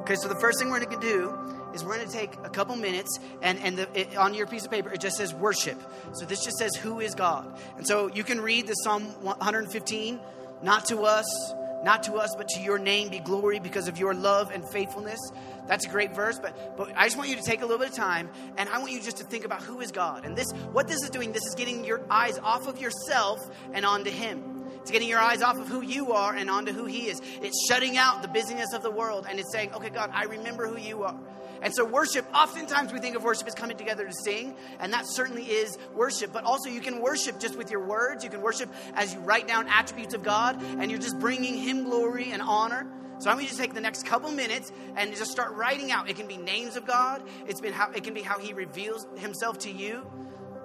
Okay, 0.00 0.16
so 0.16 0.28
the 0.28 0.36
first 0.36 0.58
thing 0.58 0.70
we're 0.70 0.84
going 0.84 1.00
to 1.00 1.06
do 1.06 1.38
is 1.74 1.84
we're 1.84 1.96
going 1.96 2.06
to 2.06 2.12
take 2.12 2.34
a 2.44 2.50
couple 2.50 2.74
minutes, 2.76 3.18
and, 3.40 3.58
and 3.60 3.78
the, 3.78 3.88
it, 3.98 4.16
on 4.16 4.34
your 4.34 4.46
piece 4.46 4.64
of 4.64 4.70
paper, 4.70 4.92
it 4.92 5.00
just 5.00 5.16
says 5.16 5.32
worship. 5.32 5.80
So 6.12 6.24
this 6.24 6.44
just 6.44 6.56
says, 6.58 6.74
Who 6.76 7.00
is 7.00 7.14
God? 7.14 7.58
And 7.76 7.86
so 7.86 8.08
you 8.08 8.24
can 8.24 8.40
read 8.40 8.66
the 8.66 8.74
Psalm 8.74 9.04
115, 9.22 10.20
not 10.62 10.86
to 10.86 11.02
us, 11.02 11.54
not 11.84 12.04
to 12.04 12.14
us, 12.14 12.34
but 12.36 12.48
to 12.50 12.60
your 12.60 12.78
name 12.78 13.08
be 13.08 13.18
glory 13.18 13.58
because 13.58 13.88
of 13.88 13.98
your 13.98 14.14
love 14.14 14.50
and 14.50 14.68
faithfulness. 14.68 15.20
That's 15.66 15.86
a 15.86 15.88
great 15.88 16.14
verse, 16.14 16.38
but, 16.38 16.76
but 16.76 16.92
I 16.96 17.04
just 17.04 17.16
want 17.16 17.28
you 17.30 17.36
to 17.36 17.42
take 17.42 17.62
a 17.62 17.66
little 17.66 17.78
bit 17.78 17.90
of 17.90 17.94
time 17.94 18.30
and 18.56 18.68
I 18.68 18.78
want 18.78 18.92
you 18.92 19.00
just 19.00 19.18
to 19.18 19.24
think 19.24 19.44
about 19.44 19.62
who 19.62 19.80
is 19.80 19.92
God. 19.92 20.24
And 20.24 20.36
this 20.36 20.50
what 20.72 20.88
this 20.88 21.02
is 21.02 21.10
doing, 21.10 21.32
this 21.32 21.44
is 21.44 21.54
getting 21.54 21.84
your 21.84 22.02
eyes 22.10 22.38
off 22.38 22.66
of 22.66 22.78
yourself 22.78 23.38
and 23.72 23.84
onto 23.84 24.10
Him. 24.10 24.52
It's 24.80 24.90
getting 24.90 25.08
your 25.08 25.20
eyes 25.20 25.42
off 25.42 25.58
of 25.58 25.68
who 25.68 25.80
you 25.80 26.12
are 26.12 26.34
and 26.34 26.50
onto 26.50 26.72
who 26.72 26.86
He 26.86 27.08
is. 27.08 27.20
It's 27.40 27.66
shutting 27.68 27.96
out 27.96 28.22
the 28.22 28.28
busyness 28.28 28.72
of 28.72 28.82
the 28.82 28.90
world 28.90 29.26
and 29.28 29.38
it's 29.38 29.52
saying, 29.52 29.72
okay, 29.74 29.90
God, 29.90 30.10
I 30.12 30.24
remember 30.24 30.66
who 30.66 30.76
you 30.76 31.04
are. 31.04 31.16
And 31.62 31.72
so, 31.74 31.84
worship, 31.84 32.26
oftentimes 32.34 32.92
we 32.92 32.98
think 32.98 33.14
of 33.14 33.22
worship 33.22 33.46
as 33.46 33.54
coming 33.54 33.76
together 33.76 34.06
to 34.06 34.12
sing, 34.24 34.56
and 34.80 34.92
that 34.92 35.06
certainly 35.06 35.44
is 35.44 35.78
worship. 35.94 36.32
But 36.32 36.44
also, 36.44 36.68
you 36.68 36.80
can 36.80 37.00
worship 37.00 37.38
just 37.38 37.56
with 37.56 37.70
your 37.70 37.86
words. 37.86 38.24
You 38.24 38.30
can 38.30 38.42
worship 38.42 38.68
as 38.94 39.14
you 39.14 39.20
write 39.20 39.46
down 39.46 39.68
attributes 39.68 40.14
of 40.14 40.22
God, 40.22 40.60
and 40.62 40.90
you're 40.90 41.00
just 41.00 41.18
bringing 41.20 41.56
Him 41.56 41.84
glory 41.84 42.32
and 42.32 42.42
honor. 42.42 42.86
So 43.18 43.30
I'm 43.30 43.36
going 43.36 43.46
to 43.46 43.50
just 43.50 43.60
take 43.60 43.72
the 43.72 43.80
next 43.80 44.04
couple 44.04 44.32
minutes 44.32 44.72
and 44.96 45.14
just 45.14 45.30
start 45.30 45.52
writing 45.52 45.92
out. 45.92 46.10
It 46.10 46.16
can 46.16 46.26
be 46.26 46.36
names 46.36 46.74
of 46.74 46.84
God. 46.84 47.22
It's 47.46 47.60
been 47.60 47.72
how 47.72 47.92
it 47.92 48.02
can 48.02 48.14
be 48.14 48.22
how 48.22 48.40
He 48.40 48.52
reveals 48.52 49.06
Himself 49.16 49.58
to 49.60 49.70
you. 49.70 50.04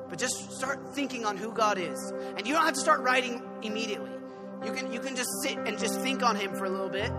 But 0.09 0.17
just 0.17 0.51
start 0.53 0.95
thinking 0.95 1.25
on 1.25 1.37
who 1.37 1.51
God 1.51 1.77
is, 1.77 2.13
and 2.35 2.47
you 2.47 2.53
don't 2.53 2.63
have 2.63 2.73
to 2.73 2.79
start 2.79 3.01
writing 3.01 3.43
immediately. 3.61 4.09
You 4.65 4.71
can 4.71 4.91
you 4.91 4.99
can 4.99 5.15
just 5.15 5.29
sit 5.43 5.57
and 5.57 5.77
just 5.77 5.99
think 6.01 6.23
on 6.23 6.35
Him 6.35 6.55
for 6.55 6.65
a 6.65 6.69
little 6.69 6.89
bit, 6.89 7.11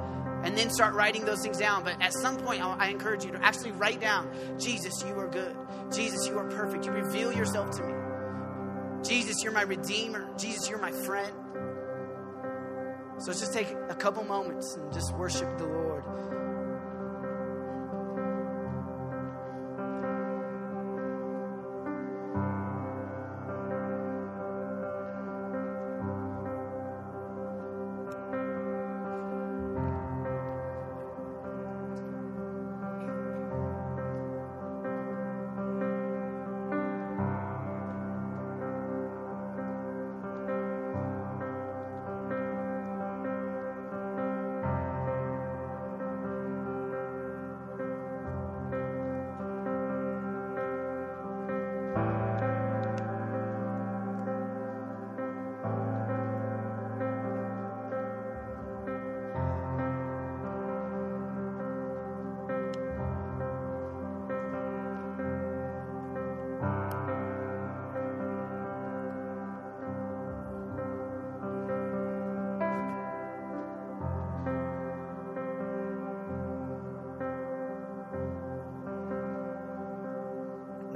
and 0.45 0.57
then 0.57 0.71
start 0.71 0.95
writing 0.95 1.25
those 1.25 1.43
things 1.43 1.59
down. 1.59 1.85
But 1.85 2.01
at 2.01 2.13
some 2.13 2.37
point, 2.37 2.63
I 2.63 2.89
encourage 2.89 3.25
you 3.25 3.33
to 3.33 3.45
actually 3.45 3.73
write 3.73 4.01
down 4.01 4.31
Jesus, 4.59 5.03
you 5.03 5.19
are 5.19 5.29
good. 5.29 5.57
Jesus, 5.93 6.27
you 6.27 6.39
are 6.39 6.49
perfect. 6.51 6.87
You 6.87 6.93
reveal 6.93 7.33
yourself 7.33 7.77
to 7.77 7.83
me. 7.83 7.95
Jesus, 9.03 9.43
you're 9.43 9.53
my 9.53 9.63
redeemer. 9.63 10.29
Jesus, 10.39 10.69
you're 10.69 10.81
my 10.81 10.93
friend. 10.93 11.33
So 13.19 13.33
just 13.33 13.53
take 13.53 13.69
a 13.89 13.95
couple 13.95 14.25
moments 14.25 14.77
and 14.77 14.93
just 14.93 15.13
worship 15.15 15.59
the 15.59 15.67
Lord. 15.67 16.05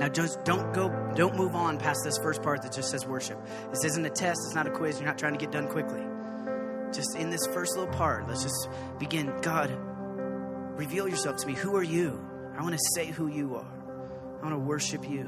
Now 0.03 0.09
just 0.09 0.45
don't 0.45 0.75
go 0.75 0.89
don't 1.15 1.37
move 1.37 1.55
on 1.55 1.79
past 1.79 2.01
this 2.03 2.19
first 2.19 2.43
part 2.43 2.63
that 2.63 2.73
just 2.73 2.91
says 2.91 3.07
worship. 3.07 3.39
This 3.71 3.85
isn't 3.85 4.05
a 4.05 4.11
test, 4.11 4.41
it's 4.47 4.55
not 4.57 4.67
a 4.67 4.71
quiz, 4.71 4.99
you're 4.99 5.07
not 5.07 5.17
trying 5.17 5.33
to 5.33 5.39
get 5.39 5.53
done 5.53 5.69
quickly. 5.69 6.03
Just 6.93 7.15
in 7.17 7.31
this 7.31 7.47
first 7.53 7.77
little 7.77 7.95
part, 7.95 8.27
let's 8.27 8.43
just 8.43 8.69
begin. 8.99 9.33
God, 9.43 9.71
reveal 10.77 11.07
yourself 11.07 11.37
to 11.37 11.47
me. 11.47 11.53
Who 11.53 11.77
are 11.77 11.85
you? 11.85 12.21
I 12.59 12.63
want 12.63 12.75
to 12.75 12.81
say 12.97 13.13
who 13.13 13.29
you 13.29 13.55
are. 13.55 14.41
I 14.41 14.45
want 14.45 14.57
to 14.57 14.59
worship 14.59 15.09
you. 15.09 15.23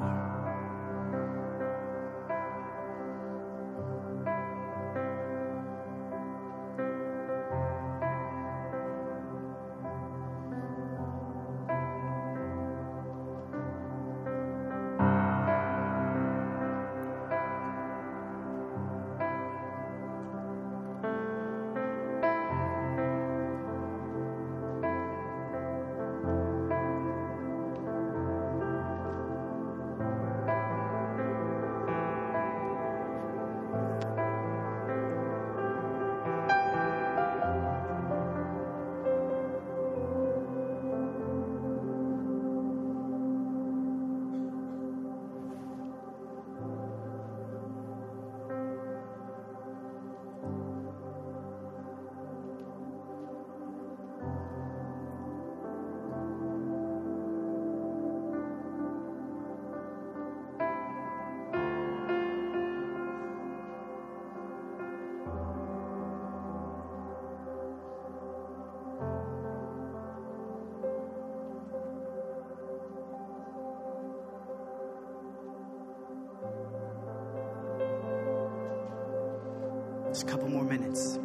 Just 80.15 80.29
a 80.29 80.31
couple 80.31 80.49
more 80.49 80.63
minutes. 80.63 81.19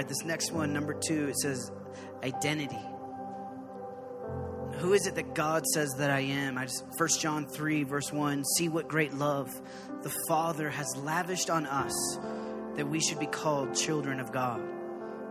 Right, 0.00 0.08
this 0.08 0.24
next 0.24 0.50
one, 0.50 0.72
number 0.72 0.94
two, 0.94 1.28
it 1.28 1.36
says 1.36 1.70
identity. 2.24 2.78
Who 4.78 4.94
is 4.94 5.06
it 5.06 5.14
that 5.16 5.34
God 5.34 5.66
says 5.66 5.90
that 5.98 6.10
I 6.10 6.20
am? 6.20 6.56
I 6.56 6.64
just 6.64 6.86
1 6.96 7.08
John 7.18 7.46
3, 7.46 7.82
verse 7.82 8.10
1. 8.10 8.42
See 8.56 8.70
what 8.70 8.88
great 8.88 9.12
love 9.12 9.50
the 10.02 10.12
Father 10.26 10.70
has 10.70 10.86
lavished 10.96 11.50
on 11.50 11.66
us 11.66 11.92
that 12.76 12.88
we 12.88 12.98
should 12.98 13.18
be 13.18 13.26
called 13.26 13.74
children 13.74 14.20
of 14.20 14.32
God. 14.32 14.62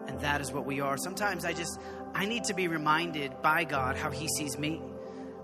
And 0.07 0.20
that 0.20 0.39
is 0.39 0.51
what 0.51 0.67
we 0.67 0.82
are. 0.82 0.97
Sometimes 0.97 1.45
I 1.45 1.53
just 1.53 1.80
I 2.13 2.28
need 2.28 2.43
to 2.43 2.53
be 2.53 2.67
reminded 2.67 3.41
by 3.41 3.63
God 3.63 3.97
how 3.97 4.11
he 4.11 4.28
sees 4.28 4.59
me. 4.59 4.84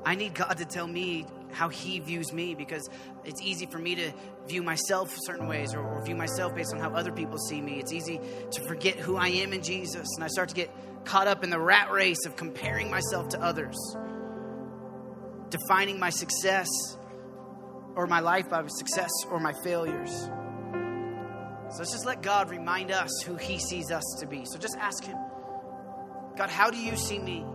I 0.03 0.13
need 0.13 0.35
God 0.35 0.57
to 0.59 0.65
tell 0.65 0.85
me 0.85 1.25
how 1.55 1.69
he 1.69 1.99
views 1.99 2.33
me 2.33 2.53
because 2.53 2.89
it's 3.23 3.41
easy 3.41 3.65
for 3.65 3.79
me 3.79 3.95
to 3.95 4.11
view 4.47 4.61
myself 4.61 5.15
certain 5.23 5.47
ways 5.47 5.73
or, 5.73 5.81
or, 5.81 6.03
view 6.03 6.15
myself 6.15 6.53
based 6.53 6.73
on 6.73 6.79
how 6.79 6.89
other 6.89 7.11
people 7.11 7.37
see 7.37 7.61
me. 7.61 7.79
It's 7.79 7.93
easy 7.93 8.19
to 8.51 8.61
forget 8.67 8.99
who 8.99 9.15
I 9.15 9.29
am 9.29 9.53
in 9.53 9.63
Jesus 9.63 10.07
and 10.15 10.23
I 10.23 10.27
start 10.27 10.49
to 10.49 10.55
get 10.55 10.69
caught 11.05 11.27
up 11.27 11.43
in 11.43 11.49
the 11.49 11.59
rat 11.59 11.91
race 11.91 12.25
of 12.25 12.35
comparing 12.35 12.91
myself 12.91 13.29
to 13.29 13.41
others, 13.41 13.75
defining 15.49 15.99
my 15.99 16.09
success 16.09 16.67
or 17.95 18.05
my 18.07 18.19
life 18.19 18.49
by 18.49 18.65
success 18.67 19.11
or 19.31 19.39
my 19.39 19.53
failures. 19.63 20.29
So 21.69 21.79
let's 21.79 21.91
just 21.91 22.05
let 22.05 22.21
God 22.21 22.49
remind 22.49 22.91
us 22.91 23.09
who 23.25 23.35
he 23.35 23.59
sees 23.59 23.91
us 23.91 24.03
to 24.19 24.27
be. 24.27 24.43
So 24.45 24.59
just 24.59 24.77
ask 24.77 25.03
him, 25.03 25.17
God, 26.37 26.49
how 26.49 26.69
do 26.69 26.77
you 26.77 26.95
see 26.97 27.17
me? 27.17 27.45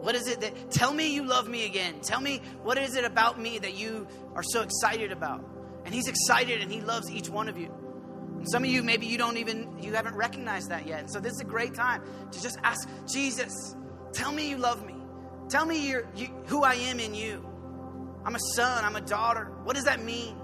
What 0.00 0.14
is 0.14 0.28
it 0.28 0.40
that, 0.40 0.70
tell 0.70 0.92
me 0.92 1.14
you 1.14 1.24
love 1.24 1.48
me 1.48 1.66
again. 1.66 2.00
Tell 2.00 2.20
me 2.20 2.40
what 2.62 2.78
is 2.78 2.96
it 2.96 3.04
about 3.04 3.38
me 3.38 3.58
that 3.58 3.74
you 3.74 4.06
are 4.34 4.42
so 4.42 4.62
excited 4.62 5.12
about? 5.12 5.44
And 5.84 5.94
He's 5.94 6.08
excited 6.08 6.62
and 6.62 6.72
He 6.72 6.80
loves 6.80 7.10
each 7.10 7.28
one 7.28 7.48
of 7.48 7.58
you. 7.58 7.70
And 8.38 8.50
some 8.50 8.64
of 8.64 8.70
you, 8.70 8.82
maybe 8.82 9.06
you 9.06 9.18
don't 9.18 9.36
even, 9.36 9.82
you 9.82 9.92
haven't 9.92 10.14
recognized 10.14 10.70
that 10.70 10.86
yet. 10.86 11.00
And 11.00 11.10
so 11.10 11.20
this 11.20 11.34
is 11.34 11.40
a 11.40 11.44
great 11.44 11.74
time 11.74 12.02
to 12.30 12.42
just 12.42 12.58
ask 12.62 12.88
Jesus, 13.06 13.76
tell 14.12 14.32
me 14.32 14.48
you 14.48 14.56
love 14.56 14.86
me. 14.86 14.94
Tell 15.50 15.66
me 15.66 15.88
you, 15.88 16.06
who 16.46 16.62
I 16.62 16.74
am 16.74 17.00
in 17.00 17.14
you. 17.14 17.46
I'm 18.24 18.34
a 18.34 18.40
son, 18.54 18.84
I'm 18.84 18.96
a 18.96 19.00
daughter. 19.00 19.52
What 19.64 19.74
does 19.76 19.84
that 19.84 20.02
mean? 20.02 20.36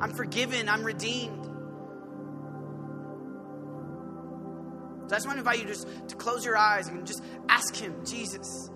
I'm 0.00 0.12
forgiven, 0.12 0.68
I'm 0.68 0.82
redeemed. 0.82 1.44
So 5.06 5.14
I 5.14 5.18
just 5.18 5.26
want 5.26 5.36
to 5.36 5.40
invite 5.40 5.58
you 5.58 5.66
just 5.66 5.86
to 6.08 6.16
close 6.16 6.44
your 6.44 6.56
eyes 6.56 6.88
and 6.88 7.06
just 7.06 7.22
ask 7.48 7.76
Him, 7.76 7.94
Jesus, 8.04 8.70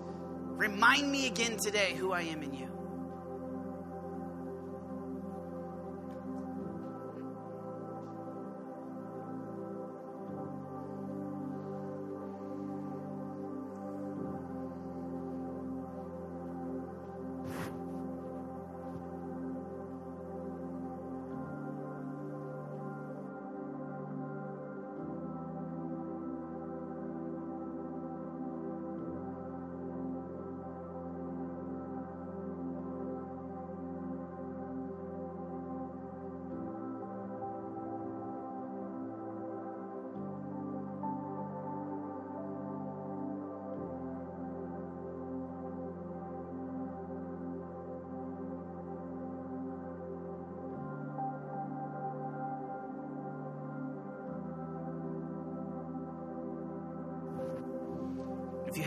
Remind 0.57 1.11
me 1.11 1.27
again 1.27 1.57
today 1.57 1.95
who 1.95 2.13
I 2.13 2.21
am 2.21 2.41
in 2.41 2.53
you. 2.53 2.74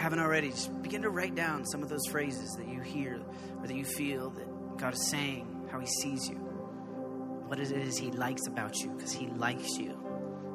Haven't 0.08 0.24
already, 0.24 0.48
just 0.48 0.80
begin 0.80 1.02
to 1.02 1.10
write 1.10 1.34
down 1.34 1.66
some 1.66 1.82
of 1.82 1.90
those 1.90 2.06
phrases 2.06 2.56
that 2.56 2.66
you 2.66 2.80
hear 2.80 3.20
or 3.60 3.66
that 3.66 3.76
you 3.76 3.84
feel 3.84 4.30
that 4.30 4.78
God 4.78 4.94
is 4.94 5.10
saying, 5.10 5.68
how 5.70 5.78
He 5.80 5.86
sees 5.86 6.26
you, 6.26 6.36
what 6.36 7.60
it 7.60 7.70
is 7.70 7.98
He 7.98 8.10
likes 8.12 8.46
about 8.46 8.74
you, 8.78 8.88
because 8.92 9.12
He 9.12 9.26
likes 9.26 9.76
you, 9.76 9.94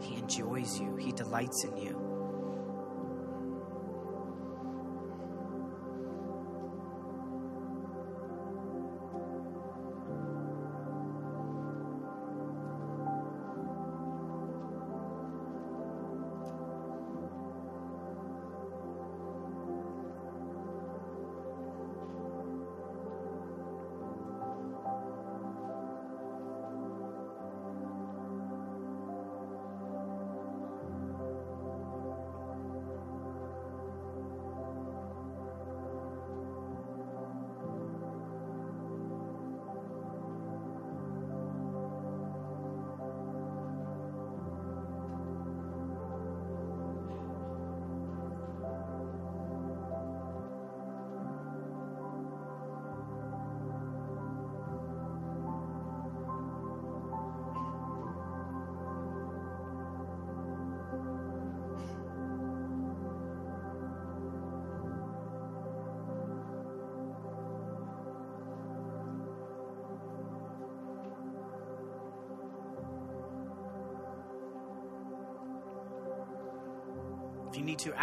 He 0.02 0.16
enjoys 0.16 0.80
you, 0.80 0.96
He 0.96 1.12
delights 1.12 1.66
in 1.66 1.78
you. 1.78 2.03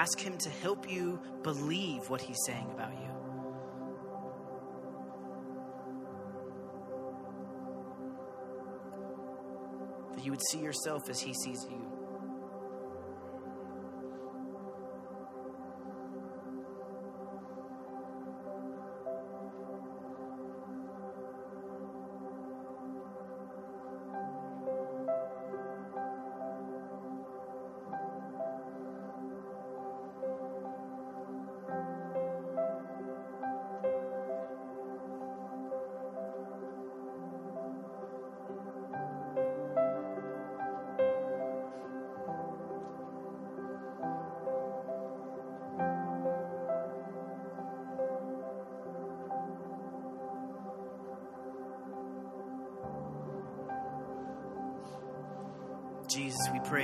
Ask 0.00 0.18
Him 0.18 0.38
to 0.38 0.48
help 0.48 0.90
you 0.90 1.20
believe 1.42 2.08
what 2.08 2.22
He's 2.22 2.38
saying 2.46 2.66
about 2.72 2.92
you. 2.92 3.10
That 10.14 10.24
you 10.24 10.30
would 10.30 10.42
see 10.48 10.60
yourself 10.60 11.10
as 11.10 11.20
He 11.20 11.34
sees 11.34 11.66
you. 11.70 11.89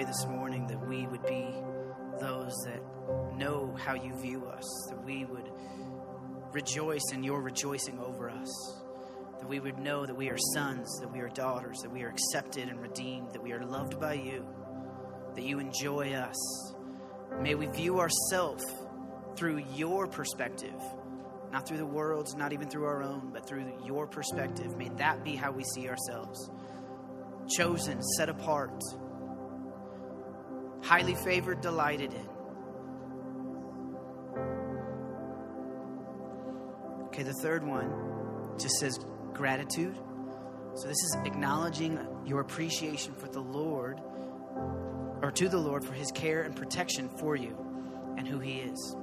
This 0.07 0.25
morning 0.27 0.67
that 0.69 0.87
we 0.87 1.07
would 1.09 1.25
be 1.27 1.49
those 2.21 2.55
that 2.65 2.81
know 3.37 3.75
how 3.77 3.95
you 3.95 4.15
view 4.21 4.47
us, 4.47 4.87
that 4.89 5.05
we 5.05 5.25
would 5.25 5.51
rejoice 6.53 7.03
in 7.13 7.25
your 7.25 7.43
rejoicing 7.43 7.99
over 7.99 8.31
us, 8.31 8.83
that 9.41 9.49
we 9.49 9.59
would 9.59 9.79
know 9.79 10.07
that 10.07 10.15
we 10.15 10.31
are 10.31 10.39
sons, 10.55 10.89
that 11.01 11.13
we 11.13 11.19
are 11.19 11.29
daughters, 11.31 11.79
that 11.83 11.91
we 11.91 12.05
are 12.05 12.09
accepted 12.09 12.69
and 12.69 12.81
redeemed, 12.81 13.33
that 13.33 13.43
we 13.43 13.53
are 13.53 13.65
loved 13.65 13.99
by 13.99 14.15
you, 14.15 14.47
that 15.35 15.43
you 15.43 15.59
enjoy 15.59 16.13
us. 16.13 16.73
May 17.41 17.57
we 17.57 17.67
view 17.67 17.99
ourselves 17.99 18.65
through 19.37 19.65
your 19.75 20.07
perspective, 20.07 20.81
not 21.53 21.67
through 21.67 21.79
the 21.79 21.87
world's, 21.87 22.35
not 22.37 22.53
even 22.53 22.69
through 22.69 22.85
our 22.85 23.03
own, 23.03 23.31
but 23.33 23.47
through 23.47 23.73
your 23.85 24.07
perspective. 24.07 24.77
May 24.77 24.89
that 24.97 25.25
be 25.25 25.35
how 25.35 25.51
we 25.51 25.65
see 25.75 25.89
ourselves. 25.89 26.49
Chosen, 27.49 28.01
set 28.17 28.29
apart, 28.29 28.81
highly 30.87 31.17
favored, 31.17 31.61
delighted 31.61 32.13
in. 32.13 32.29
Okay, 37.07 37.25
the 37.25 37.35
third 37.43 37.67
one 37.67 37.91
just 38.57 38.79
says 38.79 38.99
gratitude. 39.33 39.99
So 40.77 40.87
this 40.87 41.03
is 41.03 41.17
acknowledging 41.25 41.99
your 42.25 42.41
appreciation 42.41 43.15
for 43.15 43.27
the 43.29 43.41
Lord 43.41 44.01
or 45.23 45.33
to 45.33 45.49
the 45.49 45.59
Lord 45.59 45.85
for 45.85 45.93
his 45.93 46.13
care 46.13 46.43
and 46.43 46.55
protection 46.55 47.09
for 47.19 47.35
you 47.35 47.57
and 48.17 48.29
who 48.29 48.39
he 48.39 48.61
is. 48.61 48.97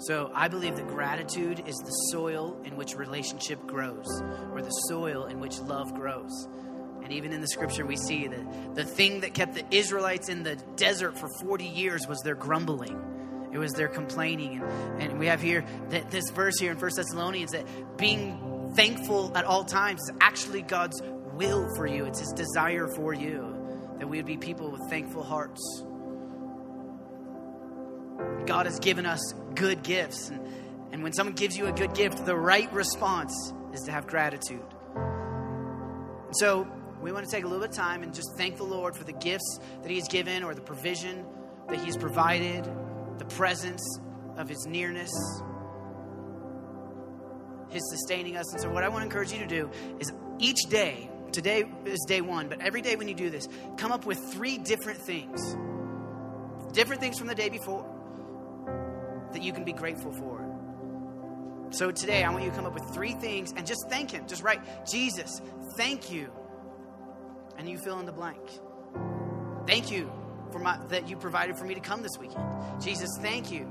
So 0.00 0.30
I 0.34 0.48
believe 0.48 0.76
that 0.76 0.86
gratitude 0.88 1.66
is 1.66 1.76
the 1.76 1.92
soil 2.10 2.60
in 2.64 2.76
which 2.76 2.94
relationship 2.94 3.64
grows, 3.66 4.06
or 4.52 4.60
the 4.60 4.70
soil 4.88 5.26
in 5.26 5.40
which 5.40 5.60
love 5.60 5.94
grows. 5.94 6.48
And 7.04 7.12
even 7.12 7.34
in 7.34 7.42
the 7.42 7.48
scripture, 7.48 7.84
we 7.84 7.96
see 7.96 8.26
that 8.26 8.74
the 8.74 8.84
thing 8.84 9.20
that 9.20 9.34
kept 9.34 9.54
the 9.54 9.64
Israelites 9.70 10.30
in 10.30 10.42
the 10.42 10.56
desert 10.76 11.18
for 11.18 11.28
40 11.40 11.64
years 11.66 12.06
was 12.08 12.18
their 12.22 12.34
grumbling. 12.34 13.50
It 13.52 13.58
was 13.58 13.72
their 13.72 13.88
complaining. 13.88 14.62
And, 14.62 15.12
and 15.12 15.18
we 15.18 15.26
have 15.26 15.42
here 15.42 15.64
that 15.90 16.10
this 16.10 16.30
verse 16.30 16.58
here 16.58 16.72
in 16.72 16.78
First 16.78 16.96
Thessalonians 16.96 17.52
that 17.52 17.96
being 17.98 18.72
thankful 18.74 19.36
at 19.36 19.44
all 19.44 19.64
times 19.64 20.00
is 20.00 20.12
actually 20.20 20.62
God's 20.62 21.00
will 21.34 21.68
for 21.76 21.86
you, 21.86 22.06
it's 22.06 22.20
His 22.20 22.32
desire 22.32 22.88
for 22.88 23.12
you. 23.12 23.50
That 23.98 24.08
we 24.08 24.16
would 24.16 24.26
be 24.26 24.38
people 24.38 24.70
with 24.70 24.80
thankful 24.88 25.22
hearts. 25.22 25.60
God 28.46 28.66
has 28.66 28.78
given 28.78 29.06
us 29.06 29.20
good 29.54 29.82
gifts. 29.82 30.30
And, 30.30 30.40
and 30.92 31.02
when 31.02 31.12
someone 31.12 31.34
gives 31.34 31.56
you 31.56 31.66
a 31.66 31.72
good 31.72 31.94
gift, 31.94 32.24
the 32.24 32.36
right 32.36 32.72
response 32.72 33.52
is 33.72 33.82
to 33.82 33.92
have 33.92 34.06
gratitude. 34.06 34.64
So 36.32 36.66
we 37.04 37.12
want 37.12 37.22
to 37.22 37.30
take 37.30 37.44
a 37.44 37.46
little 37.46 37.60
bit 37.60 37.68
of 37.68 37.76
time 37.76 38.02
and 38.02 38.14
just 38.14 38.34
thank 38.38 38.56
the 38.56 38.64
Lord 38.64 38.96
for 38.96 39.04
the 39.04 39.12
gifts 39.12 39.60
that 39.82 39.90
He 39.90 39.98
has 39.98 40.08
given 40.08 40.42
or 40.42 40.54
the 40.54 40.62
provision 40.62 41.26
that 41.68 41.78
He's 41.78 41.98
provided, 41.98 42.64
the 43.18 43.26
presence 43.26 43.82
of 44.38 44.48
His 44.48 44.64
nearness, 44.66 45.12
His 47.68 47.82
sustaining 47.90 48.38
us. 48.38 48.50
And 48.52 48.60
so, 48.62 48.70
what 48.70 48.84
I 48.84 48.88
want 48.88 49.02
to 49.02 49.04
encourage 49.04 49.32
you 49.32 49.38
to 49.40 49.46
do 49.46 49.70
is 50.00 50.10
each 50.38 50.62
day, 50.70 51.10
today 51.30 51.64
is 51.84 52.02
day 52.08 52.22
one, 52.22 52.48
but 52.48 52.62
every 52.62 52.80
day 52.80 52.96
when 52.96 53.06
you 53.06 53.14
do 53.14 53.28
this, 53.28 53.50
come 53.76 53.92
up 53.92 54.06
with 54.06 54.18
three 54.32 54.56
different 54.56 54.98
things. 54.98 55.54
Different 56.72 57.02
things 57.02 57.18
from 57.18 57.28
the 57.28 57.34
day 57.34 57.50
before 57.50 57.84
that 59.32 59.42
you 59.42 59.52
can 59.52 59.64
be 59.64 59.74
grateful 59.74 60.10
for. 60.10 60.40
So 61.68 61.90
today, 61.90 62.24
I 62.24 62.30
want 62.30 62.44
you 62.44 62.50
to 62.50 62.56
come 62.56 62.64
up 62.64 62.72
with 62.72 62.94
three 62.94 63.12
things 63.12 63.52
and 63.54 63.66
just 63.66 63.90
thank 63.90 64.10
Him. 64.10 64.26
Just 64.26 64.42
write, 64.42 64.62
Jesus, 64.86 65.42
thank 65.76 66.10
you. 66.10 66.30
And 67.56 67.68
you 67.68 67.78
fill 67.78 68.00
in 68.00 68.06
the 68.06 68.12
blank. 68.12 68.40
Thank 69.66 69.90
you 69.90 70.12
for 70.52 70.58
my, 70.58 70.78
that 70.88 71.08
you 71.08 71.16
provided 71.16 71.56
for 71.56 71.64
me 71.64 71.74
to 71.74 71.80
come 71.80 72.02
this 72.02 72.18
weekend. 72.18 72.44
Jesus, 72.80 73.08
thank 73.20 73.50
you 73.50 73.70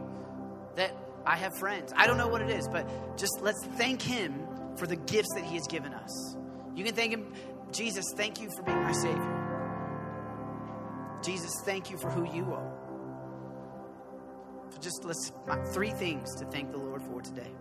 that 0.75 0.95
I 1.25 1.37
have 1.37 1.57
friends. 1.57 1.93
I 1.95 2.07
don't 2.07 2.17
know 2.17 2.27
what 2.27 2.41
it 2.41 2.49
is, 2.49 2.67
but 2.67 3.17
just 3.17 3.39
let's 3.41 3.63
thank 3.77 4.01
Him 4.01 4.47
for 4.75 4.87
the 4.87 4.95
gifts 4.95 5.33
that 5.35 5.43
He 5.43 5.55
has 5.55 5.67
given 5.67 5.93
us. 5.93 6.35
You 6.75 6.83
can 6.83 6.95
thank 6.95 7.13
Him, 7.13 7.33
Jesus, 7.71 8.05
thank 8.15 8.41
you 8.41 8.49
for 8.55 8.63
being 8.63 8.81
my 8.81 8.91
Savior. 8.91 9.43
Jesus, 11.23 11.53
thank 11.63 11.89
you 11.89 11.97
for 11.97 12.09
who 12.09 12.25
you 12.35 12.53
are. 12.53 12.73
So 14.71 14.79
just 14.79 15.05
let's 15.05 15.31
three 15.73 15.91
things 15.91 16.35
to 16.35 16.45
thank 16.45 16.71
the 16.71 16.77
Lord 16.77 17.01
for 17.03 17.21
today. 17.21 17.51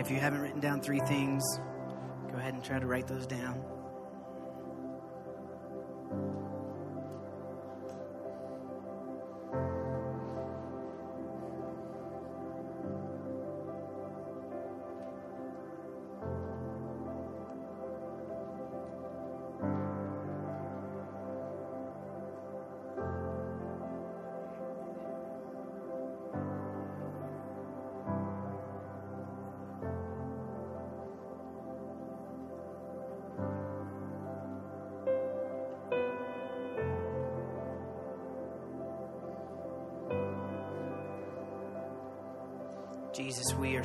If 0.00 0.10
you 0.10 0.18
haven't 0.18 0.40
written 0.40 0.60
down 0.60 0.80
three 0.80 1.00
things, 1.00 1.44
go 2.32 2.38
ahead 2.38 2.54
and 2.54 2.64
try 2.64 2.78
to 2.78 2.86
write 2.86 3.06
those 3.06 3.26
down. 3.26 3.62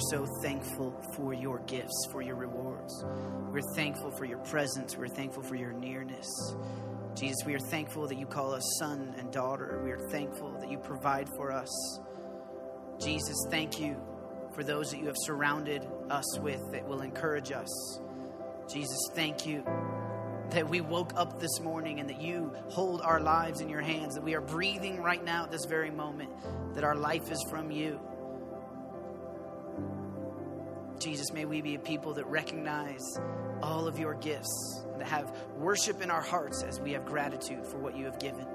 So 0.09 0.25
thankful 0.41 0.93
for 1.15 1.33
your 1.33 1.59
gifts, 1.59 2.07
for 2.11 2.21
your 2.21 2.35
rewards. 2.35 3.03
We're 3.51 3.73
thankful 3.75 4.11
for 4.11 4.25
your 4.25 4.39
presence. 4.39 4.97
We're 4.97 5.07
thankful 5.07 5.43
for 5.43 5.55
your 5.55 5.73
nearness. 5.73 6.27
Jesus, 7.15 7.37
we 7.45 7.55
are 7.55 7.59
thankful 7.59 8.07
that 8.07 8.17
you 8.17 8.25
call 8.25 8.53
us 8.53 8.63
son 8.79 9.15
and 9.17 9.31
daughter. 9.31 9.81
We 9.83 9.91
are 9.91 10.09
thankful 10.09 10.57
that 10.59 10.69
you 10.69 10.77
provide 10.77 11.29
for 11.37 11.51
us. 11.51 11.99
Jesus, 12.99 13.35
thank 13.49 13.79
you 13.79 13.95
for 14.53 14.63
those 14.63 14.91
that 14.91 14.99
you 14.99 15.07
have 15.07 15.17
surrounded 15.17 15.85
us 16.09 16.39
with 16.39 16.61
that 16.71 16.87
will 16.87 17.01
encourage 17.01 17.51
us. 17.51 17.99
Jesus, 18.71 18.97
thank 19.13 19.45
you 19.45 19.63
that 20.51 20.69
we 20.69 20.81
woke 20.81 21.11
up 21.15 21.39
this 21.39 21.59
morning 21.59 21.99
and 21.99 22.09
that 22.09 22.21
you 22.21 22.53
hold 22.69 23.01
our 23.01 23.19
lives 23.19 23.61
in 23.61 23.69
your 23.69 23.81
hands, 23.81 24.15
that 24.15 24.23
we 24.23 24.35
are 24.35 24.41
breathing 24.41 25.01
right 25.01 25.23
now 25.23 25.43
at 25.43 25.51
this 25.51 25.65
very 25.65 25.89
moment, 25.89 26.29
that 26.73 26.83
our 26.83 26.95
life 26.95 27.31
is 27.31 27.43
from 27.49 27.71
you. 27.71 27.99
Jesus, 31.05 31.31
may 31.31 31.45
we 31.45 31.61
be 31.61 31.75
a 31.75 31.79
people 31.79 32.15
that 32.15 32.25
recognize 32.25 33.19
all 33.61 33.87
of 33.87 33.99
your 33.99 34.15
gifts, 34.15 34.83
that 34.97 35.07
have 35.07 35.31
worship 35.55 36.01
in 36.01 36.09
our 36.09 36.21
hearts 36.21 36.63
as 36.63 36.79
we 36.79 36.93
have 36.93 37.05
gratitude 37.05 37.63
for 37.67 37.77
what 37.77 37.95
you 37.95 38.05
have 38.05 38.17
given. 38.17 38.47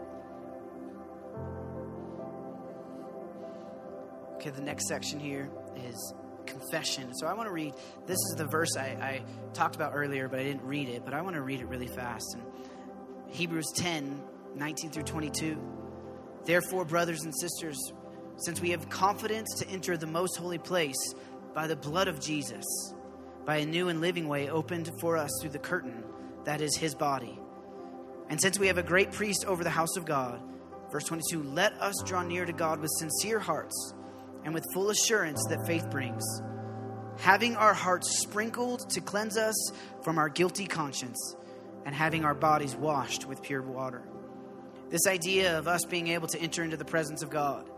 Okay, 4.34 4.51
the 4.51 4.62
next 4.62 4.88
section 4.88 5.20
here 5.20 5.48
is 5.76 6.14
confession. 6.44 7.14
So 7.14 7.28
I 7.28 7.34
want 7.34 7.46
to 7.46 7.53
read, 7.53 7.72
this 8.07 8.18
is 8.18 8.34
the 8.36 8.46
verse 8.46 8.76
I, 8.76 8.86
I, 8.86 9.22
talked 9.53 9.76
about 9.76 9.92
earlier, 9.94 10.26
but 10.26 10.40
I 10.40 10.42
didn't 10.42 10.64
read 10.64 10.88
it, 10.88 11.05
but 11.05 11.14
I 11.14 11.22
want 11.22 11.36
to 11.36 11.42
read 11.42 11.61
it 11.61 11.66
really 11.66 11.86
fast. 11.86 12.34
And 12.34 12.42
Hebrews 13.32 13.70
10 13.76 14.24
19 14.57 14.90
through 14.90 15.05
22. 15.05 15.57
Therefore, 16.44 16.84
brothers 16.84 17.22
and 17.22 17.32
sisters, 17.32 17.78
since 18.38 18.61
we 18.61 18.70
have 18.70 18.88
confidence 18.88 19.48
to 19.59 19.68
enter 19.68 19.96
the 19.96 20.09
most 20.09 20.36
holy 20.36 20.59
place 20.59 21.14
by 21.55 21.66
the 21.66 21.76
blood 21.76 22.09
of 22.09 22.20
Jesus, 22.20 22.64
by 23.44 23.57
a 23.57 23.66
new 23.66 23.88
and 23.88 24.01
living 24.01 24.28
way 24.28 24.48
opened 24.48 24.90
for 25.01 25.16
us 25.16 25.30
through 25.40 25.51
the 25.51 25.59
curtain 25.59 26.05
that 26.44 26.61
is 26.61 26.76
his 26.76 26.94
body. 26.94 27.38
And 28.28 28.40
since 28.40 28.59
we 28.59 28.68
have 28.68 28.78
a 28.78 28.82
great 28.82 29.12
priest 29.12 29.44
over 29.44 29.64
the 29.64 29.70
house 29.70 29.96
of 29.96 30.05
God, 30.05 30.40
verse 30.90 31.05
22, 31.05 31.42
let 31.42 31.72
us 31.74 31.94
draw 32.07 32.22
near 32.22 32.44
to 32.44 32.53
God 32.53 32.80
with 32.80 32.90
sincere 32.98 33.38
hearts 33.38 33.94
and 34.44 34.55
with 34.55 34.64
full 34.72 34.90
assurance 34.90 35.44
that 35.48 35.66
faith 35.66 35.90
brings, 35.90 36.22
having 37.18 37.57
our 37.57 37.74
hearts 37.74 38.20
sprinkled 38.20 38.88
to 38.90 39.01
cleanse 39.01 39.36
us 39.36 39.72
from 40.03 40.16
our 40.18 40.28
guilty 40.28 40.66
conscience, 40.66 41.36
and 41.84 41.94
having 41.94 42.24
our 42.24 42.34
bodies 42.34 42.76
washed 42.76 43.26
with 43.26 43.42
pure 43.42 43.62
water. 43.62 44.03
This 44.90 45.07
idea 45.07 45.59
of 45.59 45.66
us 45.66 45.84
being 45.84 46.09
able 46.09 46.28
to 46.28 46.40
enter 46.40 46.62
into 46.62 46.76
the 46.76 46.84
presence 46.84 47.22
of 47.22 47.30
God 47.30 47.68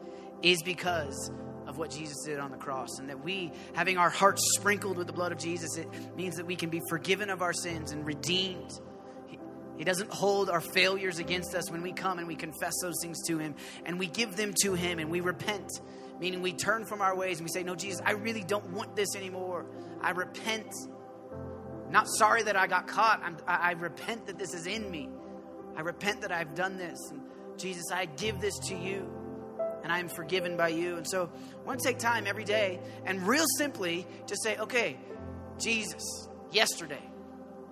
is 0.43 0.63
because 0.63 1.31
of 1.73 1.79
what 1.79 1.91
Jesus 1.91 2.23
did 2.27 2.39
on 2.39 2.51
the 2.51 2.59
cross. 2.59 2.99
And 2.99 3.09
that 3.09 3.25
we, 3.25 3.51
having 3.73 3.97
our 3.97 4.11
hearts 4.11 4.43
sprinkled 4.59 4.99
with 4.99 5.07
the 5.07 5.13
blood 5.13 5.33
of 5.33 5.39
Jesus, 5.39 5.79
it 5.79 5.89
means 6.15 6.37
that 6.37 6.45
we 6.45 6.55
can 6.55 6.69
be 6.69 6.83
forgiven 6.91 7.31
of 7.31 7.41
our 7.41 7.55
sins 7.55 7.93
and 7.93 8.07
redeemed. 8.07 8.79
He, 9.79 9.85
doesn't 9.85 10.11
hold 10.11 10.51
our 10.51 10.61
failures 10.61 11.19
against 11.19 11.55
us 11.55 11.71
when 11.71 11.83
we 11.83 11.93
come 11.93 12.19
and 12.19 12.29
we 12.29 12.37
confess 12.37 12.75
those 12.83 12.95
things 13.03 13.21
to 13.27 13.39
Him 13.39 13.55
and 13.85 13.99
we 13.99 14.07
give 14.07 14.37
them 14.37 14.53
to 14.63 14.75
Him 14.75 15.01
and 15.01 15.11
we 15.11 15.21
repent 15.21 15.69
meaning 16.21 16.41
we 16.41 16.53
turn 16.53 16.85
from 16.85 17.01
our 17.01 17.17
ways 17.17 17.39
and 17.39 17.49
we 17.49 17.51
say, 17.51 17.65
No, 17.65 17.75
Jesus, 17.75 18.01
I 18.05 18.13
really 18.13 18.45
don't 18.45 18.71
want 18.71 18.95
this 18.95 19.17
anymore. 19.17 19.67
I 20.01 20.11
repent. 20.11 20.73
Not 21.91 22.07
sorry 22.07 22.45
that 22.45 22.55
I 22.55 22.69
got 22.69 22.87
caught. 22.87 23.21
I'm, 23.25 23.39
I, 23.45 23.71
I 23.71 23.73
repent 23.73 24.27
that 24.27 24.39
this 24.39 24.55
is 24.55 24.67
in 24.67 24.89
me. 24.89 25.09
I 25.75 25.81
repent 25.81 26.21
that 26.21 26.31
I've 26.31 26.55
done 26.55 26.77
this. 26.77 26.99
And 27.11 27.23
Jesus, 27.57 27.91
I 27.91 28.05
give 28.05 28.41
this 28.41 28.57
to 28.69 28.77
you 28.77 29.11
and 29.83 29.93
I 29.93 29.99
am 29.99 30.09
forgiven 30.09 30.57
by 30.57 30.69
you. 30.69 30.97
And 30.97 31.07
so 31.07 31.31
I 31.61 31.67
want 31.67 31.81
to 31.81 31.89
take 31.89 31.99
time 31.99 32.27
every 32.27 32.45
day 32.45 32.81
and 33.05 33.27
real 33.27 33.47
simply 33.59 34.07
to 34.27 34.37
say, 34.37 34.57
okay, 34.59 34.97
Jesus, 35.59 36.29
yesterday, 36.51 37.03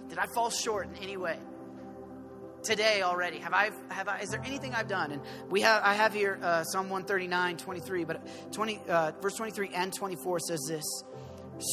did 0.09 0.19
I 0.19 0.27
fall 0.35 0.51
short 0.51 0.89
in 0.89 0.97
any 0.97 1.17
way? 1.17 1.39
today 2.63 3.03
already? 3.03 3.39
Have 3.39 3.55
I, 3.55 3.71
have 3.89 4.09
I, 4.09 4.21
is 4.21 4.31
there 4.31 4.43
anything 4.45 4.75
I've 4.75 4.89
done? 4.89 5.13
And 5.13 5.23
we 5.49 5.63
have, 5.63 5.83
I 5.83 5.95
have 5.95 6.13
here 6.13 6.39
uh, 6.43 6.65
Psalm 6.65 6.91
139, 6.91 7.57
23, 7.57 8.05
but 8.05 8.53
20, 8.53 8.81
uh, 8.89 9.13
verse 9.21 9.35
23 9.37 9.71
and 9.75 9.93
24 9.93 10.39
says 10.41 10.61
this 10.69 10.85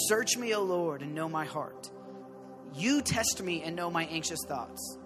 Search 0.07 0.37
me, 0.37 0.53
O 0.53 0.63
Lord, 0.63 1.01
and 1.01 1.13
know 1.13 1.29
my 1.29 1.45
heart. 1.45 1.89
You 2.75 3.01
test 3.01 3.41
me 3.41 3.63
and 3.63 3.75
know 3.75 3.89
my 3.89 4.05
anxious 4.05 4.39
thoughts. 4.47 4.97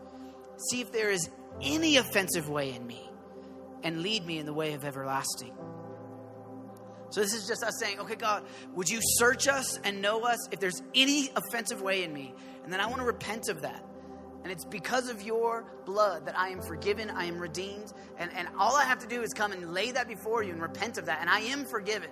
See 0.69 0.81
if 0.81 0.91
there 0.91 1.11
is 1.11 1.29
any 1.61 1.97
offensive 1.97 2.49
way 2.49 2.73
in 2.73 2.85
me, 2.85 3.09
and 3.83 4.01
lead 4.01 4.25
me 4.25 4.37
in 4.37 4.45
the 4.45 4.53
way 4.53 4.73
of 4.73 4.85
everlasting. 4.85 5.53
So, 7.09 7.19
this 7.19 7.33
is 7.33 7.45
just 7.45 7.61
us 7.63 7.73
saying, 7.77 7.99
okay, 7.99 8.15
God, 8.15 8.43
would 8.73 8.89
you 8.89 8.99
search 9.01 9.47
us 9.49 9.77
and 9.83 10.01
know 10.01 10.21
us 10.21 10.37
if 10.51 10.61
there's 10.61 10.81
any 10.95 11.29
offensive 11.35 11.81
way 11.81 12.03
in 12.03 12.13
me? 12.13 12.33
And 12.63 12.71
then 12.71 12.79
I 12.79 12.85
want 12.87 12.99
to 12.99 13.05
repent 13.05 13.49
of 13.49 13.61
that. 13.63 13.83
And 14.43 14.51
it's 14.51 14.65
because 14.65 15.09
of 15.09 15.21
your 15.21 15.65
blood 15.85 16.25
that 16.25 16.37
I 16.37 16.49
am 16.49 16.61
forgiven, 16.61 17.09
I 17.09 17.25
am 17.25 17.37
redeemed. 17.37 17.91
And, 18.17 18.31
and 18.33 18.47
all 18.57 18.75
I 18.75 18.85
have 18.85 18.99
to 18.99 19.07
do 19.07 19.21
is 19.21 19.33
come 19.33 19.51
and 19.51 19.73
lay 19.73 19.91
that 19.91 20.07
before 20.07 20.41
you 20.41 20.53
and 20.53 20.61
repent 20.61 20.97
of 20.97 21.05
that. 21.05 21.19
And 21.21 21.29
I 21.29 21.41
am 21.41 21.65
forgiven. 21.65 22.09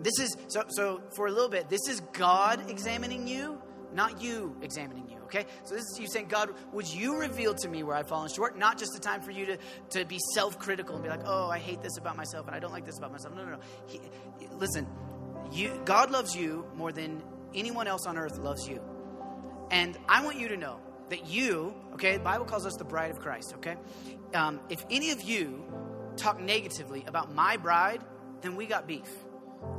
This 0.00 0.18
is, 0.18 0.36
so, 0.48 0.64
so 0.68 1.02
for 1.14 1.26
a 1.26 1.30
little 1.30 1.48
bit, 1.48 1.68
this 1.68 1.88
is 1.88 2.00
God 2.12 2.68
examining 2.68 3.26
you, 3.26 3.58
not 3.92 4.20
you 4.20 4.56
examining 4.60 5.08
you, 5.08 5.13
okay? 5.34 5.46
So 5.64 5.74
this 5.74 5.84
is 5.84 5.98
you 5.98 6.06
saying, 6.06 6.26
God, 6.28 6.50
would 6.72 6.86
you 6.92 7.18
reveal 7.18 7.54
to 7.54 7.68
me 7.68 7.82
where 7.82 7.96
I've 7.96 8.08
fallen 8.08 8.30
short? 8.30 8.58
Not 8.58 8.78
just 8.78 8.96
a 8.96 9.00
time 9.00 9.20
for 9.20 9.30
you 9.30 9.46
to, 9.46 9.58
to 9.90 10.04
be 10.04 10.18
self 10.34 10.58
critical 10.58 10.94
and 10.94 11.02
be 11.02 11.10
like, 11.10 11.22
oh, 11.24 11.48
I 11.48 11.58
hate 11.58 11.82
this 11.82 11.96
about 11.96 12.16
myself 12.16 12.46
and 12.46 12.54
I 12.54 12.58
don't 12.58 12.72
like 12.72 12.86
this 12.86 12.98
about 12.98 13.12
myself. 13.12 13.34
No, 13.34 13.44
no, 13.44 13.52
no. 13.52 13.58
He, 13.86 14.00
listen, 14.58 14.86
you, 15.52 15.80
God 15.84 16.10
loves 16.10 16.36
you 16.36 16.66
more 16.74 16.92
than 16.92 17.22
anyone 17.54 17.86
else 17.86 18.06
on 18.06 18.16
earth 18.16 18.38
loves 18.38 18.68
you. 18.68 18.80
And 19.70 19.96
I 20.08 20.24
want 20.24 20.38
you 20.38 20.48
to 20.48 20.56
know 20.56 20.78
that 21.10 21.26
you, 21.26 21.74
okay, 21.94 22.16
the 22.16 22.22
Bible 22.22 22.44
calls 22.44 22.66
us 22.66 22.74
the 22.76 22.84
bride 22.84 23.10
of 23.10 23.18
Christ, 23.18 23.54
okay? 23.56 23.76
Um, 24.32 24.60
if 24.68 24.84
any 24.90 25.10
of 25.10 25.22
you 25.22 25.64
talk 26.16 26.40
negatively 26.40 27.04
about 27.06 27.34
my 27.34 27.56
bride, 27.56 28.02
then 28.40 28.56
we 28.56 28.66
got 28.66 28.86
beef. 28.86 29.08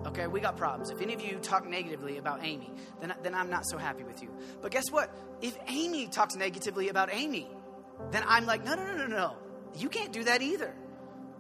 Okay, 0.08 0.28
we 0.28 0.40
got 0.40 0.56
problems. 0.56 0.90
If 0.90 1.02
any 1.02 1.14
of 1.14 1.22
you 1.22 1.38
talk 1.38 1.68
negatively 1.68 2.18
about 2.18 2.44
Amy, 2.44 2.72
then, 3.02 3.14
then 3.24 3.34
I'm 3.34 3.50
not 3.50 3.66
so 3.66 3.78
happy 3.78 4.04
with 4.04 4.22
you. 4.22 4.30
But 4.62 4.72
guess 4.72 4.92
what? 4.92 5.10
If 5.42 5.58
Amy 5.68 6.08
talks 6.08 6.36
negatively 6.36 6.90
about 6.90 7.10
Amy, 7.12 7.48
then 8.12 8.24
I'm 8.28 8.46
like, 8.46 8.64
no, 8.64 8.76
no, 8.76 8.86
no, 8.86 8.96
no, 8.96 9.08
no. 9.08 9.36
You 9.76 9.90
can't 9.90 10.12
do 10.12 10.24
that 10.24 10.42
either. 10.42 10.74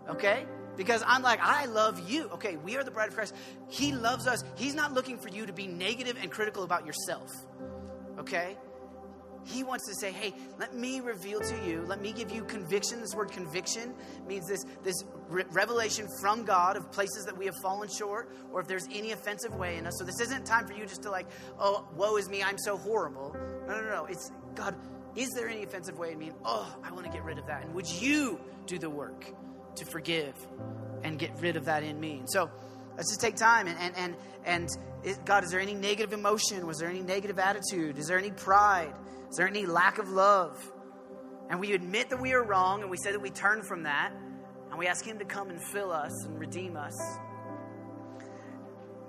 Okay? 0.09 0.45
Because 0.75 1.03
I'm 1.05 1.21
like, 1.21 1.39
I 1.41 1.65
love 1.65 2.09
you. 2.09 2.29
Okay, 2.31 2.57
we 2.57 2.75
are 2.75 2.83
the 2.83 2.91
bride 2.91 3.09
of 3.09 3.15
Christ. 3.15 3.33
He 3.69 3.93
loves 3.93 4.27
us. 4.27 4.43
He's 4.55 4.75
not 4.75 4.93
looking 4.93 5.17
for 5.17 5.29
you 5.29 5.45
to 5.45 5.53
be 5.53 5.67
negative 5.67 6.17
and 6.21 6.31
critical 6.31 6.63
about 6.63 6.85
yourself 6.85 7.31
okay? 8.19 8.57
He 9.45 9.63
wants 9.63 9.87
to 9.87 9.95
say, 9.95 10.11
hey, 10.11 10.33
let 10.59 10.75
me 10.75 10.99
reveal 10.99 11.39
to 11.39 11.55
you, 11.65 11.85
let 11.87 12.01
me 12.01 12.11
give 12.11 12.31
you 12.31 12.43
conviction. 12.43 12.99
This 12.99 13.15
word 13.15 13.31
conviction 13.31 13.93
means 14.27 14.47
this, 14.47 14.65
this 14.83 15.03
re- 15.29 15.45
revelation 15.51 16.07
from 16.19 16.45
God 16.45 16.77
of 16.77 16.91
places 16.91 17.25
that 17.25 17.37
we 17.37 17.45
have 17.45 17.55
fallen 17.61 17.87
short 17.87 18.31
or 18.51 18.59
if 18.59 18.67
there's 18.67 18.87
any 18.91 19.11
offensive 19.11 19.55
way 19.55 19.77
in 19.77 19.85
us. 19.85 19.93
So 19.97 20.03
this 20.03 20.19
isn't 20.19 20.45
time 20.45 20.67
for 20.67 20.73
you 20.73 20.85
just 20.85 21.03
to 21.03 21.11
like, 21.11 21.27
oh, 21.59 21.87
woe 21.95 22.17
is 22.17 22.27
me, 22.29 22.43
I'm 22.43 22.57
so 22.57 22.77
horrible. 22.77 23.35
No, 23.67 23.81
no, 23.81 23.89
no. 23.89 24.05
It's 24.05 24.31
God, 24.55 24.75
is 25.15 25.29
there 25.35 25.47
any 25.47 25.63
offensive 25.63 25.97
way 25.97 26.11
in 26.11 26.19
me? 26.19 26.31
Oh, 26.43 26.75
I 26.83 26.91
want 26.91 27.05
to 27.05 27.11
get 27.11 27.23
rid 27.23 27.37
of 27.37 27.47
that. 27.47 27.63
And 27.63 27.73
would 27.73 27.87
you 27.87 28.39
do 28.65 28.79
the 28.79 28.89
work 28.89 29.25
to 29.75 29.85
forgive 29.85 30.35
and 31.03 31.19
get 31.19 31.31
rid 31.39 31.55
of 31.55 31.65
that 31.65 31.83
in 31.83 31.99
me? 31.99 32.17
And 32.19 32.29
so, 32.29 32.49
Let's 32.97 33.09
just 33.09 33.21
take 33.21 33.35
time 33.35 33.67
and 33.67 33.77
and 33.77 33.95
and, 33.97 34.15
and 34.45 34.69
is, 35.03 35.17
God, 35.25 35.43
is 35.43 35.51
there 35.51 35.59
any 35.59 35.73
negative 35.73 36.13
emotion? 36.13 36.65
Was 36.65 36.77
there 36.77 36.89
any 36.89 37.01
negative 37.01 37.39
attitude? 37.39 37.97
Is 37.97 38.07
there 38.07 38.17
any 38.17 38.31
pride? 38.31 38.93
Is 39.29 39.37
there 39.37 39.47
any 39.47 39.65
lack 39.65 39.97
of 39.97 40.09
love? 40.09 40.71
And 41.49 41.59
we 41.59 41.73
admit 41.73 42.09
that 42.09 42.21
we 42.21 42.33
are 42.33 42.43
wrong 42.43 42.81
and 42.81 42.89
we 42.89 42.97
say 42.97 43.11
that 43.11 43.21
we 43.21 43.29
turn 43.29 43.61
from 43.61 43.83
that 43.83 44.11
and 44.69 44.79
we 44.79 44.87
ask 44.87 45.05
Him 45.05 45.19
to 45.19 45.25
come 45.25 45.49
and 45.49 45.61
fill 45.61 45.91
us 45.91 46.25
and 46.25 46.39
redeem 46.39 46.75
us. 46.75 46.95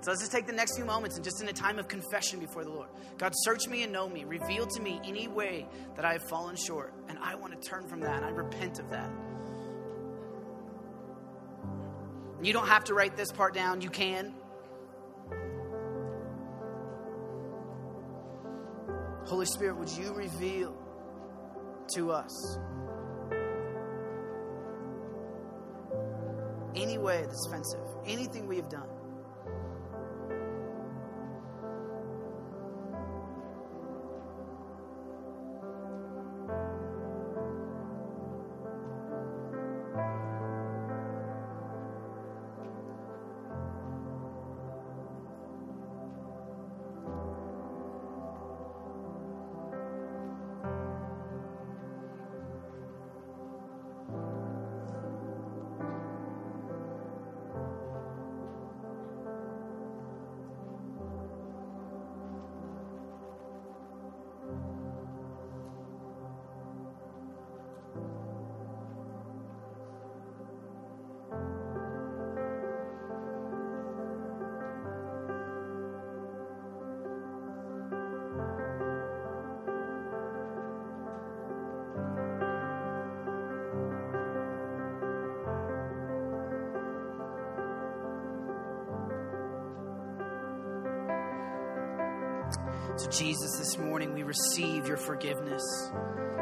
So 0.01 0.11
let's 0.11 0.21
just 0.21 0.31
take 0.31 0.45
the 0.45 0.53
next 0.53 0.75
few 0.75 0.85
moments 0.85 1.15
and 1.15 1.25
just 1.25 1.41
in 1.41 1.49
a 1.49 1.53
time 1.53 1.79
of 1.79 1.87
confession 1.87 2.39
before 2.39 2.63
the 2.63 2.69
Lord. 2.69 2.87
God, 3.17 3.33
search 3.35 3.67
me 3.67 3.83
and 3.83 3.91
know 3.91 4.07
me. 4.07 4.23
Reveal 4.23 4.67
to 4.67 4.81
me 4.81 5.01
any 5.03 5.27
way 5.27 5.67
that 5.95 6.05
I 6.05 6.13
have 6.13 6.23
fallen 6.23 6.55
short. 6.55 6.93
And 7.09 7.17
I 7.19 7.35
want 7.35 7.59
to 7.59 7.67
turn 7.67 7.87
from 7.87 7.99
that 8.01 8.15
and 8.15 8.25
I 8.25 8.29
repent 8.29 8.79
of 8.79 8.89
that. 8.91 9.09
You 12.41 12.53
don't 12.53 12.67
have 12.67 12.83
to 12.85 12.93
write 12.93 13.17
this 13.17 13.31
part 13.31 13.53
down, 13.53 13.81
you 13.81 13.89
can. 13.89 14.33
Holy 19.27 19.45
Spirit, 19.45 19.75
would 19.77 19.89
you 19.89 20.13
reveal 20.13 20.73
to 21.95 22.11
us 22.11 22.57
any 26.77 26.97
way 26.97 27.23
that's 27.23 27.45
offensive, 27.47 27.81
anything 28.05 28.47
we 28.47 28.55
have 28.55 28.69
done? 28.69 28.87
Morning 93.79 94.13
we 94.13 94.23
receive 94.23 94.87
your 94.87 94.97
forgiveness. 94.97 95.63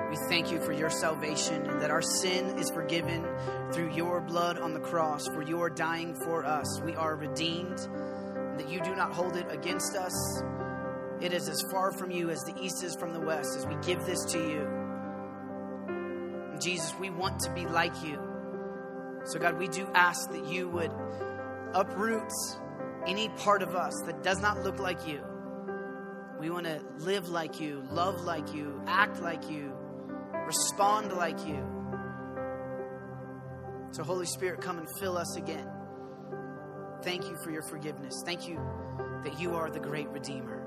We 0.09 0.17
thank 0.29 0.51
you 0.51 0.61
for 0.61 0.71
your 0.71 0.89
salvation 0.89 1.65
and 1.65 1.81
that 1.81 1.91
our 1.91 2.01
sin 2.01 2.57
is 2.57 2.69
forgiven 2.69 3.25
through 3.71 3.93
your 3.93 4.21
blood 4.21 4.59
on 4.59 4.73
the 4.73 4.79
cross, 4.79 5.27
for 5.27 5.41
you 5.41 5.61
are 5.61 5.69
dying 5.69 6.15
for 6.15 6.45
us. 6.45 6.81
We 6.81 6.95
are 6.95 7.15
redeemed, 7.15 7.79
that 8.57 8.69
you 8.69 8.81
do 8.81 8.95
not 8.95 9.13
hold 9.13 9.35
it 9.35 9.47
against 9.49 9.95
us. 9.95 10.43
It 11.21 11.33
is 11.33 11.49
as 11.49 11.61
far 11.71 11.91
from 11.91 12.11
you 12.11 12.29
as 12.29 12.41
the 12.43 12.53
east 12.61 12.83
is 12.83 12.95
from 12.95 13.13
the 13.13 13.19
west 13.19 13.57
as 13.57 13.65
we 13.65 13.75
give 13.85 14.05
this 14.05 14.23
to 14.31 14.37
you. 14.37 14.67
Jesus, 16.59 16.93
we 16.99 17.09
want 17.09 17.39
to 17.41 17.51
be 17.51 17.65
like 17.65 18.03
you. 18.03 18.19
So, 19.25 19.39
God, 19.39 19.57
we 19.57 19.67
do 19.67 19.89
ask 19.93 20.29
that 20.31 20.45
you 20.45 20.69
would 20.69 20.91
uproot 21.73 22.31
any 23.07 23.29
part 23.29 23.61
of 23.61 23.75
us 23.75 23.93
that 24.05 24.23
does 24.23 24.39
not 24.39 24.63
look 24.63 24.79
like 24.79 25.07
you. 25.07 25.21
We 26.45 26.51
want 26.51 26.67
to 26.67 26.79
live 26.99 27.27
like 27.27 27.59
you, 27.59 27.83
love 27.89 28.21
like 28.21 28.53
you, 28.53 28.79
act 28.85 29.19
like 29.19 29.49
you, 29.49 29.73
respond 30.45 31.11
like 31.11 31.39
you. 31.43 31.65
So, 33.89 34.03
Holy 34.03 34.27
Spirit, 34.27 34.61
come 34.61 34.77
and 34.77 34.87
fill 34.99 35.17
us 35.17 35.37
again. 35.37 35.67
Thank 37.01 37.23
you 37.23 37.35
for 37.43 37.49
your 37.49 37.63
forgiveness. 37.63 38.13
Thank 38.27 38.47
you 38.47 38.61
that 39.23 39.39
you 39.39 39.55
are 39.55 39.71
the 39.71 39.79
great 39.79 40.07
Redeemer. 40.09 40.61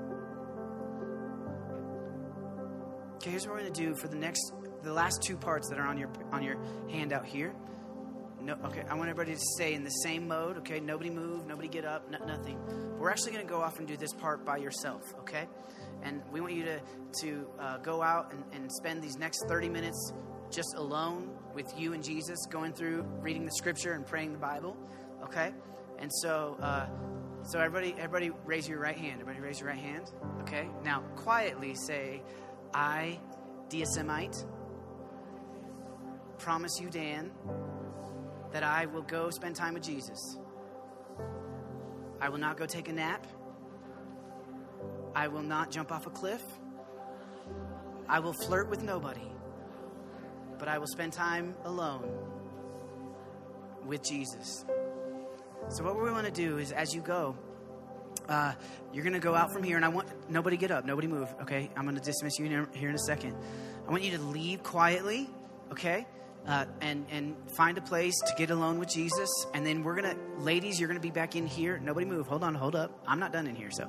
Okay, 3.15 3.29
here's 3.29 3.47
what 3.47 3.55
we're 3.55 3.61
going 3.61 3.71
to 3.71 3.81
do 3.81 3.95
for 3.95 4.09
the 4.09 4.17
next, 4.17 4.51
the 4.83 4.91
last 4.91 5.23
two 5.23 5.37
parts 5.37 5.69
that 5.69 5.79
are 5.79 5.87
on 5.87 5.97
your 5.97 6.09
on 6.33 6.43
your 6.43 6.57
handout 6.89 7.25
here. 7.25 7.55
No, 8.41 8.55
okay, 8.65 8.83
I 8.89 8.95
want 8.95 9.09
everybody 9.09 9.35
to 9.35 9.41
stay 9.55 9.73
in 9.73 9.83
the 9.83 9.89
same 9.89 10.27
mode. 10.27 10.57
Okay, 10.59 10.79
nobody 10.79 11.09
move, 11.09 11.45
nobody 11.45 11.67
get 11.67 11.85
up, 11.85 12.09
no, 12.09 12.19
nothing. 12.25 12.57
We're 12.97 13.09
actually 13.09 13.33
going 13.33 13.45
to 13.45 13.49
go 13.49 13.61
off 13.61 13.79
and 13.79 13.87
do 13.87 13.97
this 13.97 14.13
part 14.13 14.45
by 14.45 14.57
yourself. 14.57 15.01
Okay, 15.19 15.47
and 16.03 16.21
we 16.31 16.39
want 16.39 16.53
you 16.53 16.63
to 16.65 16.79
to 17.21 17.47
uh, 17.59 17.77
go 17.77 18.01
out 18.01 18.31
and, 18.31 18.43
and 18.53 18.71
spend 18.71 19.01
these 19.01 19.17
next 19.17 19.45
30 19.47 19.69
minutes 19.69 20.13
just 20.51 20.75
alone 20.75 21.31
with 21.53 21.67
you 21.77 21.93
and 21.93 22.03
Jesus, 22.03 22.37
going 22.49 22.73
through 22.73 23.03
reading 23.19 23.45
the 23.45 23.51
Scripture 23.51 23.93
and 23.93 24.05
praying 24.05 24.31
the 24.31 24.39
Bible. 24.39 24.77
Okay, 25.23 25.51
and 25.97 26.11
so. 26.13 26.57
Uh, 26.61 26.87
so 27.43 27.57
everybody, 27.57 27.95
everybody, 27.97 28.31
raise 28.45 28.67
your 28.67 28.79
right 28.79 28.97
hand. 28.97 29.21
Everybody, 29.21 29.39
raise 29.39 29.61
your 29.61 29.69
right 29.69 29.79
hand. 29.79 30.11
Okay. 30.41 30.67
Now, 30.83 30.99
quietly 31.15 31.73
say, 31.73 32.21
"I, 32.73 33.17
DSMite, 33.69 34.45
promise 36.37 36.79
you, 36.81 36.89
Dan, 36.89 37.31
that 38.51 38.63
I 38.63 38.85
will 38.87 39.01
go 39.03 39.29
spend 39.29 39.55
time 39.55 39.73
with 39.73 39.83
Jesus. 39.83 40.37
I 42.21 42.29
will 42.29 42.37
not 42.37 42.57
go 42.57 42.65
take 42.65 42.89
a 42.89 42.93
nap. 42.93 43.25
I 45.15 45.27
will 45.27 45.41
not 45.41 45.71
jump 45.71 45.91
off 45.91 46.07
a 46.07 46.09
cliff. 46.09 46.43
I 48.07 48.19
will 48.19 48.33
flirt 48.33 48.69
with 48.69 48.83
nobody. 48.83 49.31
But 50.57 50.67
I 50.67 50.77
will 50.77 50.87
spend 50.87 51.13
time 51.13 51.55
alone 51.63 52.09
with 53.85 54.03
Jesus. 54.03 54.65
So, 55.69 55.83
what 55.83 56.01
we 56.01 56.11
want 56.11 56.25
to 56.25 56.31
do 56.31 56.57
is 56.57 56.71
as 56.71 56.93
you 56.93 57.01
go, 57.01 57.37
uh, 58.27 58.53
you're 58.93 59.03
going 59.03 59.13
to 59.13 59.19
go 59.19 59.35
out 59.35 59.51
from 59.51 59.63
here, 59.63 59.75
and 59.75 59.85
I 59.85 59.89
want 59.89 60.07
nobody 60.29 60.57
get 60.57 60.71
up, 60.71 60.85
nobody 60.85 61.07
move, 61.07 61.33
okay? 61.41 61.69
I'm 61.75 61.83
going 61.83 61.95
to 61.95 62.01
dismiss 62.01 62.37
you 62.37 62.67
here 62.73 62.89
in 62.89 62.95
a 62.95 62.99
second. 62.99 63.35
I 63.87 63.91
want 63.91 64.03
you 64.03 64.15
to 64.17 64.23
leave 64.23 64.63
quietly, 64.63 65.29
okay? 65.71 66.05
Uh, 66.47 66.65
and 66.81 67.05
and 67.11 67.35
find 67.55 67.77
a 67.77 67.81
place 67.81 68.15
to 68.25 68.33
get 68.35 68.49
alone 68.49 68.79
with 68.79 68.89
Jesus, 68.89 69.29
and 69.53 69.65
then 69.65 69.83
we're 69.83 69.95
gonna, 69.95 70.15
ladies, 70.39 70.79
you're 70.79 70.87
gonna 70.87 70.99
be 70.99 71.11
back 71.11 71.35
in 71.35 71.45
here. 71.45 71.77
Nobody 71.77 72.05
move. 72.05 72.27
Hold 72.27 72.43
on, 72.43 72.55
hold 72.55 72.75
up. 72.75 72.91
I'm 73.05 73.19
not 73.19 73.31
done 73.31 73.45
in 73.45 73.55
here. 73.55 73.69
So, 73.69 73.87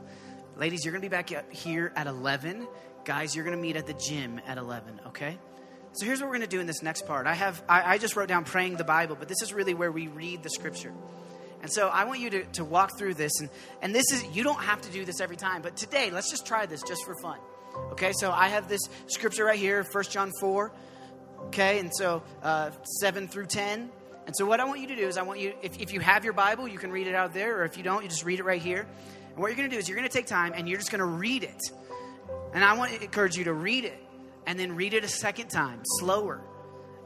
ladies, 0.56 0.84
you're 0.84 0.92
gonna 0.92 1.00
be 1.00 1.08
back 1.08 1.32
up 1.32 1.50
here 1.50 1.92
at 1.96 2.06
11. 2.06 2.66
Guys, 3.04 3.34
you're 3.34 3.44
gonna 3.44 3.56
meet 3.56 3.76
at 3.76 3.86
the 3.86 3.94
gym 3.94 4.40
at 4.46 4.58
11. 4.58 5.00
Okay. 5.06 5.38
So 5.92 6.04
here's 6.06 6.20
what 6.20 6.28
we're 6.28 6.36
gonna 6.36 6.48
do 6.48 6.60
in 6.60 6.66
this 6.66 6.82
next 6.82 7.06
part. 7.06 7.26
I 7.26 7.34
have 7.34 7.62
I, 7.68 7.94
I 7.94 7.98
just 7.98 8.14
wrote 8.14 8.28
down 8.28 8.44
praying 8.44 8.76
the 8.76 8.84
Bible, 8.84 9.16
but 9.18 9.28
this 9.28 9.40
is 9.42 9.54
really 9.54 9.72
where 9.72 9.90
we 9.90 10.08
read 10.08 10.42
the 10.42 10.50
Scripture. 10.50 10.92
And 11.62 11.70
so 11.70 11.88
I 11.88 12.04
want 12.04 12.20
you 12.20 12.30
to, 12.30 12.44
to 12.44 12.64
walk 12.64 12.98
through 12.98 13.14
this. 13.14 13.32
And, 13.40 13.50
and 13.82 13.94
this 13.94 14.10
is, 14.12 14.24
you 14.34 14.42
don't 14.42 14.62
have 14.62 14.80
to 14.82 14.90
do 14.90 15.04
this 15.04 15.20
every 15.20 15.36
time, 15.36 15.62
but 15.62 15.76
today, 15.76 16.10
let's 16.10 16.30
just 16.30 16.46
try 16.46 16.66
this 16.66 16.82
just 16.82 17.04
for 17.04 17.14
fun. 17.16 17.38
Okay, 17.92 18.12
so 18.12 18.30
I 18.30 18.48
have 18.48 18.68
this 18.68 18.80
scripture 19.06 19.44
right 19.44 19.58
here, 19.58 19.84
1 19.90 20.04
John 20.04 20.30
4. 20.40 20.72
Okay, 21.46 21.78
and 21.78 21.90
so 21.94 22.22
uh, 22.42 22.70
7 23.00 23.28
through 23.28 23.46
10. 23.46 23.90
And 24.26 24.36
so 24.36 24.46
what 24.46 24.60
I 24.60 24.64
want 24.64 24.80
you 24.80 24.86
to 24.88 24.96
do 24.96 25.06
is, 25.06 25.16
I 25.16 25.22
want 25.22 25.40
you, 25.40 25.54
if, 25.62 25.80
if 25.80 25.92
you 25.92 26.00
have 26.00 26.24
your 26.24 26.32
Bible, 26.32 26.68
you 26.68 26.78
can 26.78 26.92
read 26.92 27.06
it 27.06 27.14
out 27.14 27.34
there, 27.34 27.60
or 27.60 27.64
if 27.64 27.76
you 27.76 27.82
don't, 27.82 28.02
you 28.02 28.08
just 28.08 28.24
read 28.24 28.38
it 28.38 28.44
right 28.44 28.62
here. 28.62 28.86
And 29.30 29.38
what 29.38 29.48
you're 29.48 29.56
going 29.56 29.68
to 29.68 29.74
do 29.74 29.78
is, 29.78 29.88
you're 29.88 29.98
going 29.98 30.08
to 30.08 30.12
take 30.14 30.26
time 30.26 30.52
and 30.54 30.68
you're 30.68 30.78
just 30.78 30.90
going 30.90 31.00
to 31.00 31.04
read 31.04 31.42
it. 31.42 31.60
And 32.52 32.64
I 32.64 32.74
want 32.74 32.92
to 32.92 33.02
encourage 33.02 33.36
you 33.36 33.44
to 33.44 33.52
read 33.52 33.84
it 33.84 34.00
and 34.46 34.58
then 34.58 34.76
read 34.76 34.94
it 34.94 35.04
a 35.04 35.08
second 35.08 35.48
time, 35.48 35.80
slower. 35.98 36.40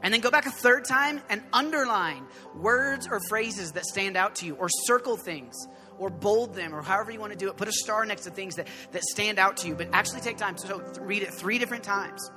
And 0.03 0.13
then 0.13 0.21
go 0.21 0.29
back 0.29 0.45
a 0.45 0.51
third 0.51 0.85
time 0.85 1.21
and 1.29 1.41
underline 1.51 2.25
words 2.55 3.07
or 3.09 3.19
phrases 3.27 3.71
that 3.71 3.85
stand 3.85 4.17
out 4.17 4.35
to 4.35 4.45
you, 4.45 4.55
or 4.55 4.69
circle 4.69 5.17
things, 5.17 5.55
or 5.97 6.09
bold 6.09 6.53
them, 6.53 6.75
or 6.75 6.81
however 6.81 7.11
you 7.11 7.19
want 7.19 7.33
to 7.33 7.39
do 7.39 7.49
it. 7.49 7.57
Put 7.57 7.67
a 7.67 7.73
star 7.73 8.05
next 8.05 8.25
to 8.25 8.29
things 8.29 8.55
that, 8.55 8.67
that 8.91 9.03
stand 9.03 9.39
out 9.39 9.57
to 9.57 9.67
you, 9.67 9.75
but 9.75 9.89
actually 9.93 10.21
take 10.21 10.37
time 10.37 10.57
so 10.57 10.83
read 10.99 11.23
it 11.23 11.33
three 11.33 11.57
different 11.57 11.83
times. 11.83 12.29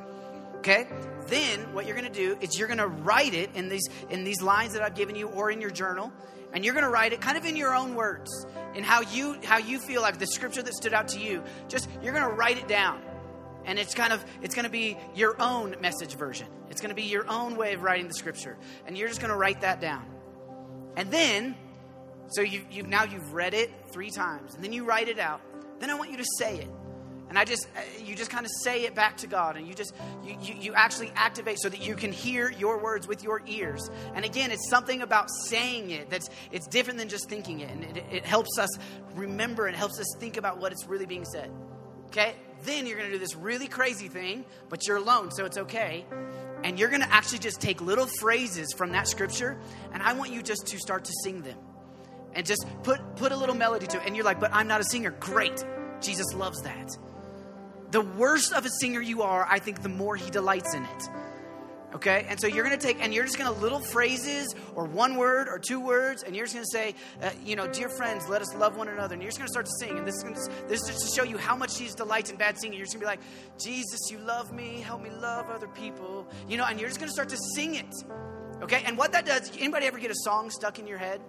Okay? 0.59 0.87
Then 1.27 1.73
what 1.73 1.87
you're 1.87 1.97
going 1.97 2.11
to 2.11 2.19
do 2.19 2.37
is 2.41 2.59
you're 2.59 2.69
going 2.69 2.79
to 2.79 2.89
write 2.89 3.35
it 3.35 3.51
in 3.55 3.69
these 3.69 3.87
in 4.11 4.25
these 4.25 4.41
lines 4.43 4.73
that 4.73 4.83
I've 4.83 4.95
given 4.95 5.15
you 5.15 5.29
or 5.29 5.51
in 5.51 5.61
your 5.61 5.71
journal, 5.71 6.13
and 6.53 6.65
you're 6.65 6.75
going 6.75 6.85
to 6.85 6.91
write 6.91 7.13
it 7.13 7.21
kind 7.21 7.37
of 7.37 7.45
in 7.45 7.57
your 7.57 7.75
own 7.75 7.95
words, 7.95 8.47
in 8.75 8.83
how 8.83 9.03
you 9.03 9.39
how 9.45 9.59
you 9.59 9.79
feel 9.79 10.03
like 10.03 10.19
the 10.19 10.27
scripture 10.27 10.63
that 10.63 10.75
stood 10.75 10.95
out 10.95 11.09
to 11.09 11.21
you. 11.21 11.43
Just 11.69 11.89
you're 12.03 12.13
going 12.13 12.29
to 12.29 12.35
write 12.35 12.59
it 12.59 12.69
down. 12.69 13.03
And 13.65 13.79
it's 13.79 13.95
kind 13.95 14.15
of 14.15 14.25
it's 14.41 14.55
going 14.55 14.65
to 14.65 14.71
be 14.71 14.97
your 15.15 15.37
own 15.41 15.77
message 15.81 16.15
version. 16.17 16.47
It's 16.71 16.81
going 16.81 16.89
to 16.89 16.95
be 16.97 17.03
your 17.03 17.29
own 17.29 17.57
way 17.57 17.75
of 17.75 17.83
writing 17.83 18.09
the 18.09 18.15
scripture. 18.15 18.57
And 18.87 18.97
you're 18.97 19.09
just 19.09 19.21
going 19.21 19.31
to 19.31 19.37
write 19.37 19.61
that 19.61 19.81
down. 19.81 20.07
And 20.97 21.11
then 21.11 21.55
so 22.29 22.41
you 22.41 22.65
you've 22.71 22.89
now 22.89 23.05
you've 23.05 23.35
read 23.35 23.53
it 23.53 23.71
3 23.93 24.11
times 24.11 24.55
and 24.55 24.65
then 24.65 24.73
you 24.73 24.85
write 24.85 25.09
it 25.09 25.19
out. 25.19 25.43
Then 25.81 25.91
I 25.91 25.95
want 25.95 26.11
you 26.11 26.17
to 26.17 26.27
say 26.39 26.59
it. 26.59 26.69
And 27.29 27.39
I 27.39 27.45
just, 27.45 27.69
uh, 27.77 27.81
you 28.03 28.15
just 28.15 28.31
kind 28.31 28.47
of 28.47 28.53
say 28.63 28.85
it 28.85 28.95
back 28.95 29.19
to 29.19 29.27
God, 29.27 29.57
and 29.57 29.69
you 29.69 29.75
just, 29.75 29.93
you, 30.25 30.37
you, 30.41 30.55
you, 30.55 30.75
actually 30.75 31.13
activate 31.15 31.59
so 31.61 31.69
that 31.69 31.85
you 31.85 31.95
can 31.95 32.11
hear 32.11 32.51
your 32.51 32.79
words 32.83 33.07
with 33.07 33.23
your 33.23 33.43
ears. 33.47 33.91
And 34.15 34.25
again, 34.25 34.51
it's 34.51 34.69
something 34.71 35.03
about 35.03 35.29
saying 35.31 35.91
it 35.91 36.09
that's, 36.09 36.31
it's 36.53 36.67
different 36.67 36.99
than 36.99 37.09
just 37.09 37.29
thinking 37.29 37.61
it. 37.61 37.71
And 37.71 37.85
it, 37.85 38.05
it 38.11 38.25
helps 38.25 38.59
us 38.59 38.71
remember 39.15 39.67
and 39.67 39.77
helps 39.77 40.01
us 40.01 40.07
think 40.19 40.39
about 40.39 40.59
what 40.59 40.73
it's 40.73 40.87
really 40.87 41.05
being 41.05 41.27
said. 41.27 41.51
Okay? 42.07 42.35
Then 42.65 42.87
you're 42.87 42.97
going 42.97 43.11
to 43.11 43.15
do 43.15 43.19
this 43.19 43.37
really 43.37 43.69
crazy 43.69 44.09
thing, 44.09 44.47
but 44.71 44.87
you're 44.87 44.97
alone, 44.97 45.31
so 45.31 45.45
it's 45.45 45.59
okay. 45.59 46.07
And 46.65 46.79
you're 46.79 46.89
going 46.89 47.03
to 47.03 47.13
actually 47.13 47.41
just 47.41 47.61
take 47.61 47.83
little 47.83 48.07
phrases 48.21 48.73
from 48.73 48.93
that 48.93 49.07
scripture, 49.07 49.59
and 49.93 50.03
I 50.03 50.15
want 50.15 50.33
you 50.33 50.43
just 50.43 50.67
to 50.69 50.79
start 50.79 51.05
to 51.05 51.13
sing 51.25 51.43
them. 51.43 51.59
And 52.33 52.47
just 52.47 52.65
put, 52.85 53.17
put 53.17 53.33
a 53.33 53.37
little 53.37 53.55
melody 53.55 53.87
to 53.89 53.97
it. 53.97 54.03
And 54.07 54.15
you're 54.15 54.25
like, 54.25 54.39
but 54.39 54.53
I'm 54.53 54.69
not 54.69 54.81
a 54.81 54.85
singer. 54.85 55.11
Great. 55.19 55.65
Jesus 56.01 56.27
loves 56.35 56.61
that 56.63 56.97
the 57.91 58.01
worse 58.01 58.53
of 58.53 58.67
a 58.67 58.71
singer 58.81 59.01
you 59.01 59.23
are, 59.23 59.47
I 59.49 59.59
think 59.59 59.83
the 59.83 59.89
more 59.89 60.17
he 60.17 60.31
delights 60.31 60.75
in 60.75 60.85
it. 60.85 61.09
Okay? 61.95 62.27
And 62.29 62.39
so 62.39 62.47
you're 62.47 62.65
going 62.65 62.79
to 62.79 62.87
take, 62.87 63.03
and 63.03 63.15
you're 63.15 63.25
just 63.25 63.39
going 63.39 63.53
to 63.53 63.61
little 63.61 63.81
phrases 63.81 64.55
or 64.75 64.85
one 64.85 65.17
word 65.17 65.49
or 65.49 65.59
two 65.59 65.81
words, 65.81 66.23
and 66.23 66.37
you're 66.37 66.45
just 66.45 66.55
going 66.55 66.67
to 66.67 66.71
say, 66.71 66.95
uh, 67.23 67.31
you 67.45 67.57
know, 67.57 67.67
dear 67.67 67.89
friends, 67.89 68.29
let 68.29 68.43
us 68.43 68.55
love 68.55 68.77
one 68.77 68.89
another. 68.89 69.15
And 69.15 69.23
you're 69.23 69.31
just 69.31 69.39
going 69.39 69.47
to 69.47 69.53
start 69.53 69.67
to 69.67 69.73
sing. 69.81 69.97
And 69.97 70.07
this 70.07 70.17
is, 70.17 70.23
to, 70.23 70.69
this 70.69 70.83
is 70.83 70.89
just 70.89 71.09
to 71.09 71.21
show 71.21 71.25
you 71.25 71.39
how 71.39 71.57
much 71.57 71.79
Jesus 71.79 71.95
delights 71.95 72.31
in 72.31 72.37
bad 72.37 72.59
singing. 72.59 72.77
You're 72.77 72.85
just 72.85 72.99
going 72.99 73.17
to 73.17 73.19
be 73.19 73.23
like, 73.23 73.59
Jesus, 73.59 74.11
you 74.11 74.19
love 74.19 74.53
me. 74.53 74.81
Help 74.81 75.03
me 75.03 75.11
love 75.11 75.49
other 75.49 75.69
people. 75.69 76.29
You 76.47 76.59
know, 76.59 76.67
and 76.67 76.79
you're 76.79 76.91
just 76.91 77.01
going 77.01 77.09
to 77.09 77.15
start 77.15 77.31
to 77.31 77.39
sing 77.55 77.77
it. 77.77 77.95
Okay? 78.63 78.83
And 78.85 78.99
what 78.99 79.13
that 79.13 79.25
does, 79.25 79.51
anybody 79.59 79.87
ever 79.87 79.99
get 79.99 80.11
a 80.11 80.17
song 80.25 80.51
stuck 80.51 80.79
in 80.79 80.87
your 80.87 80.99
head? 80.99 81.23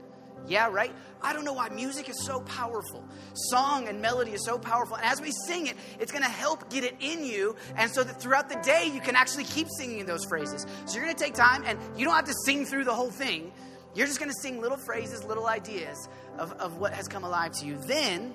Yeah, 0.49 0.69
right? 0.71 0.91
I 1.21 1.31
don't 1.31 1.45
know 1.45 1.53
why 1.53 1.69
music 1.69 2.09
is 2.09 2.25
so 2.25 2.41
powerful. 2.41 3.05
Song 3.33 3.87
and 3.87 4.01
melody 4.01 4.31
is 4.31 4.43
so 4.43 4.57
powerful. 4.57 4.95
And 4.97 5.05
as 5.05 5.21
we 5.21 5.31
sing 5.45 5.67
it, 5.67 5.75
it's 5.99 6.11
going 6.11 6.23
to 6.23 6.29
help 6.29 6.69
get 6.71 6.83
it 6.83 6.95
in 6.99 7.23
you. 7.23 7.55
And 7.75 7.91
so 7.91 8.03
that 8.03 8.19
throughout 8.19 8.49
the 8.49 8.59
day, 8.63 8.89
you 8.91 8.99
can 8.99 9.15
actually 9.15 9.43
keep 9.43 9.67
singing 9.77 10.05
those 10.05 10.25
phrases. 10.25 10.65
So 10.85 10.95
you're 10.95 11.05
going 11.05 11.15
to 11.15 11.23
take 11.23 11.35
time, 11.35 11.63
and 11.65 11.79
you 11.95 12.03
don't 12.03 12.15
have 12.15 12.25
to 12.25 12.35
sing 12.45 12.65
through 12.65 12.85
the 12.85 12.93
whole 12.93 13.11
thing. 13.11 13.51
You're 13.93 14.07
just 14.07 14.19
going 14.19 14.31
to 14.31 14.37
sing 14.41 14.59
little 14.59 14.77
phrases, 14.77 15.23
little 15.23 15.47
ideas 15.47 16.09
of, 16.37 16.51
of 16.53 16.77
what 16.77 16.93
has 16.93 17.07
come 17.07 17.23
alive 17.23 17.51
to 17.59 17.65
you. 17.65 17.77
Then, 17.85 18.33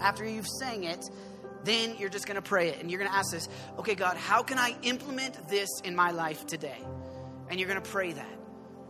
after 0.00 0.28
you've 0.28 0.48
sang 0.60 0.84
it, 0.84 1.02
then 1.64 1.96
you're 1.98 2.08
just 2.10 2.26
going 2.26 2.36
to 2.36 2.42
pray 2.42 2.68
it. 2.68 2.80
And 2.80 2.90
you're 2.90 2.98
going 2.98 3.10
to 3.10 3.16
ask 3.16 3.32
this 3.32 3.48
okay, 3.78 3.94
God, 3.94 4.16
how 4.16 4.42
can 4.42 4.58
I 4.58 4.76
implement 4.82 5.48
this 5.48 5.68
in 5.82 5.96
my 5.96 6.10
life 6.10 6.46
today? 6.46 6.78
And 7.48 7.58
you're 7.58 7.68
going 7.68 7.82
to 7.82 7.90
pray 7.90 8.12
that. 8.12 8.38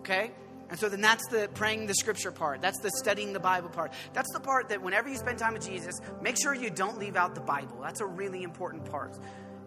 Okay? 0.01 0.33
And 0.71 0.79
so 0.79 0.89
then 0.89 1.01
that's 1.01 1.27
the 1.29 1.49
praying 1.55 1.87
the 1.87 1.95
scripture 1.95 2.31
part. 2.31 2.61
That's 2.61 2.79
the 2.81 2.91
studying 2.91 3.33
the 3.33 3.41
Bible 3.41 3.71
part. 3.71 3.93
That's 4.13 4.31
the 4.33 4.41
part 4.41 4.69
that 4.69 4.83
whenever 4.83 5.09
you 5.09 5.17
spend 5.17 5.39
time 5.39 5.55
with 5.55 5.67
Jesus, 5.67 5.95
make 6.21 6.37
sure 6.41 6.55
you 6.55 6.71
don't 6.71 6.99
leave 6.99 7.17
out 7.17 7.35
the 7.35 7.41
Bible. 7.41 7.79
That's 7.83 8.01
a 8.01 8.07
really 8.07 8.43
important 8.43 8.85
part. 8.91 9.17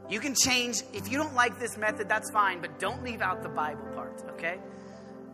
You 0.10 0.20
can 0.20 0.36
change, 0.36 0.82
if 0.94 1.10
you 1.10 1.18
don't 1.18 1.34
like 1.34 1.58
this 1.60 1.78
method, 1.78 2.10
that's 2.10 2.30
fine, 2.32 2.60
but 2.60 2.80
don't 2.80 3.04
leave 3.04 3.22
out 3.22 3.44
the 3.44 3.50
Bible 3.50 3.86
part, 3.96 4.22
okay? 4.32 4.60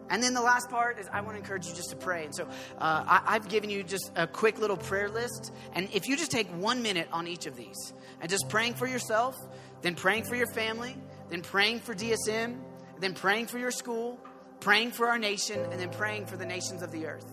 And 0.10 0.22
then 0.24 0.34
the 0.34 0.42
last 0.42 0.70
part 0.70 1.00
is 1.00 1.08
I 1.12 1.22
want 1.22 1.34
to 1.34 1.40
encourage 1.40 1.68
you 1.68 1.74
just 1.74 1.90
to 1.90 1.96
pray. 1.96 2.26
And 2.26 2.36
so 2.36 2.46
uh, 2.78 3.04
I, 3.06 3.22
I've 3.26 3.50
given 3.50 3.70
you 3.70 3.84
just 3.84 4.12
a 4.16 4.28
quick 4.28 4.60
little 4.60 4.78
prayer 4.78 5.10
list. 5.10 5.52
And 5.74 5.90
if 5.94 6.08
you 6.08 6.16
just 6.16 6.32
take 6.32 6.48
one 6.50 6.82
minute 6.82 7.10
on 7.12 7.28
each 7.28 7.46
of 7.46 7.56
these 7.56 7.94
and 8.22 8.30
just 8.30 8.48
praying 8.50 8.76
for 8.76 8.88
yourself, 8.88 9.36
then 9.82 9.96
praying 9.96 10.24
for 10.24 10.36
your 10.36 10.48
family, 10.48 10.96
then 11.30 11.42
praying 11.42 11.80
for 11.80 11.94
DSM, 11.94 12.58
then 13.00 13.14
praying 13.14 13.48
for 13.48 13.58
your 13.58 13.72
school, 13.72 14.20
praying 14.60 14.92
for 14.92 15.08
our 15.08 15.20
nation, 15.20 15.60
and 15.72 15.80
then 15.80 15.90
praying 15.90 16.26
for 16.26 16.38
the 16.38 16.46
nations 16.46 16.82
of 16.82 16.92
the 16.92 17.06
earth. 17.06 17.26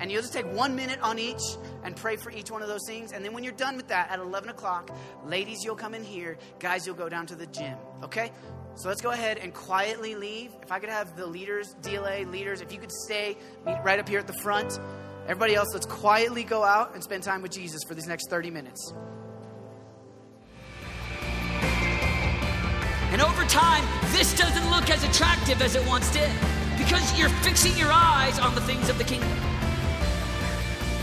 And 0.00 0.12
you'll 0.12 0.22
just 0.22 0.32
take 0.32 0.46
one 0.52 0.76
minute 0.76 1.00
on 1.00 1.18
each 1.18 1.42
and 1.82 1.96
pray 1.96 2.16
for 2.16 2.30
each 2.30 2.50
one 2.50 2.62
of 2.62 2.68
those 2.68 2.86
things. 2.86 3.12
And 3.12 3.24
then 3.24 3.32
when 3.32 3.42
you're 3.42 3.52
done 3.52 3.76
with 3.76 3.88
that 3.88 4.10
at 4.10 4.20
11 4.20 4.48
o'clock, 4.48 4.90
ladies, 5.24 5.64
you'll 5.64 5.76
come 5.76 5.94
in 5.94 6.04
here. 6.04 6.38
Guys, 6.60 6.86
you'll 6.86 6.94
go 6.94 7.08
down 7.08 7.26
to 7.26 7.34
the 7.34 7.46
gym. 7.46 7.76
Okay? 8.04 8.30
So 8.76 8.88
let's 8.88 9.00
go 9.00 9.10
ahead 9.10 9.38
and 9.38 9.52
quietly 9.52 10.14
leave. 10.14 10.52
If 10.62 10.70
I 10.70 10.78
could 10.78 10.88
have 10.88 11.16
the 11.16 11.26
leaders, 11.26 11.74
DLA 11.82 12.30
leaders, 12.30 12.60
if 12.60 12.72
you 12.72 12.78
could 12.78 12.92
stay 12.92 13.36
meet 13.66 13.78
right 13.82 13.98
up 13.98 14.08
here 14.08 14.20
at 14.20 14.28
the 14.28 14.32
front. 14.34 14.78
Everybody 15.24 15.56
else, 15.56 15.68
let's 15.72 15.86
quietly 15.86 16.44
go 16.44 16.62
out 16.62 16.94
and 16.94 17.02
spend 17.02 17.24
time 17.24 17.42
with 17.42 17.50
Jesus 17.50 17.82
for 17.86 17.94
these 17.94 18.06
next 18.06 18.30
30 18.30 18.50
minutes. 18.50 18.94
And 23.10 23.20
over 23.20 23.44
time, 23.46 23.84
this 24.12 24.36
doesn't 24.38 24.70
look 24.70 24.88
as 24.90 25.02
attractive 25.02 25.60
as 25.60 25.74
it 25.74 25.84
once 25.86 26.12
did 26.12 26.30
because 26.78 27.18
you're 27.18 27.28
fixing 27.42 27.76
your 27.76 27.90
eyes 27.92 28.38
on 28.38 28.54
the 28.54 28.60
things 28.62 28.88
of 28.88 28.96
the 28.98 29.04
kingdom. 29.04 29.28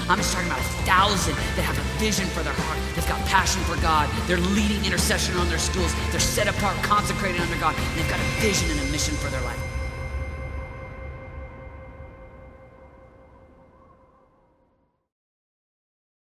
I'm 0.08 0.18
just 0.18 0.34
talking 0.34 0.48
about 0.48 0.60
a 0.60 0.70
thousand 0.86 1.36
that 1.58 1.66
have 1.66 1.78
a 1.78 1.86
vision 1.98 2.28
for 2.28 2.44
their 2.44 2.54
heart. 2.54 2.78
They've 2.94 3.08
got 3.08 3.20
passion 3.26 3.62
for 3.64 3.76
God. 3.82 4.08
They're 4.28 4.38
leading 4.38 4.86
intercession 4.86 5.36
on 5.38 5.50
their 5.50 5.58
schools. 5.58 5.94
They're 6.12 6.20
set 6.20 6.48
apart, 6.48 6.78
consecrated 6.84 7.42
under 7.42 7.58
God. 7.58 7.76
And 7.76 8.00
they've 8.00 8.10
got 8.10 8.20
a 8.20 8.30
vision 8.40 8.70
and 8.70 8.80
a 8.88 8.92
mission 8.92 9.16
for 9.16 9.30
their 9.30 9.42
life. 9.42 9.55